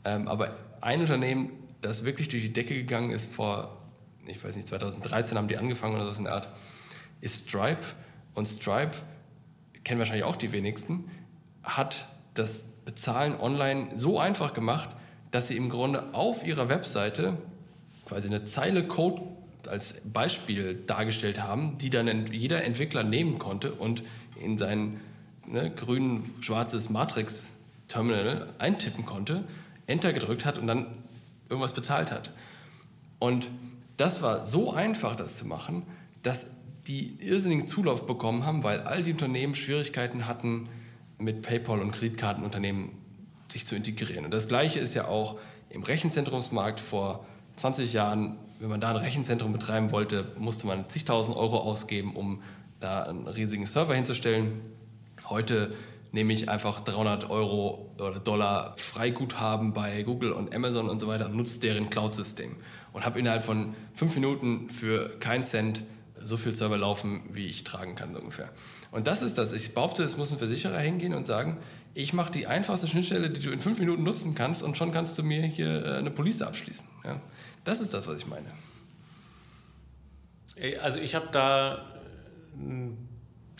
Ähm, 0.05 0.29
aber 0.29 0.55
ein 0.81 1.01
Unternehmen, 1.01 1.51
das 1.81 2.05
wirklich 2.05 2.29
durch 2.29 2.43
die 2.43 2.53
Decke 2.53 2.75
gegangen 2.75 3.11
ist 3.11 3.33
vor, 3.33 3.77
ich 4.27 4.43
weiß 4.43 4.57
nicht, 4.57 4.69
2013 4.69 5.37
haben 5.37 5.49
die 5.49 5.57
angefangen 5.57 5.97
oder 5.97 6.11
so 6.11 6.19
in 6.19 6.25
der 6.25 6.35
Art, 6.35 6.49
ist 7.21 7.49
Stripe. 7.49 7.83
Und 8.35 8.47
Stripe, 8.47 8.97
kennen 9.85 9.99
wahrscheinlich 9.99 10.25
auch 10.25 10.37
die 10.37 10.53
wenigsten, 10.53 11.11
hat 11.63 12.07
das 12.35 12.65
Bezahlen 12.85 13.39
online 13.39 13.89
so 13.95 14.19
einfach 14.19 14.55
gemacht, 14.55 14.91
dass 15.31 15.49
sie 15.49 15.57
im 15.57 15.71
Grunde 15.71 16.15
auf 16.15 16.45
ihrer 16.47 16.69
Webseite 16.69 17.37
quasi 18.07 18.29
eine 18.29 18.45
Zeile 18.45 18.87
Code 18.87 19.23
als 19.69 19.97
Beispiel 20.05 20.75
dargestellt 20.75 21.43
haben, 21.43 21.79
die 21.79 21.91
dann 21.91 22.27
jeder 22.33 22.65
Entwickler 22.65 23.03
nehmen 23.03 23.39
konnte 23.39 23.73
und 23.73 24.03
in 24.43 24.59
sein 24.59 25.01
ne, 25.47 25.71
grün-schwarzes 25.71 26.91
Matrix-Terminal 26.91 28.53
eintippen 28.59 29.07
konnte, 29.07 29.45
Enter 29.87 30.13
gedrückt 30.13 30.45
hat 30.45 30.59
und 30.59 30.67
dann 30.67 30.87
irgendwas 31.49 31.73
bezahlt 31.73 32.13
hat. 32.13 32.33
Und 33.19 33.51
das 33.97 34.23
war 34.23 34.47
so 34.47 34.73
einfach, 34.73 35.17
das 35.17 35.37
zu 35.37 35.47
machen, 35.47 35.83
dass 36.23 36.53
die 36.87 37.17
irrsinnigen 37.21 37.67
Zulauf 37.67 38.07
bekommen 38.07 38.45
haben, 38.45 38.65
weil 38.65 38.81
all 38.81 39.03
die 39.03 39.13
Unternehmen 39.13 39.55
Schwierigkeiten 39.55 40.27
hatten, 40.27 40.69
mit 41.19 41.43
PayPal 41.43 41.81
und 41.81 41.93
Kreditkartenunternehmen 41.93 42.91
sich 43.49 43.67
zu 43.67 43.77
integrieren. 43.77 44.25
Und 44.25 44.33
das 44.33 44.49
Gleiche 44.49 44.81
ist 44.81 44.95
ja 44.95 45.07
auch 45.07 45.39
im 45.71 45.83
Rechenzentrumsmarkt 45.83 46.81
vor 46.81 47.25
20 47.57 47.93
Jahren, 47.93 48.37
wenn 48.59 48.69
man 48.69 48.81
da 48.81 48.91
ein 48.91 48.97
Rechenzentrum 48.97 49.53
betreiben 49.53 49.93
wollte, 49.93 50.33
musste 50.39 50.67
man 50.67 50.89
zigtausend 50.89 51.37
Euro 51.37 51.59
ausgeben, 51.59 52.17
um 52.17 52.43
da 52.83 53.05
einen 53.05 53.27
riesigen 53.27 53.67
Server 53.67 53.95
hinzustellen. 53.95 54.61
Heute 55.29 55.73
nehme 56.13 56.33
ich 56.33 56.49
einfach 56.49 56.81
300 56.81 57.31
Euro 57.31 57.91
oder 57.99 58.19
Dollar 58.19 58.75
Freiguthaben 58.77 59.73
bei 59.73 60.03
Google 60.03 60.33
und 60.33 60.55
Amazon 60.55 60.89
und 60.89 61.01
so 61.01 61.07
weiter 61.07 61.27
und 61.27 61.37
nutze 61.37 61.59
deren 61.61 61.89
Cloud-System 61.91 62.57
und 62.93 63.07
habe 63.07 63.19
innerhalb 63.19 63.43
von 63.43 63.75
fünf 63.95 64.15
Minuten 64.15 64.69
für 64.69 65.09
keinen 65.21 65.43
Cent 65.43 65.85
so 66.23 66.37
viel 66.37 66.55
Server 66.55 66.77
laufen, 66.77 67.23
wie 67.33 67.47
ich 67.47 67.65
tragen 67.65 67.97
kann 67.97 68.15
ungefähr. 68.15 68.51
Und 68.91 69.07
das 69.07 69.23
ist 69.23 69.39
das. 69.39 69.53
Ich 69.53 69.75
behaupte, 69.75 70.03
es 70.03 70.17
muss 70.17 70.31
ein 70.31 70.39
Versicherer 70.39 70.79
hingehen 70.79 71.15
und 71.15 71.27
sagen, 71.27 71.59
ich 71.95 72.13
mache 72.13 72.31
die 72.31 72.47
einfachste 72.47 72.87
Schnittstelle, 72.87 73.31
die 73.31 73.41
du 73.41 73.51
in 73.51 73.61
fünf 73.61 73.79
Minuten 73.79 74.03
nutzen 74.03 74.35
kannst 74.35 74.63
und 74.63 74.77
schon 74.77 74.93
kannst 74.93 75.19
du 75.19 75.23
mir 75.23 75.43
hier 75.43 75.85
äh, 75.85 75.97
eine 75.97 76.11
Police 76.11 76.43
abschließen. 76.43 76.87
Ja? 77.05 77.21
Das 77.65 77.81
ist 77.81 77.95
das, 77.95 78.07
was 78.07 78.19
ich 78.19 78.27
meine. 78.27 78.47
Also 80.83 81.01
ich 81.01 81.15
habe 81.15 81.29
da 81.33 81.85
ein 82.55 83.09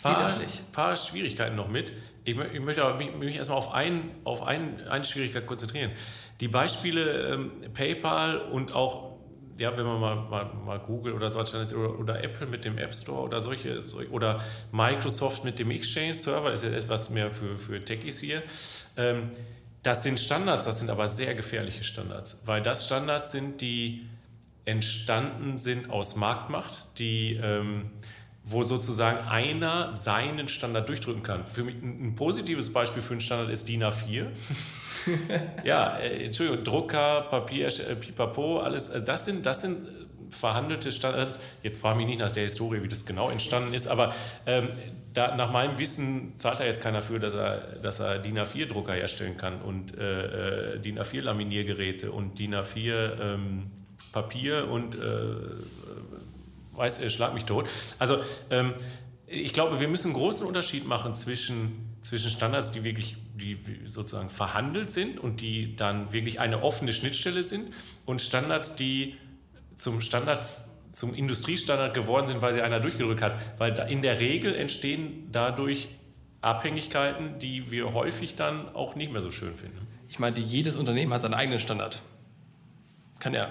paar, 0.01 0.31
paar, 0.71 0.95
Schwierigkeiten 0.95 1.55
noch 1.55 1.67
mit. 1.67 1.93
Ich, 2.25 2.37
ich 2.37 2.59
möchte 2.59 2.83
aber 2.83 2.97
mich, 2.97 3.13
mich, 3.15 3.35
erstmal 3.35 3.57
auf, 3.57 3.73
ein, 3.73 4.11
auf 4.23 4.43
ein, 4.43 4.81
eine 4.87 5.03
Schwierigkeit 5.03 5.45
konzentrieren. 5.45 5.91
Die 6.39 6.47
Beispiele 6.47 7.33
ähm, 7.33 7.51
PayPal 7.73 8.37
und 8.37 8.73
auch 8.73 9.13
ja, 9.57 9.77
wenn 9.77 9.85
man 9.85 9.99
mal, 9.99 10.15
mal, 10.15 10.45
mal 10.65 10.79
Google 10.79 11.13
oder 11.13 11.29
so 11.29 11.39
oder, 11.39 11.99
oder 11.99 12.23
Apple 12.23 12.47
mit 12.47 12.65
dem 12.65 12.77
App 12.77 12.93
Store 12.95 13.21
oder 13.21 13.41
solche, 13.41 13.83
solche 13.83 14.09
oder 14.11 14.41
Microsoft 14.71 15.43
mit 15.43 15.59
dem 15.59 15.71
Exchange 15.71 16.13
Server, 16.13 16.51
ist 16.51 16.63
ja 16.63 16.71
etwas 16.71 17.09
mehr 17.09 17.29
für, 17.29 17.57
für 17.57 17.83
Techies 17.83 18.19
hier. 18.19 18.41
Ähm, 18.97 19.29
das 19.83 20.03
sind 20.03 20.19
Standards, 20.19 20.65
das 20.65 20.79
sind 20.79 20.89
aber 20.89 21.07
sehr 21.07 21.35
gefährliche 21.35 21.83
Standards, 21.83 22.43
weil 22.45 22.61
das 22.61 22.85
Standards 22.85 23.31
sind, 23.31 23.61
die 23.61 24.07
entstanden 24.65 25.57
sind 25.57 25.89
aus 25.89 26.15
Marktmacht, 26.15 26.87
die 26.97 27.35
ähm, 27.35 27.91
wo 28.45 28.63
sozusagen 28.63 29.19
einer 29.27 29.93
seinen 29.93 30.47
Standard 30.47 30.89
durchdrücken 30.89 31.23
kann. 31.23 31.47
Für 31.47 31.63
mich 31.63 31.75
ein 31.81 32.15
positives 32.15 32.71
Beispiel 32.71 33.01
für 33.01 33.13
einen 33.13 33.21
Standard 33.21 33.49
ist 33.49 33.69
DIN 33.69 33.83
A4. 33.83 34.27
ja, 35.63 35.97
äh, 35.97 36.25
Entschuldigung, 36.25 36.63
Drucker, 36.63 37.21
Papier, 37.29 37.67
äh, 37.67 37.95
Pipapo, 37.95 38.59
alles, 38.59 38.89
äh, 38.89 39.01
das 39.01 39.25
sind, 39.25 39.45
das 39.45 39.61
sind 39.61 39.87
verhandelte 40.29 40.91
Standards. 40.91 41.39
Jetzt 41.61 41.79
frage 41.81 41.97
mich 41.97 42.07
nicht 42.07 42.19
nach 42.19 42.31
der 42.31 42.43
Historie, 42.43 42.83
wie 42.83 42.87
das 42.87 43.05
genau 43.05 43.29
entstanden 43.29 43.73
ist, 43.73 43.87
aber 43.87 44.13
ähm, 44.45 44.67
da, 45.13 45.35
nach 45.35 45.51
meinem 45.51 45.77
Wissen 45.77 46.33
zahlt 46.37 46.59
da 46.59 46.65
jetzt 46.65 46.81
keiner 46.81 47.01
für, 47.01 47.19
dass 47.19 47.35
er, 47.35 47.59
dass 47.81 47.99
er 47.99 48.19
DIN 48.19 48.39
A4-Drucker 48.39 48.93
herstellen 48.93 49.37
kann 49.37 49.61
und 49.61 49.97
äh, 49.97 50.79
DIN 50.79 50.99
A4-Laminiergeräte 50.99 52.09
und 52.09 52.39
DIN 52.39 52.55
A4 52.55 53.21
ähm, 53.21 53.71
Papier 54.11 54.67
und 54.69 54.95
äh, 54.95 54.99
weiß, 56.73 57.01
äh, 57.01 57.09
schlag 57.09 57.33
mich 57.33 57.45
tot. 57.45 57.69
Also 57.99 58.19
ähm, 58.49 58.73
ich 59.27 59.53
glaube, 59.53 59.79
wir 59.79 59.87
müssen 59.87 60.07
einen 60.07 60.15
großen 60.15 60.45
Unterschied 60.45 60.85
machen 60.85 61.15
zwischen, 61.15 61.95
zwischen 62.01 62.29
Standards, 62.29 62.71
die 62.71 62.83
wirklich 62.83 63.17
die 63.35 63.57
sozusagen 63.85 64.29
verhandelt 64.29 64.91
sind 64.91 65.19
und 65.19 65.41
die 65.41 65.75
dann 65.75 66.13
wirklich 66.13 66.39
eine 66.39 66.61
offene 66.61 66.93
Schnittstelle 66.93 67.43
sind 67.43 67.73
und 68.05 68.21
Standards, 68.21 68.75
die 68.75 69.15
zum 69.75 70.01
Standard 70.01 70.45
zum 70.91 71.15
Industriestandard 71.15 71.95
geworden 71.95 72.27
sind, 72.27 72.43
weil 72.43 72.53
sie 72.53 72.61
einer 72.61 72.79
durchgedrückt 72.79 73.23
hat. 73.23 73.41
Weil 73.57 73.77
in 73.89 74.03
der 74.03 74.19
Regel 74.19 74.55
entstehen 74.55 75.27
dadurch 75.31 75.87
Abhängigkeiten, 76.41 77.39
die 77.39 77.71
wir 77.71 77.93
häufig 77.93 78.35
dann 78.35 78.73
auch 78.75 78.95
nicht 78.95 79.11
mehr 79.11 79.21
so 79.21 79.31
schön 79.31 79.55
finden. 79.55 79.87
Ich 80.07 80.19
meine, 80.19 80.39
jedes 80.39 80.75
Unternehmen 80.75 81.11
hat 81.11 81.21
seinen 81.21 81.33
eigenen 81.33 81.57
Standard. 81.57 82.03
Kann 83.19 83.33
ja 83.33 83.49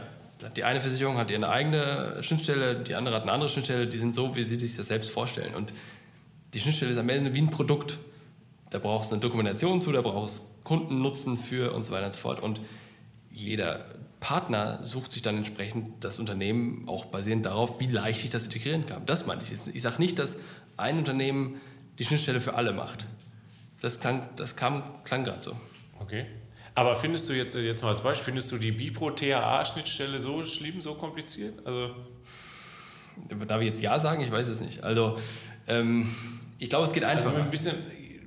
die 0.50 0.64
eine 0.64 0.80
Versicherung 0.80 1.16
hat 1.18 1.30
ihre 1.30 1.48
eigene 1.48 2.22
Schnittstelle, 2.22 2.76
die 2.76 2.94
andere 2.94 3.14
hat 3.14 3.22
eine 3.22 3.32
andere 3.32 3.48
Schnittstelle, 3.48 3.86
die 3.86 3.98
sind 3.98 4.14
so, 4.14 4.34
wie 4.34 4.44
sie 4.44 4.58
sich 4.58 4.76
das 4.76 4.88
selbst 4.88 5.10
vorstellen. 5.10 5.54
Und 5.54 5.72
die 6.54 6.60
Schnittstelle 6.60 6.92
ist 6.92 6.98
am 6.98 7.08
Ende 7.08 7.34
wie 7.34 7.40
ein 7.40 7.50
Produkt. 7.50 7.98
Da 8.70 8.78
brauchst 8.78 9.10
du 9.10 9.14
eine 9.14 9.20
Dokumentation 9.20 9.80
zu, 9.80 9.92
da 9.92 10.00
brauchst 10.00 10.40
du 10.40 10.44
Kundennutzen 10.64 11.36
für 11.36 11.72
und 11.72 11.84
so 11.84 11.92
weiter 11.92 12.06
und 12.06 12.12
so 12.12 12.18
fort. 12.18 12.40
Und 12.40 12.60
jeder 13.30 13.86
Partner 14.20 14.84
sucht 14.84 15.12
sich 15.12 15.22
dann 15.22 15.36
entsprechend 15.36 16.04
das 16.04 16.18
Unternehmen 16.18 16.88
auch 16.88 17.06
basierend 17.06 17.44
darauf, 17.44 17.80
wie 17.80 17.86
leicht 17.86 18.24
ich 18.24 18.30
das 18.30 18.44
integrieren 18.44 18.86
kann. 18.86 19.04
Das 19.06 19.26
meine 19.26 19.42
ich. 19.42 19.50
Ich 19.50 19.82
sage 19.82 19.98
nicht, 19.98 20.18
dass 20.18 20.38
ein 20.76 20.98
Unternehmen 20.98 21.60
die 21.98 22.04
Schnittstelle 22.04 22.40
für 22.40 22.54
alle 22.54 22.72
macht. 22.72 23.06
Das, 23.80 24.00
klang, 24.00 24.28
das 24.36 24.56
kam, 24.56 24.84
klang 25.04 25.24
gerade 25.24 25.42
so. 25.42 25.56
Okay. 25.98 26.26
Aber 26.74 26.94
findest 26.94 27.28
du 27.28 27.34
jetzt, 27.34 27.54
jetzt 27.54 27.82
mal 27.82 27.90
als 27.90 28.00
Beispiel, 28.00 28.26
findest 28.26 28.50
du 28.52 28.58
die 28.58 28.72
Bipro-TAA-Schnittstelle 28.72 30.18
so 30.20 30.42
schlimm, 30.42 30.80
so 30.80 30.94
kompliziert? 30.94 31.66
Also 31.66 31.90
Darf 33.46 33.60
ich 33.60 33.66
jetzt 33.66 33.82
Ja 33.82 33.98
sagen? 33.98 34.22
Ich 34.22 34.30
weiß 34.30 34.48
es 34.48 34.60
nicht. 34.60 34.82
Also, 34.82 35.18
ähm, 35.66 36.08
ich 36.58 36.70
glaube, 36.70 36.86
es 36.86 36.92
geht 36.92 37.04
also 37.04 37.28
einfacher. 37.28 37.36
Also 37.36 37.44
ein 37.44 37.50
bisschen 37.50 37.74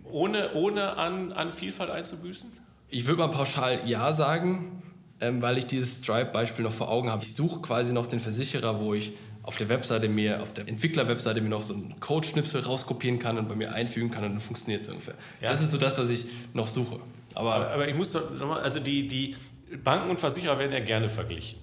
ohne, 0.03 0.53
ohne 0.53 0.97
an, 0.97 1.31
an 1.31 1.53
Vielfalt 1.53 1.89
einzubüßen? 1.89 2.51
Ich 2.89 3.07
würde 3.07 3.19
mal 3.19 3.27
pauschal 3.29 3.81
Ja 3.85 4.13
sagen, 4.13 4.83
ähm, 5.19 5.41
weil 5.41 5.57
ich 5.57 5.65
dieses 5.65 5.99
Stripe-Beispiel 5.99 6.63
noch 6.63 6.71
vor 6.71 6.89
Augen 6.89 7.09
habe. 7.09 7.23
Ich 7.23 7.35
suche 7.35 7.61
quasi 7.61 7.93
noch 7.93 8.07
den 8.07 8.19
Versicherer, 8.19 8.79
wo 8.79 8.93
ich 8.93 9.13
auf 9.43 9.57
der 9.57 9.69
Webseite 9.69 10.09
mir, 10.09 10.41
auf 10.41 10.53
der 10.53 10.67
Entwickler-Webseite 10.67 11.41
mir 11.41 11.49
noch 11.49 11.61
so 11.61 11.73
einen 11.73 11.99
Code-Schnipsel 11.99 12.61
rauskopieren 12.61 13.19
kann 13.19 13.37
und 13.37 13.47
bei 13.47 13.55
mir 13.55 13.73
einfügen 13.73 14.09
kann 14.09 14.23
und 14.23 14.31
dann 14.31 14.39
funktioniert 14.39 14.83
es 14.83 14.89
ungefähr. 14.89 15.15
Ja. 15.41 15.49
Das 15.49 15.61
ist 15.61 15.71
so 15.71 15.77
das, 15.77 15.97
was 15.99 16.09
ich 16.09 16.25
noch 16.53 16.67
suche. 16.67 16.99
Aber, 17.35 17.69
aber, 17.71 17.87
ich 17.87 17.95
muss 17.95 18.13
doch 18.13 18.31
nochmal, 18.31 18.61
also 18.61 18.79
die, 18.79 19.07
die 19.07 19.35
Banken 19.83 20.09
und 20.09 20.19
Versicherer 20.19 20.57
werden 20.57 20.71
ja 20.71 20.79
gerne 20.79 21.09
verglichen. 21.09 21.59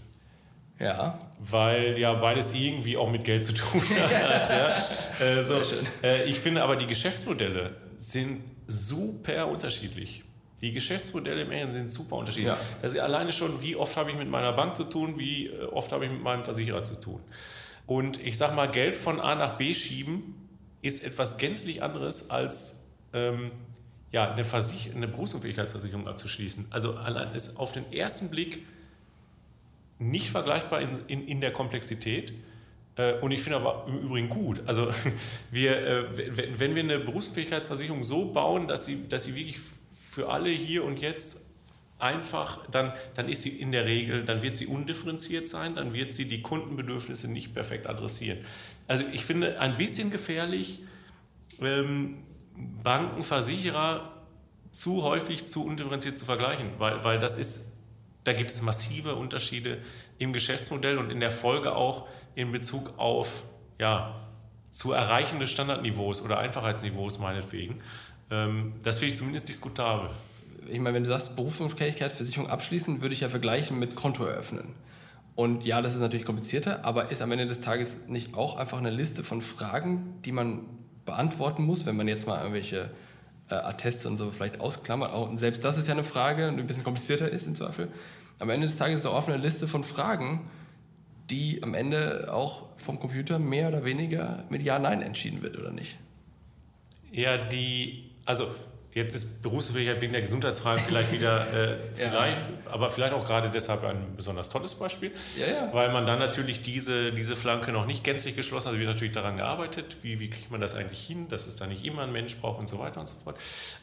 Ja. 0.78 1.18
Weil 1.38 1.98
ja 1.98 2.12
beides 2.14 2.52
irgendwie 2.52 2.96
auch 2.96 3.10
mit 3.10 3.24
Geld 3.24 3.44
zu 3.44 3.54
tun 3.54 3.80
hat. 3.98 4.50
ja. 4.50 5.26
Äh, 5.26 5.42
so. 5.42 5.60
äh, 6.02 6.24
ich 6.24 6.38
finde 6.38 6.62
aber, 6.62 6.76
die 6.76 6.86
Geschäftsmodelle 6.86 7.76
sind 7.96 8.42
super 8.66 9.46
unterschiedlich. 9.48 10.22
Die 10.60 10.72
Geschäftsmodelle 10.72 11.42
im 11.42 11.50
Englischen 11.50 11.72
sind 11.72 11.88
super 11.88 12.16
unterschiedlich. 12.16 12.52
Ja. 12.52 12.58
Das 12.82 12.92
ist 12.92 13.00
alleine 13.00 13.32
schon, 13.32 13.60
wie 13.62 13.74
oft 13.76 13.96
habe 13.96 14.10
ich 14.10 14.16
mit 14.16 14.28
meiner 14.28 14.52
Bank 14.52 14.76
zu 14.76 14.84
tun, 14.84 15.18
wie 15.18 15.48
äh, 15.48 15.64
oft 15.64 15.92
habe 15.92 16.04
ich 16.04 16.10
mit 16.10 16.22
meinem 16.22 16.44
Versicherer 16.44 16.82
zu 16.82 17.00
tun. 17.00 17.20
Und 17.86 18.20
ich 18.24 18.38
sage 18.38 18.54
mal, 18.54 18.70
Geld 18.70 18.96
von 18.96 19.20
A 19.20 19.34
nach 19.34 19.58
B 19.58 19.74
schieben 19.74 20.34
ist 20.82 21.04
etwas 21.04 21.36
gänzlich 21.38 21.82
anderes 21.82 22.30
als 22.30 22.88
ähm, 23.12 23.50
ja, 24.12 24.30
eine, 24.30 24.44
Versich 24.44 24.94
eine 24.94 25.08
Berufsunfähigkeitsversicherung 25.08 26.06
abzuschließen. 26.06 26.66
Also 26.70 26.94
allein 26.94 27.34
ist 27.34 27.56
auf 27.58 27.72
den 27.72 27.90
ersten 27.92 28.30
Blick 28.30 28.64
nicht 29.98 30.30
vergleichbar 30.30 30.82
in, 30.82 30.98
in, 31.06 31.26
in 31.26 31.40
der 31.40 31.52
Komplexität. 31.52 32.34
Äh, 32.96 33.14
und 33.14 33.32
ich 33.32 33.42
finde 33.42 33.56
aber 33.56 33.86
im 33.88 34.00
Übrigen 34.00 34.28
gut. 34.28 34.62
Also 34.66 34.90
wir, 35.50 35.78
äh, 35.78 36.58
wenn 36.58 36.74
wir 36.74 36.82
eine 36.82 36.98
Berufsunfähigkeitsversicherung 36.98 38.04
so 38.04 38.26
bauen, 38.26 38.68
dass 38.68 38.84
sie, 38.84 39.08
dass 39.08 39.24
sie 39.24 39.34
wirklich 39.34 39.58
für 39.98 40.28
alle 40.28 40.50
hier 40.50 40.84
und 40.84 41.00
jetzt 41.00 41.50
einfach, 41.98 42.68
dann, 42.68 42.92
dann 43.14 43.28
ist 43.28 43.42
sie 43.42 43.60
in 43.60 43.72
der 43.72 43.86
Regel, 43.86 44.24
dann 44.24 44.42
wird 44.42 44.56
sie 44.56 44.66
undifferenziert 44.66 45.48
sein, 45.48 45.76
dann 45.76 45.94
wird 45.94 46.12
sie 46.12 46.26
die 46.26 46.42
Kundenbedürfnisse 46.42 47.30
nicht 47.30 47.54
perfekt 47.54 47.86
adressieren. 47.86 48.38
Also 48.88 49.04
ich 49.12 49.24
finde 49.24 49.60
ein 49.60 49.78
bisschen 49.78 50.10
gefährlich, 50.10 50.80
ähm, 51.60 52.24
Banken, 52.82 53.22
Versicherer 53.22 54.12
zu 54.70 55.02
häufig 55.02 55.46
zu 55.46 55.64
undifferenziert 55.64 56.18
zu 56.18 56.24
vergleichen, 56.24 56.70
weil, 56.78 57.04
weil 57.04 57.18
das 57.18 57.36
ist, 57.36 57.76
da 58.24 58.32
gibt 58.32 58.50
es 58.50 58.62
massive 58.62 59.16
Unterschiede 59.16 59.78
im 60.18 60.32
Geschäftsmodell 60.32 60.98
und 60.98 61.10
in 61.10 61.20
der 61.20 61.30
Folge 61.30 61.74
auch 61.74 62.06
in 62.34 62.52
Bezug 62.52 62.98
auf 62.98 63.44
ja, 63.78 64.14
zu 64.70 64.92
erreichende 64.92 65.46
Standardniveaus 65.46 66.22
oder 66.22 66.38
Einfachheitsniveaus 66.38 67.18
meinetwegen. 67.18 67.80
Ähm, 68.30 68.74
das 68.82 68.98
finde 68.98 69.12
ich 69.12 69.18
zumindest 69.18 69.48
diskutabel 69.48 70.10
ich 70.68 70.78
meine, 70.78 70.94
wenn 70.94 71.04
du 71.04 71.08
sagst, 71.08 71.36
Berufsunfähigkeitsversicherung 71.36 72.48
abschließen, 72.48 73.02
würde 73.02 73.14
ich 73.14 73.20
ja 73.20 73.28
vergleichen 73.28 73.78
mit 73.78 73.94
Konto 73.94 74.24
eröffnen. 74.24 74.74
Und 75.34 75.64
ja, 75.64 75.80
das 75.80 75.94
ist 75.94 76.00
natürlich 76.00 76.26
komplizierter, 76.26 76.84
aber 76.84 77.10
ist 77.10 77.22
am 77.22 77.32
Ende 77.32 77.46
des 77.46 77.60
Tages 77.60 78.06
nicht 78.06 78.34
auch 78.34 78.56
einfach 78.56 78.78
eine 78.78 78.90
Liste 78.90 79.24
von 79.24 79.40
Fragen, 79.40 80.20
die 80.24 80.32
man 80.32 80.64
beantworten 81.04 81.64
muss, 81.64 81.86
wenn 81.86 81.96
man 81.96 82.08
jetzt 82.08 82.26
mal 82.26 82.38
irgendwelche 82.38 82.90
äh, 83.50 83.54
Atteste 83.54 84.08
und 84.08 84.16
so 84.16 84.30
vielleicht 84.30 84.60
ausklammert. 84.60 85.14
Und 85.14 85.38
selbst 85.38 85.64
das 85.64 85.78
ist 85.78 85.88
ja 85.88 85.94
eine 85.94 86.04
Frage, 86.04 86.50
die 86.52 86.60
ein 86.60 86.66
bisschen 86.66 86.84
komplizierter 86.84 87.28
ist 87.28 87.46
im 87.46 87.54
Zweifel. 87.54 87.88
Am 88.38 88.50
Ende 88.50 88.66
des 88.66 88.76
Tages 88.76 89.00
ist 89.00 89.06
auch 89.06 89.28
eine 89.28 89.36
Liste 89.36 89.68
von 89.68 89.84
Fragen, 89.84 90.48
die 91.30 91.62
am 91.62 91.74
Ende 91.74 92.32
auch 92.32 92.66
vom 92.76 92.98
Computer 92.98 93.38
mehr 93.38 93.68
oder 93.68 93.84
weniger 93.84 94.44
mit 94.50 94.62
Ja, 94.62 94.78
Nein 94.78 95.02
entschieden 95.02 95.42
wird, 95.42 95.58
oder 95.58 95.70
nicht? 95.70 95.98
Ja, 97.10 97.36
die, 97.38 98.10
also 98.24 98.48
Jetzt 98.94 99.14
ist 99.14 99.42
Berufsunfähigkeit 99.42 100.02
wegen 100.02 100.12
der 100.12 100.20
Gesundheitsfragen 100.20 100.84
vielleicht 100.84 101.12
wieder, 101.12 101.46
äh, 101.54 101.76
vielleicht, 101.94 102.42
ja. 102.42 102.70
aber 102.70 102.90
vielleicht 102.90 103.14
auch 103.14 103.26
gerade 103.26 103.48
deshalb 103.48 103.84
ein 103.84 104.16
besonders 104.16 104.50
tolles 104.50 104.74
Beispiel, 104.74 105.12
ja, 105.38 105.46
ja. 105.46 105.72
weil 105.72 105.90
man 105.90 106.04
dann 106.04 106.18
natürlich 106.18 106.60
diese, 106.60 107.10
diese 107.10 107.34
Flanke 107.34 107.72
noch 107.72 107.86
nicht 107.86 108.04
gänzlich 108.04 108.36
geschlossen 108.36 108.66
hat. 108.66 108.72
Also 108.72 108.80
wird 108.80 108.92
natürlich 108.92 109.14
daran 109.14 109.38
gearbeitet, 109.38 109.98
wie, 110.02 110.20
wie 110.20 110.28
kriegt 110.28 110.50
man 110.50 110.60
das 110.60 110.74
eigentlich 110.74 111.00
hin, 111.00 111.26
dass 111.30 111.46
es 111.46 111.56
da 111.56 111.66
nicht 111.66 111.86
immer 111.86 112.02
ein 112.02 112.12
Mensch 112.12 112.36
braucht 112.36 112.60
und 112.60 112.68
so 112.68 112.78
weiter 112.78 113.00
und 113.00 113.08
so 113.08 113.16
fort. 113.24 113.38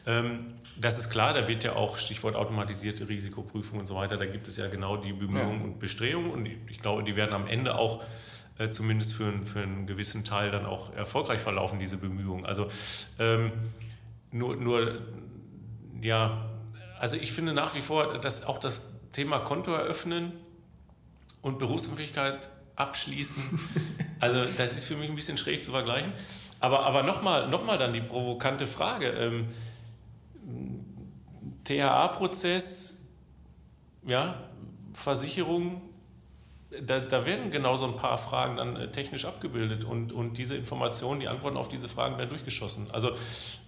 Ähm, 0.06 0.54
das 0.80 0.96
ist 0.96 1.10
klar, 1.10 1.34
da 1.34 1.48
wird 1.48 1.64
ja 1.64 1.74
auch 1.74 1.98
Stichwort 1.98 2.36
automatisierte 2.36 3.08
Risikoprüfung 3.08 3.80
und 3.80 3.88
so 3.88 3.96
weiter, 3.96 4.16
da 4.16 4.26
gibt 4.26 4.46
es 4.46 4.58
ja 4.58 4.68
genau 4.68 4.96
die 4.96 5.12
Bemühungen 5.12 5.62
und 5.62 5.80
Bestrebungen 5.80 6.30
und 6.30 6.46
ich 6.46 6.80
glaube, 6.80 7.02
die 7.02 7.16
werden 7.16 7.32
am 7.32 7.48
Ende 7.48 7.74
auch 7.74 8.04
äh, 8.58 8.70
zumindest 8.70 9.14
für, 9.14 9.32
für 9.44 9.60
einen 9.62 9.88
gewissen 9.88 10.24
Teil 10.24 10.52
dann 10.52 10.66
auch 10.66 10.94
erfolgreich 10.94 11.40
verlaufen, 11.40 11.80
diese 11.80 11.96
Bemühungen. 11.96 12.46
Also 12.46 12.68
ähm, 13.18 13.50
nur, 14.32 14.56
nur, 14.56 15.00
ja, 16.00 16.48
also 16.98 17.16
ich 17.16 17.32
finde 17.32 17.52
nach 17.52 17.74
wie 17.74 17.80
vor, 17.80 18.18
dass 18.18 18.44
auch 18.44 18.58
das 18.58 18.92
Thema 19.12 19.40
Konto 19.40 19.72
eröffnen 19.72 20.32
und 21.42 21.58
Berufsunfähigkeit 21.58 22.48
abschließen, 22.76 23.42
also 24.20 24.44
das 24.56 24.76
ist 24.76 24.84
für 24.84 24.96
mich 24.96 25.10
ein 25.10 25.16
bisschen 25.16 25.38
schräg 25.38 25.62
zu 25.62 25.70
vergleichen. 25.70 26.12
Aber, 26.60 26.84
aber 26.84 27.02
nochmal 27.02 27.48
noch 27.48 27.64
mal 27.64 27.78
dann 27.78 27.94
die 27.94 28.02
provokante 28.02 28.66
Frage. 28.66 29.08
Ähm, 29.08 29.46
THA-Prozess, 31.64 33.08
ja, 34.06 34.50
Versicherung, 34.92 35.80
da, 36.86 37.00
da, 37.00 37.26
werden 37.26 37.50
genau 37.50 37.74
so 37.74 37.86
ein 37.86 37.96
paar 37.96 38.16
Fragen 38.16 38.56
dann 38.56 38.76
äh, 38.76 38.90
technisch 38.90 39.24
abgebildet 39.24 39.84
und, 39.84 40.12
und 40.12 40.38
diese 40.38 40.56
Informationen, 40.56 41.20
die 41.20 41.26
Antworten 41.26 41.56
auf 41.56 41.68
diese 41.68 41.88
Fragen 41.88 42.16
werden 42.16 42.30
durchgeschossen. 42.30 42.88
Also 42.92 43.10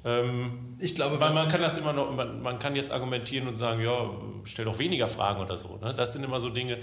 ähm, 0.05 0.77
ich 0.79 0.95
glaube, 0.95 1.21
weil 1.21 1.33
man 1.33 1.49
kann 1.49 1.61
das 1.61 1.77
immer 1.77 1.93
noch, 1.93 2.15
man, 2.15 2.41
man, 2.43 2.59
kann 2.59 2.77
jetzt 2.77 2.93
argumentieren 2.93 3.49
und 3.49 3.57
sagen, 3.57 3.83
ja, 3.83 4.11
stell 4.45 4.67
doch 4.67 4.79
weniger 4.79 5.09
Fragen 5.09 5.41
oder 5.41 5.57
so. 5.57 5.79
Ne? 5.83 5.93
Das 5.95 6.13
sind 6.13 6.23
immer 6.23 6.41
so 6.41 6.49
Dinge, 6.51 6.79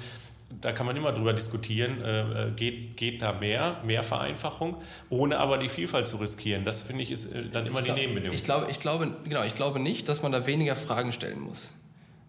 da 0.62 0.74
kann 0.74 0.86
man 0.86 0.98
immer 0.98 1.14
drüber 1.14 1.32
diskutieren, 1.32 2.02
äh, 2.02 2.48
äh 2.48 2.52
geht, 2.52 2.98
geht 2.98 3.22
da 3.22 3.32
mehr, 3.32 3.78
mehr 3.86 4.04
Vereinfachung, 4.04 4.76
ohne 5.10 5.40
aber 5.40 5.58
die 5.58 5.70
Vielfalt 5.70 6.06
zu 6.06 6.18
riskieren. 6.18 6.66
Das 6.66 6.84
finde 6.84 7.04
ich 7.04 7.12
ist 7.12 7.34
äh, 7.34 7.48
dann 7.50 7.66
immer 7.66 7.82
glaub, 7.82 7.96
die 7.96 8.02
Nebenbedingung. 8.02 8.36
Ich 8.36 8.44
glaube, 8.44 8.68
ich 8.70 8.80
glaube, 8.82 9.10
genau, 9.24 9.44
ich 9.44 9.56
glaube 9.56 9.80
nicht, 9.80 10.10
dass 10.10 10.22
man 10.22 10.34
da 10.34 10.46
weniger 10.46 10.76
Fragen 10.76 11.14
stellen 11.14 11.40
muss 11.40 11.74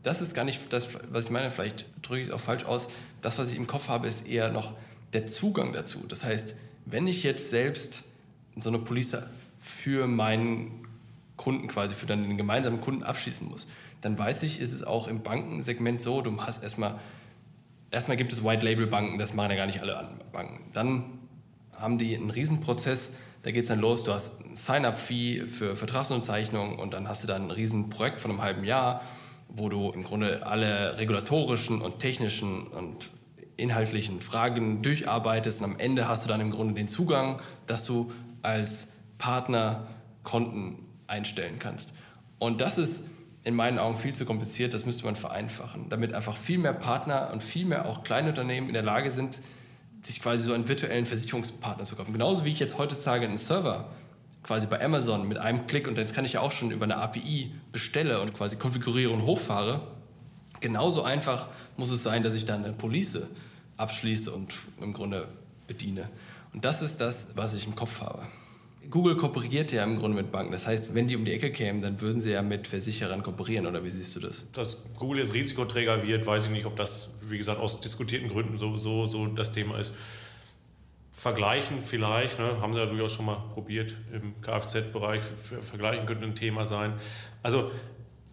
das 0.03 0.23
ist 0.23 0.35
gar 0.35 0.45
nicht 0.45 0.73
das, 0.73 0.89
was 1.11 1.27
ich 1.27 1.31
meine, 1.31 1.51
vielleicht 1.51 1.85
drücke 2.03 2.23
ich 2.23 2.29
es 2.29 2.35
auch 2.35 2.41
falsch 2.41 2.65
aus. 2.65 2.89
Das, 3.23 3.39
was 3.39 3.51
ich 3.53 3.57
im 3.57 3.67
Kopf 3.67 3.89
habe, 3.89 4.09
ist 4.09 4.27
eher 4.27 4.51
noch 4.51 4.73
der 5.13 5.27
Zugang 5.27 5.73
dazu. 5.73 6.05
Das 6.09 6.25
heißt, 6.25 6.55
wenn 6.87 7.07
ich 7.07 7.23
jetzt 7.23 7.51
selbst 7.51 8.05
so 8.57 8.71
eine 8.71 8.79
Police 8.79 9.17
für 9.59 10.07
meinen 10.07 10.87
Kunden 11.37 11.69
quasi, 11.69 11.95
für 11.95 12.07
dann 12.07 12.23
den 12.23 12.37
gemeinsamen 12.37 12.81
Kunden 12.81 13.03
abschließen 13.03 13.49
muss, 13.49 13.67
dann 14.01 14.19
weiß 14.19 14.43
ich, 14.43 14.61
ist 14.61 14.73
es 14.73 14.83
auch 14.85 15.09
im 15.09 15.23
Bankensegment 15.23 16.01
so, 16.01 16.23
du 16.23 16.41
hast 16.43 16.63
erstmal, 16.63 16.99
erstmal 17.91 18.17
gibt 18.17 18.33
es 18.33 18.43
White-Label-Banken, 18.43 19.19
das 19.19 19.35
machen 19.35 19.51
ja 19.51 19.57
gar 19.57 19.67
nicht 19.67 19.81
alle 19.81 20.09
Banken. 20.33 20.61
Dann 20.73 21.05
haben 21.77 21.99
die 21.99 22.15
einen 22.15 22.31
Riesenprozess, 22.31 23.13
da 23.43 23.51
geht 23.51 23.63
es 23.63 23.69
dann 23.69 23.81
los, 23.81 24.05
du 24.05 24.13
hast 24.13 24.41
ein 24.45 24.57
Sign-up-Fee 24.57 25.47
für 25.47 25.77
Vertragsunterzeichnung 25.77 26.79
und 26.79 26.93
dann 26.93 27.09
hast 27.09 27.23
du 27.23 27.27
dann 27.27 27.45
ein 27.45 27.51
Riesenprojekt 27.51 28.21
von 28.21 28.31
einem 28.31 28.43
halben 28.43 28.65
Jahr 28.65 29.03
wo 29.55 29.69
du 29.69 29.91
im 29.91 30.05
Grunde 30.05 30.47
alle 30.47 30.99
regulatorischen 30.99 31.81
und 31.81 31.99
technischen 31.99 32.67
und 32.67 33.11
inhaltlichen 33.57 34.21
Fragen 34.21 34.83
durcharbeitest 34.83 35.63
und 35.63 35.73
am 35.73 35.79
Ende 35.79 36.09
hast 36.09 36.25
du 36.25 36.29
dann 36.29 36.41
im 36.41 36.51
Grunde 36.51 36.75
den 36.75 36.89
Zugang, 36.89 37.41
dass 37.67 37.85
du 37.85 38.11
als 38.43 38.89
Partner 39.19 39.87
Konten 40.23 40.87
einstellen 41.07 41.59
kannst. 41.59 41.93
Und 42.39 42.61
das 42.61 42.79
ist 42.79 43.11
in 43.43 43.55
meinen 43.55 43.79
Augen 43.79 43.97
viel 43.97 44.15
zu 44.15 44.25
kompliziert, 44.25 44.75
das 44.75 44.85
müsste 44.87 45.05
man 45.05 45.17
vereinfachen, 45.17 45.89
damit 45.89 46.13
einfach 46.13 46.37
viel 46.37 46.59
mehr 46.59 46.73
Partner 46.73 47.31
und 47.33 47.43
viel 47.43 47.67
mehr 47.67 47.87
auch 47.87 48.03
kleine 48.03 48.31
Unternehmen 48.31 48.69
in 48.69 48.75
der 48.75 48.83
Lage 48.83 49.11
sind, 49.11 49.41
sich 50.03 50.21
quasi 50.21 50.45
so 50.45 50.53
einen 50.53 50.69
virtuellen 50.69 51.07
Versicherungspartner 51.07 51.85
zu 51.85 51.97
kaufen. 51.97 52.13
Genauso 52.13 52.45
wie 52.45 52.51
ich 52.51 52.59
jetzt 52.59 52.79
heutzutage 52.79 53.27
einen 53.27 53.39
Server 53.39 53.91
quasi 54.43 54.67
bei 54.67 54.83
Amazon 54.83 55.29
mit 55.29 55.39
einem 55.39 55.67
Klick 55.67 55.87
und 55.87 55.99
jetzt 55.99 56.15
kann 56.15 56.25
ich 56.25 56.35
ja 56.35 56.41
auch 56.41 56.53
schon 56.53 56.71
über 56.71 56.85
eine 56.85 56.97
API 56.97 57.53
bestelle 57.73 58.21
und 58.21 58.35
quasi 58.35 58.57
konfiguriere 58.57 59.11
und 59.11 59.23
hochfahre. 59.23 59.83
Genauso 60.61 61.03
einfach 61.03 61.49
muss 61.77 61.91
es 61.91 62.03
sein, 62.03 62.23
dass 62.23 62.35
ich 62.35 62.45
dann 62.45 62.65
eine 62.65 62.73
Police 62.73 63.21
abschließe 63.77 64.31
und 64.33 64.55
im 64.81 64.93
Grunde 64.93 65.29
bediene. 65.67 66.09
Und 66.53 66.65
das 66.65 66.83
ist 66.83 67.01
das, 67.01 67.29
was 67.35 67.55
ich 67.55 67.67
im 67.67 67.75
Kopf 67.75 68.01
habe. 68.01 68.23
Google 68.89 69.17
kooperiert 69.17 69.73
ja 69.73 69.85
im 69.85 69.97
Grunde 69.97 70.17
mit 70.17 70.33
Banken. 70.33 70.53
Das 70.53 70.67
heißt, 70.67 70.95
wenn 70.95 71.07
die 71.07 71.15
um 71.15 71.25
die 71.25 71.33
Ecke 71.33 71.53
kämen, 71.53 71.81
dann 71.81 72.01
würden 72.01 72.21
sie 72.21 72.31
ja 72.31 72.43
mit 72.43 72.67
Versicherern 72.67 73.23
kooperieren, 73.23 73.67
oder 73.67 73.85
wie 73.85 73.91
siehst 73.91 74.17
du 74.17 74.21
das? 74.21 74.47
Dass 74.53 74.83
Google 74.99 75.21
jetzt 75.21 75.35
Risikoträger 75.35 76.03
wird, 76.03 76.27
weiß 76.27 76.47
ich 76.47 76.51
nicht, 76.51 76.67
ob 76.67 76.77
das, 76.77 77.15
wie 77.29 77.39
gesagt, 77.39 77.61
aus 77.61 77.81
diskutierten 77.81 78.29
Gründen 78.29 78.57
so, 78.57 78.77
so, 78.77 79.07
so 79.07 79.27
das 79.27 79.53
Thema 79.53 79.79
ist. 79.79 79.95
Vergleichen 81.21 81.83
vielleicht, 81.83 82.39
ne, 82.39 82.63
haben 82.63 82.73
sie 82.73 82.81
ja 82.81 82.87
durchaus 82.87 83.13
schon 83.13 83.27
mal 83.27 83.37
probiert 83.53 83.95
im 84.11 84.41
Kfz-Bereich, 84.41 85.21
vergleichen 85.21 86.07
könnte 86.07 86.25
ein 86.25 86.35
Thema 86.35 86.65
sein. 86.65 86.95
Also, 87.43 87.71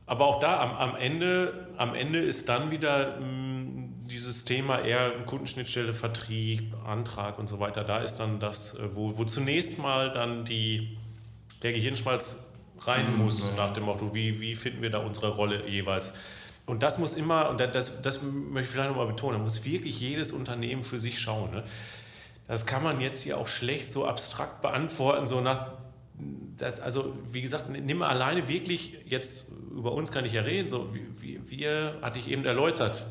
aber 0.05 0.25
auch 0.25 0.39
da 0.39 0.61
am, 0.61 0.71
am, 0.71 0.95
Ende, 0.95 1.67
am 1.75 1.93
Ende 1.93 2.19
ist 2.19 2.47
dann 2.47 2.71
wieder 2.71 3.17
mh, 3.17 3.25
hm, 3.25 3.93
dieses 4.09 4.45
Thema 4.45 4.79
eher 4.79 5.09
Kundenschnittstelle, 5.25 5.91
Vertrieb, 5.91 6.77
Antrag 6.85 7.39
und 7.39 7.47
so 7.47 7.59
weiter. 7.59 7.83
Da 7.83 7.97
ist 7.97 8.21
dann 8.21 8.39
das, 8.39 8.79
äh, 8.79 8.95
wo, 8.95 9.17
wo 9.17 9.25
zunächst 9.25 9.79
mal 9.79 10.09
dann 10.13 10.45
die, 10.45 10.97
der 11.63 11.73
Gehirnschmalz 11.73 12.47
rein 12.79 13.11
mhm, 13.11 13.25
muss, 13.25 13.53
nach 13.57 13.73
dem 13.73 13.83
Motto, 13.83 14.13
wie, 14.13 14.39
wie 14.39 14.55
finden 14.55 14.81
wir 14.81 14.91
da 14.91 14.99
unsere 14.99 15.27
Rolle 15.27 15.67
jeweils. 15.67 16.13
Und 16.65 16.83
das 16.83 16.99
muss 16.99 17.15
immer, 17.15 17.49
und 17.49 17.59
das, 17.59 18.01
das 18.01 18.21
möchte 18.21 18.61
ich 18.61 18.67
vielleicht 18.67 18.89
nochmal 18.89 19.07
betonen, 19.07 19.39
da 19.39 19.43
muss 19.43 19.65
wirklich 19.65 19.99
jedes 19.99 20.31
Unternehmen 20.31 20.83
für 20.83 20.99
sich 20.99 21.19
schauen. 21.19 21.51
Ne? 21.51 21.63
Das 22.47 22.65
kann 22.65 22.83
man 22.83 23.01
jetzt 23.01 23.21
hier 23.23 23.37
auch 23.37 23.47
schlecht 23.47 23.91
so 23.91 24.05
abstrakt 24.05 24.61
beantworten, 24.61 25.27
so 25.27 25.41
nach, 25.41 25.73
das, 26.57 26.79
also 26.79 27.13
wie 27.29 27.41
gesagt, 27.41 27.69
nimm 27.69 28.01
alleine 28.01 28.47
wirklich, 28.47 28.97
jetzt 29.05 29.51
über 29.75 29.91
uns 29.91 30.11
kann 30.11 30.25
ich 30.25 30.33
ja 30.33 30.41
reden, 30.41 30.69
so 30.69 30.93
wie, 30.93 31.39
wir, 31.49 31.97
hatte 32.01 32.19
ich 32.19 32.29
eben 32.29 32.45
erläutert, 32.45 33.05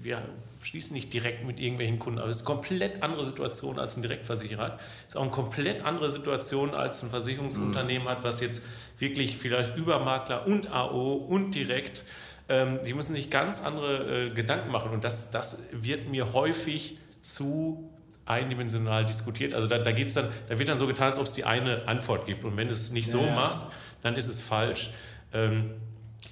wir 0.00 0.22
schließen 0.62 0.94
nicht 0.94 1.12
direkt 1.12 1.44
mit 1.44 1.60
irgendwelchen 1.60 1.98
Kunden, 1.98 2.18
aber 2.18 2.28
es 2.28 2.40
ist 2.40 2.46
eine 2.46 2.54
komplett 2.56 3.02
andere 3.02 3.24
Situation 3.24 3.78
als 3.78 3.96
ein 3.96 4.02
Direktversicherer 4.02 4.62
hat. 4.62 4.80
Es 5.06 5.14
ist 5.14 5.16
auch 5.16 5.22
eine 5.22 5.30
komplett 5.30 5.84
andere 5.84 6.10
Situation 6.10 6.74
als 6.74 7.02
ein 7.02 7.10
Versicherungsunternehmen 7.10 8.04
mhm. 8.04 8.10
hat, 8.10 8.24
was 8.24 8.40
jetzt 8.40 8.62
wirklich 8.98 9.36
vielleicht 9.36 9.76
über 9.76 10.00
Makler 10.00 10.46
und 10.46 10.72
AO 10.72 11.14
und 11.14 11.54
direkt, 11.54 12.04
ähm, 12.48 12.80
die 12.86 12.94
müssen 12.94 13.14
sich 13.14 13.30
ganz 13.30 13.62
andere 13.62 14.26
äh, 14.26 14.30
Gedanken 14.30 14.70
machen 14.70 14.92
und 14.92 15.04
das, 15.04 15.30
das 15.30 15.68
wird 15.72 16.08
mir 16.08 16.32
häufig 16.32 16.98
zu 17.20 17.90
eindimensional 18.26 19.06
diskutiert. 19.06 19.54
Also 19.54 19.68
da, 19.68 19.78
da, 19.78 19.92
gibt's 19.92 20.14
dann, 20.14 20.28
da 20.48 20.58
wird 20.58 20.68
dann 20.68 20.78
so 20.78 20.86
getan, 20.86 21.08
als 21.08 21.18
ob 21.18 21.26
es 21.26 21.32
die 21.32 21.44
eine 21.44 21.88
Antwort 21.88 22.26
gibt. 22.26 22.44
Und 22.44 22.56
wenn 22.56 22.66
du 22.66 22.72
es 22.72 22.90
nicht 22.90 23.08
so 23.08 23.24
ja. 23.24 23.34
machst, 23.34 23.72
dann 24.02 24.16
ist 24.16 24.28
es 24.28 24.42
falsch. 24.42 24.90
Ähm, 25.32 25.70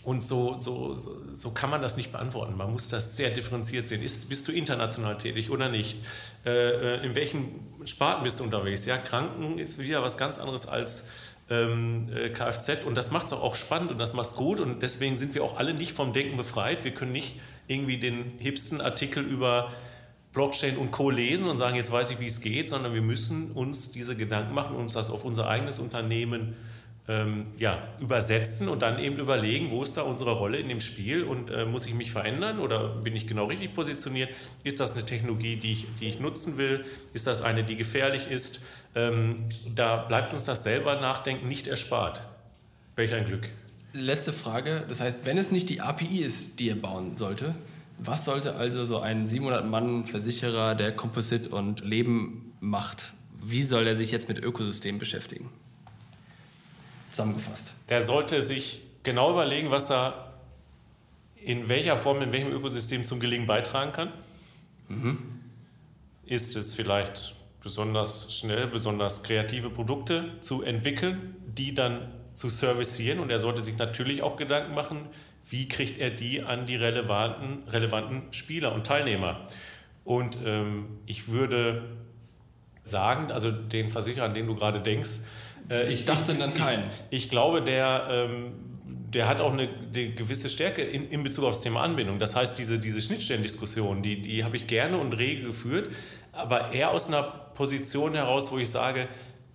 und 0.03 0.22
so, 0.22 0.59
so, 0.59 0.95
so, 0.95 1.32
so, 1.32 1.51
kann 1.53 1.70
man 1.70 1.80
das 1.80 1.97
nicht 1.97 2.12
beantworten. 2.12 2.57
Man 2.57 2.70
muss 2.70 2.88
das 2.88 3.16
sehr 3.16 3.30
differenziert 3.30 3.86
sehen. 3.86 4.03
Ist, 4.03 4.28
bist 4.28 4.47
du 4.47 4.53
international 4.53 5.16
tätig 5.16 5.51
oder 5.51 5.70
nicht? 5.70 5.97
Äh, 6.45 6.51
äh 6.51 7.07
in 7.07 7.14
welchen 7.14 7.86
Sparten 7.86 8.22
bist 8.24 8.40
du 8.40 8.45
unterwegs? 8.45 8.84
Ja, 8.84 8.99
Kranken 8.99 9.59
ist 9.59 9.78
wieder 9.78 10.03
was 10.03 10.18
ganz 10.18 10.38
anderes 10.38 10.66
als 10.66 11.09
ähm, 11.49 12.09
äh, 12.14 12.28
Kfz 12.30 12.84
und 12.84 12.97
das 12.97 13.11
macht 13.11 13.26
es 13.26 13.32
auch 13.32 13.55
spannend 13.55 13.90
und 13.92 13.99
das 13.99 14.14
macht 14.14 14.26
es 14.26 14.36
gut 14.36 14.61
und 14.61 14.82
deswegen 14.82 15.14
sind 15.14 15.34
wir 15.34 15.45
auch 15.45 15.57
alle 15.57 15.74
nicht 15.74 15.92
vom 15.92 16.12
Denken 16.12 16.36
befreit. 16.36 16.84
Wir 16.84 16.92
können 16.92 17.12
nicht 17.12 17.40
irgendwie 17.66 17.99
den 17.99 18.32
hipsten 18.38 18.80
Artikel 18.80 19.22
über 19.24 19.72
Blockchain 20.35 20.76
und 20.76 20.91
Co. 20.91 21.11
lesen 21.11 21.49
und 21.49 21.57
sagen, 21.57 21.76
jetzt 21.76 21.93
weiß 21.93 22.11
ich, 22.11 22.20
wie 22.20 22.26
es 22.26 22.41
geht, 22.41 22.68
sondern 22.68 22.93
wir 22.93 23.03
müssen 23.03 23.53
uns 23.53 23.93
diese 23.93 24.16
Gedanken 24.16 24.53
machen 24.53 24.74
und 24.74 24.82
uns 24.82 24.95
das 24.95 25.09
auf 25.09 25.24
unser 25.24 25.49
eigenes 25.49 25.78
Unternehmen 25.78 26.55
ähm, 27.07 27.47
ja, 27.59 27.87
übersetzen 28.01 28.68
und 28.68 28.82
dann 28.82 28.99
eben 28.99 29.18
überlegen, 29.18 29.70
wo 29.70 29.82
ist 29.82 29.97
da 29.97 30.03
unsere 30.03 30.32
Rolle 30.32 30.59
in 30.59 30.68
dem 30.68 30.80
Spiel 30.80 31.22
und 31.22 31.51
äh, 31.51 31.66
muss 31.66 31.87
ich 31.87 31.95
mich 31.95 32.11
verändern 32.11 32.59
oder 32.59 32.89
bin 32.89 33.14
ich 33.14 33.26
genau 33.26 33.45
richtig 33.45 33.74
positioniert? 33.74 34.30
Ist 34.64 34.80
das 34.80 34.95
eine 34.95 35.05
Technologie, 35.05 35.57
die 35.57 35.72
ich, 35.72 35.87
die 36.01 36.09
ich 36.09 36.18
nutzen 36.18 36.57
will? 36.57 36.85
Ist 37.12 37.26
das 37.26 37.43
eine, 37.43 37.62
die 37.62 37.76
gefährlich 37.76 38.28
ist? 38.28 38.61
Ähm, 38.95 39.43
da 39.74 39.97
bleibt 39.97 40.32
uns 40.32 40.47
das 40.47 40.62
selber 40.62 41.01
Nachdenken 41.01 41.47
nicht 41.47 41.66
erspart. 41.66 42.26
Welch 42.97 43.12
ein 43.12 43.26
Glück. 43.26 43.51
Letzte 43.93 44.32
Frage. 44.32 44.85
Das 44.89 45.01
heißt, 45.01 45.26
wenn 45.26 45.39
es 45.39 45.53
nicht 45.53 45.68
die 45.68 45.80
API 45.80 46.20
ist, 46.20 46.59
die 46.59 46.66
ihr 46.68 46.80
bauen 46.80 47.16
sollte, 47.16 47.55
was 47.99 48.24
sollte 48.24 48.57
also 48.57 48.84
so 48.84 48.99
ein 49.01 49.26
700-Mann-Versicherer, 49.26 50.74
der 50.74 50.92
Composite 50.92 51.51
und 51.51 51.84
Leben 51.84 52.53
macht, 52.61 53.12
wie 53.40 53.62
soll 53.62 53.86
er 53.86 53.97
sich 53.97 54.11
jetzt 54.11 54.28
mit 54.28 54.38
Ökosystemen 54.38 54.99
beschäftigen? 54.99 55.51
Zusammengefasst. 57.11 57.74
Der 57.88 58.03
sollte 58.03 58.42
sich 58.42 58.82
genau 59.03 59.30
überlegen, 59.30 59.70
was 59.70 59.90
er 59.90 60.32
in 61.36 61.68
welcher 61.68 61.97
Form, 61.97 62.22
in 62.22 62.32
welchem 62.32 62.51
Ökosystem 62.51 63.05
zum 63.05 63.20
Gelingen 63.20 63.47
beitragen 63.47 63.92
kann. 63.92 64.12
Mhm. 64.88 65.18
Ist 66.24 66.57
es 66.57 66.74
vielleicht 66.74 67.36
besonders 67.62 68.34
schnell, 68.34 68.66
besonders 68.66 69.22
kreative 69.22 69.68
Produkte 69.70 70.40
zu 70.40 70.62
entwickeln, 70.62 71.36
die 71.47 71.74
dann 71.74 72.11
zu 72.32 72.49
servicieren? 72.49 73.20
Und 73.20 73.30
er 73.30 73.40
sollte 73.40 73.62
sich 73.62 73.76
natürlich 73.76 74.22
auch 74.22 74.36
Gedanken 74.36 74.74
machen, 74.74 75.07
wie 75.49 75.68
kriegt 75.68 75.99
er 75.99 76.11
die 76.11 76.42
an 76.42 76.66
die 76.66 76.76
relevanten, 76.76 77.68
relevanten 77.68 78.32
Spieler 78.32 78.72
und 78.72 78.86
Teilnehmer. 78.86 79.47
Und 80.05 80.38
ähm, 80.45 80.99
ich 81.07 81.28
würde 81.28 81.82
sagen, 82.82 83.30
also 83.30 83.51
den 83.51 83.90
Versicherer, 83.90 84.24
an 84.24 84.34
den 84.34 84.47
du 84.47 84.55
gerade 84.55 84.80
denkst, 84.80 85.20
äh, 85.70 85.88
ich, 85.88 86.01
ich, 86.01 86.05
dachte 86.05 86.34
dann 86.34 86.55
keinen. 86.55 86.84
Ich, 87.11 87.24
ich, 87.24 87.30
glaube, 87.30 87.62
der, 87.62 88.09
ähm, 88.11 88.53
der 88.84 89.28
hat 89.28 89.40
auch 89.40 89.53
eine, 89.53 89.68
eine 89.68 90.11
gewisse 90.11 90.49
Stärke 90.49 90.82
in, 90.82 91.09
in, 91.09 91.22
Bezug 91.22 91.45
auf 91.45 91.55
das 91.55 91.62
Thema 91.62 91.82
Anbindung. 91.82 92.18
Das 92.18 92.36
heißt, 92.36 92.59
diese, 92.59 92.78
diese 92.78 93.01
Schnittstellendiskussion, 93.01 94.03
die, 94.03 94.20
die 94.20 94.45
habe 94.45 94.57
ich 94.57 94.66
gerne 94.66 94.99
und 94.99 95.14
rege 95.14 95.42
geführt, 95.42 95.88
aber 96.32 96.72
eher 96.72 96.90
aus 96.90 97.09
einer 97.09 97.22
Position 97.22 98.14
heraus, 98.14 98.53
wo 98.53 98.59
ich 98.59 98.68
sage, 98.68 99.09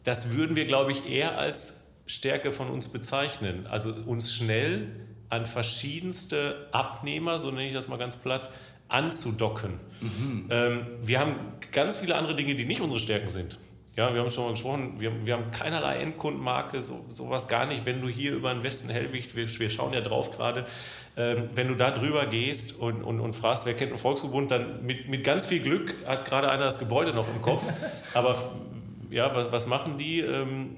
das 0.03 0.31
würden 0.31 0.55
wir, 0.55 0.65
glaube 0.65 0.91
ich, 0.91 1.07
eher 1.07 1.37
als 1.37 1.91
Stärke 2.05 2.51
von 2.51 2.69
uns 2.69 2.87
bezeichnen. 2.87 3.67
Also 3.67 3.93
uns 3.93 4.33
schnell 4.33 4.87
an 5.29 5.45
verschiedenste 5.45 6.67
Abnehmer, 6.71 7.39
so 7.39 7.51
nenne 7.51 7.67
ich 7.67 7.73
das 7.73 7.87
mal 7.87 7.97
ganz 7.97 8.17
platt, 8.17 8.49
anzudocken. 8.87 9.79
Mhm. 10.01 10.47
Ähm, 10.49 10.87
wir 11.01 11.19
haben 11.19 11.35
ganz 11.71 11.97
viele 11.97 12.15
andere 12.15 12.35
Dinge, 12.35 12.55
die 12.55 12.65
nicht 12.65 12.81
unsere 12.81 12.99
Stärken 12.99 13.27
sind. 13.27 13.59
Ja, 13.95 14.13
wir 14.13 14.21
haben 14.21 14.29
schon 14.29 14.45
mal 14.45 14.51
gesprochen, 14.51 14.93
wir, 14.99 15.25
wir 15.25 15.33
haben 15.33 15.51
keinerlei 15.51 15.97
Endkundenmarke, 15.97 16.81
so, 16.81 17.05
sowas 17.09 17.49
gar 17.49 17.65
nicht. 17.65 17.85
Wenn 17.85 18.01
du 18.01 18.07
hier 18.07 18.33
über 18.33 18.53
den 18.53 18.63
Westen 18.63 18.89
Hellwicht, 18.89 19.35
wir, 19.35 19.47
wir 19.59 19.69
schauen 19.69 19.93
ja 19.93 19.99
drauf 19.99 20.31
gerade, 20.31 20.65
ähm, 21.17 21.49
wenn 21.53 21.67
du 21.67 21.75
da 21.75 21.91
drüber 21.91 22.25
gehst 22.25 22.79
und, 22.79 23.03
und, 23.03 23.19
und 23.19 23.35
fragst, 23.35 23.65
wer 23.65 23.73
kennt 23.73 23.91
einen 23.91 23.99
Volksverbund, 23.99 24.51
dann 24.51 24.85
mit, 24.85 25.09
mit 25.09 25.23
ganz 25.23 25.45
viel 25.45 25.59
Glück 25.59 25.93
hat 26.05 26.25
gerade 26.25 26.49
einer 26.49 26.63
das 26.63 26.79
Gebäude 26.79 27.13
noch 27.13 27.27
im 27.27 27.41
Kopf. 27.41 27.63
Aber 28.13 28.35
ja, 29.09 29.35
was, 29.35 29.51
was 29.51 29.67
machen 29.67 29.97
die? 29.97 30.21
Ähm, 30.21 30.77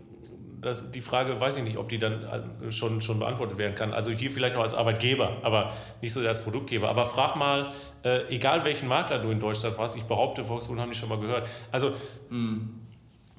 das, 0.61 0.91
die 0.91 1.01
Frage 1.01 1.39
weiß 1.39 1.57
ich 1.57 1.63
nicht, 1.63 1.77
ob 1.77 1.89
die 1.89 1.97
dann 1.97 2.23
äh, 2.23 2.71
schon, 2.71 3.01
schon 3.01 3.19
beantwortet 3.19 3.57
werden 3.57 3.75
kann. 3.75 3.93
Also 3.93 4.11
hier 4.11 4.29
vielleicht 4.29 4.55
noch 4.55 4.61
als 4.61 4.73
Arbeitgeber, 4.73 5.37
aber 5.41 5.71
nicht 6.01 6.13
so 6.13 6.19
sehr 6.19 6.29
als 6.29 6.43
Produktgeber. 6.43 6.89
Aber 6.89 7.05
frag 7.05 7.35
mal, 7.35 7.71
äh, 8.03 8.27
egal 8.29 8.63
welchen 8.63 8.87
Makler 8.87 9.19
du 9.19 9.31
in 9.31 9.39
Deutschland 9.39 9.77
warst, 9.77 9.97
ich 9.97 10.03
behaupte, 10.03 10.43
Volkswagen 10.43 10.79
haben 10.79 10.91
die 10.91 10.97
schon 10.97 11.09
mal 11.09 11.19
gehört. 11.19 11.47
Also 11.71 11.93
mh, 12.29 12.59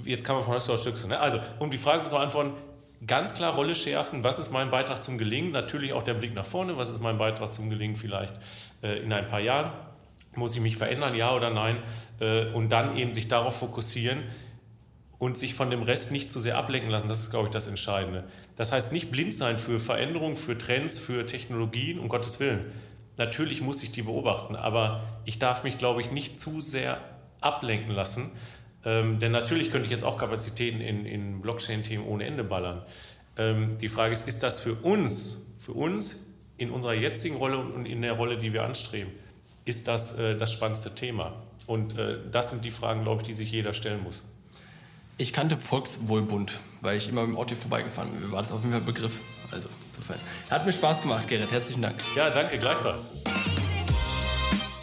jetzt 0.04 0.24
kann 0.24 0.36
man 0.36 0.44
von 0.44 0.54
Höchster 0.54 0.76
Stücke. 0.76 1.08
Ne? 1.08 1.18
Also 1.18 1.38
um 1.58 1.70
die 1.70 1.78
Frage 1.78 2.04
zu 2.08 2.16
beantworten, 2.16 2.52
ganz 3.06 3.34
klar 3.34 3.54
Rolle 3.54 3.74
schärfen, 3.74 4.24
was 4.24 4.38
ist 4.38 4.50
mein 4.50 4.70
Beitrag 4.70 5.02
zum 5.02 5.18
Gelingen? 5.18 5.52
Natürlich 5.52 5.92
auch 5.92 6.02
der 6.02 6.14
Blick 6.14 6.34
nach 6.34 6.46
vorne, 6.46 6.76
was 6.76 6.90
ist 6.90 7.00
mein 7.00 7.18
Beitrag 7.18 7.52
zum 7.52 7.70
Gelingen 7.70 7.96
vielleicht 7.96 8.34
äh, 8.82 8.98
in 8.98 9.12
ein 9.12 9.26
paar 9.26 9.40
Jahren? 9.40 9.72
Muss 10.34 10.54
ich 10.54 10.62
mich 10.62 10.76
verändern, 10.76 11.14
ja 11.14 11.34
oder 11.34 11.50
nein? 11.50 11.78
Äh, 12.20 12.46
und 12.52 12.70
dann 12.70 12.96
eben 12.96 13.12
sich 13.12 13.28
darauf 13.28 13.58
fokussieren, 13.58 14.22
und 15.22 15.38
sich 15.38 15.54
von 15.54 15.70
dem 15.70 15.84
Rest 15.84 16.10
nicht 16.10 16.28
zu 16.28 16.40
sehr 16.40 16.58
ablenken 16.58 16.90
lassen. 16.90 17.06
Das 17.06 17.20
ist, 17.20 17.30
glaube 17.30 17.46
ich, 17.46 17.52
das 17.52 17.68
Entscheidende. 17.68 18.24
Das 18.56 18.72
heißt, 18.72 18.92
nicht 18.92 19.12
blind 19.12 19.32
sein 19.32 19.60
für 19.60 19.78
Veränderungen, 19.78 20.34
für 20.34 20.58
Trends, 20.58 20.98
für 20.98 21.24
Technologien, 21.26 22.00
um 22.00 22.08
Gottes 22.08 22.40
Willen. 22.40 22.72
Natürlich 23.18 23.60
muss 23.60 23.84
ich 23.84 23.92
die 23.92 24.02
beobachten, 24.02 24.56
aber 24.56 25.04
ich 25.24 25.38
darf 25.38 25.62
mich, 25.62 25.78
glaube 25.78 26.00
ich, 26.00 26.10
nicht 26.10 26.34
zu 26.34 26.60
sehr 26.60 27.00
ablenken 27.40 27.94
lassen. 27.94 28.32
Ähm, 28.84 29.20
denn 29.20 29.30
natürlich 29.30 29.70
könnte 29.70 29.86
ich 29.86 29.92
jetzt 29.92 30.02
auch 30.02 30.16
Kapazitäten 30.16 30.80
in, 30.80 31.06
in 31.06 31.40
Blockchain-Themen 31.40 32.04
ohne 32.04 32.24
Ende 32.24 32.42
ballern. 32.42 32.82
Ähm, 33.36 33.78
die 33.78 33.86
Frage 33.86 34.12
ist, 34.12 34.26
ist 34.26 34.42
das 34.42 34.58
für 34.58 34.74
uns, 34.74 35.46
für 35.56 35.72
uns 35.72 36.26
in 36.56 36.72
unserer 36.72 36.94
jetzigen 36.94 37.36
Rolle 37.36 37.58
und 37.58 37.86
in 37.86 38.02
der 38.02 38.14
Rolle, 38.14 38.38
die 38.38 38.52
wir 38.52 38.64
anstreben, 38.64 39.12
ist 39.66 39.86
das 39.86 40.18
äh, 40.18 40.36
das 40.36 40.52
spannendste 40.52 40.96
Thema? 40.96 41.44
Und 41.68 41.96
äh, 41.96 42.18
das 42.28 42.50
sind 42.50 42.64
die 42.64 42.72
Fragen, 42.72 43.04
glaube 43.04 43.22
ich, 43.22 43.28
die 43.28 43.34
sich 43.34 43.52
jeder 43.52 43.72
stellen 43.72 44.02
muss. 44.02 44.28
Ich 45.22 45.32
kannte 45.32 45.56
Volkswohlbund, 45.56 46.58
weil 46.80 46.96
ich 46.96 47.08
immer 47.08 47.20
mit 47.20 47.36
dem 47.36 47.36
Auto 47.36 47.54
vorbeigefahren 47.54 48.10
bin. 48.10 48.22
Mir 48.22 48.32
war 48.32 48.42
das 48.42 48.50
auf 48.50 48.62
jeden 48.62 48.72
Fall 48.72 48.80
ein 48.80 48.86
Begriff. 48.86 49.20
Also, 49.52 49.68
insofern. 49.92 50.18
Hat 50.50 50.66
mir 50.66 50.72
Spaß 50.72 51.02
gemacht, 51.02 51.28
Gerrit. 51.28 51.52
Herzlichen 51.52 51.80
Dank. 51.80 51.94
Ja, 52.16 52.28
danke, 52.30 52.58
gleichfalls. 52.58 53.22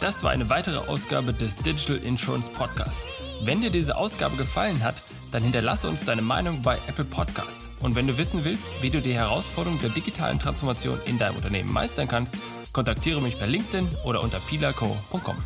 Das 0.00 0.24
war 0.24 0.30
eine 0.30 0.48
weitere 0.48 0.78
Ausgabe 0.78 1.34
des 1.34 1.58
Digital 1.58 1.98
Insurance 1.98 2.48
Podcast. 2.52 3.06
Wenn 3.44 3.60
dir 3.60 3.68
diese 3.68 3.98
Ausgabe 3.98 4.34
gefallen 4.36 4.82
hat, 4.82 5.02
dann 5.30 5.42
hinterlasse 5.42 5.90
uns 5.90 6.04
deine 6.04 6.22
Meinung 6.22 6.62
bei 6.62 6.78
Apple 6.88 7.04
Podcasts. 7.04 7.68
Und 7.80 7.94
wenn 7.94 8.06
du 8.06 8.16
wissen 8.16 8.42
willst, 8.42 8.82
wie 8.82 8.88
du 8.88 9.02
die 9.02 9.12
Herausforderung 9.12 9.78
der 9.82 9.90
digitalen 9.90 10.38
Transformation 10.38 10.98
in 11.04 11.18
deinem 11.18 11.36
Unternehmen 11.36 11.70
meistern 11.70 12.08
kannst, 12.08 12.34
kontaktiere 12.72 13.20
mich 13.20 13.38
per 13.38 13.46
LinkedIn 13.46 13.86
oder 14.06 14.22
unter 14.22 14.40
pilaco.com. 14.40 15.36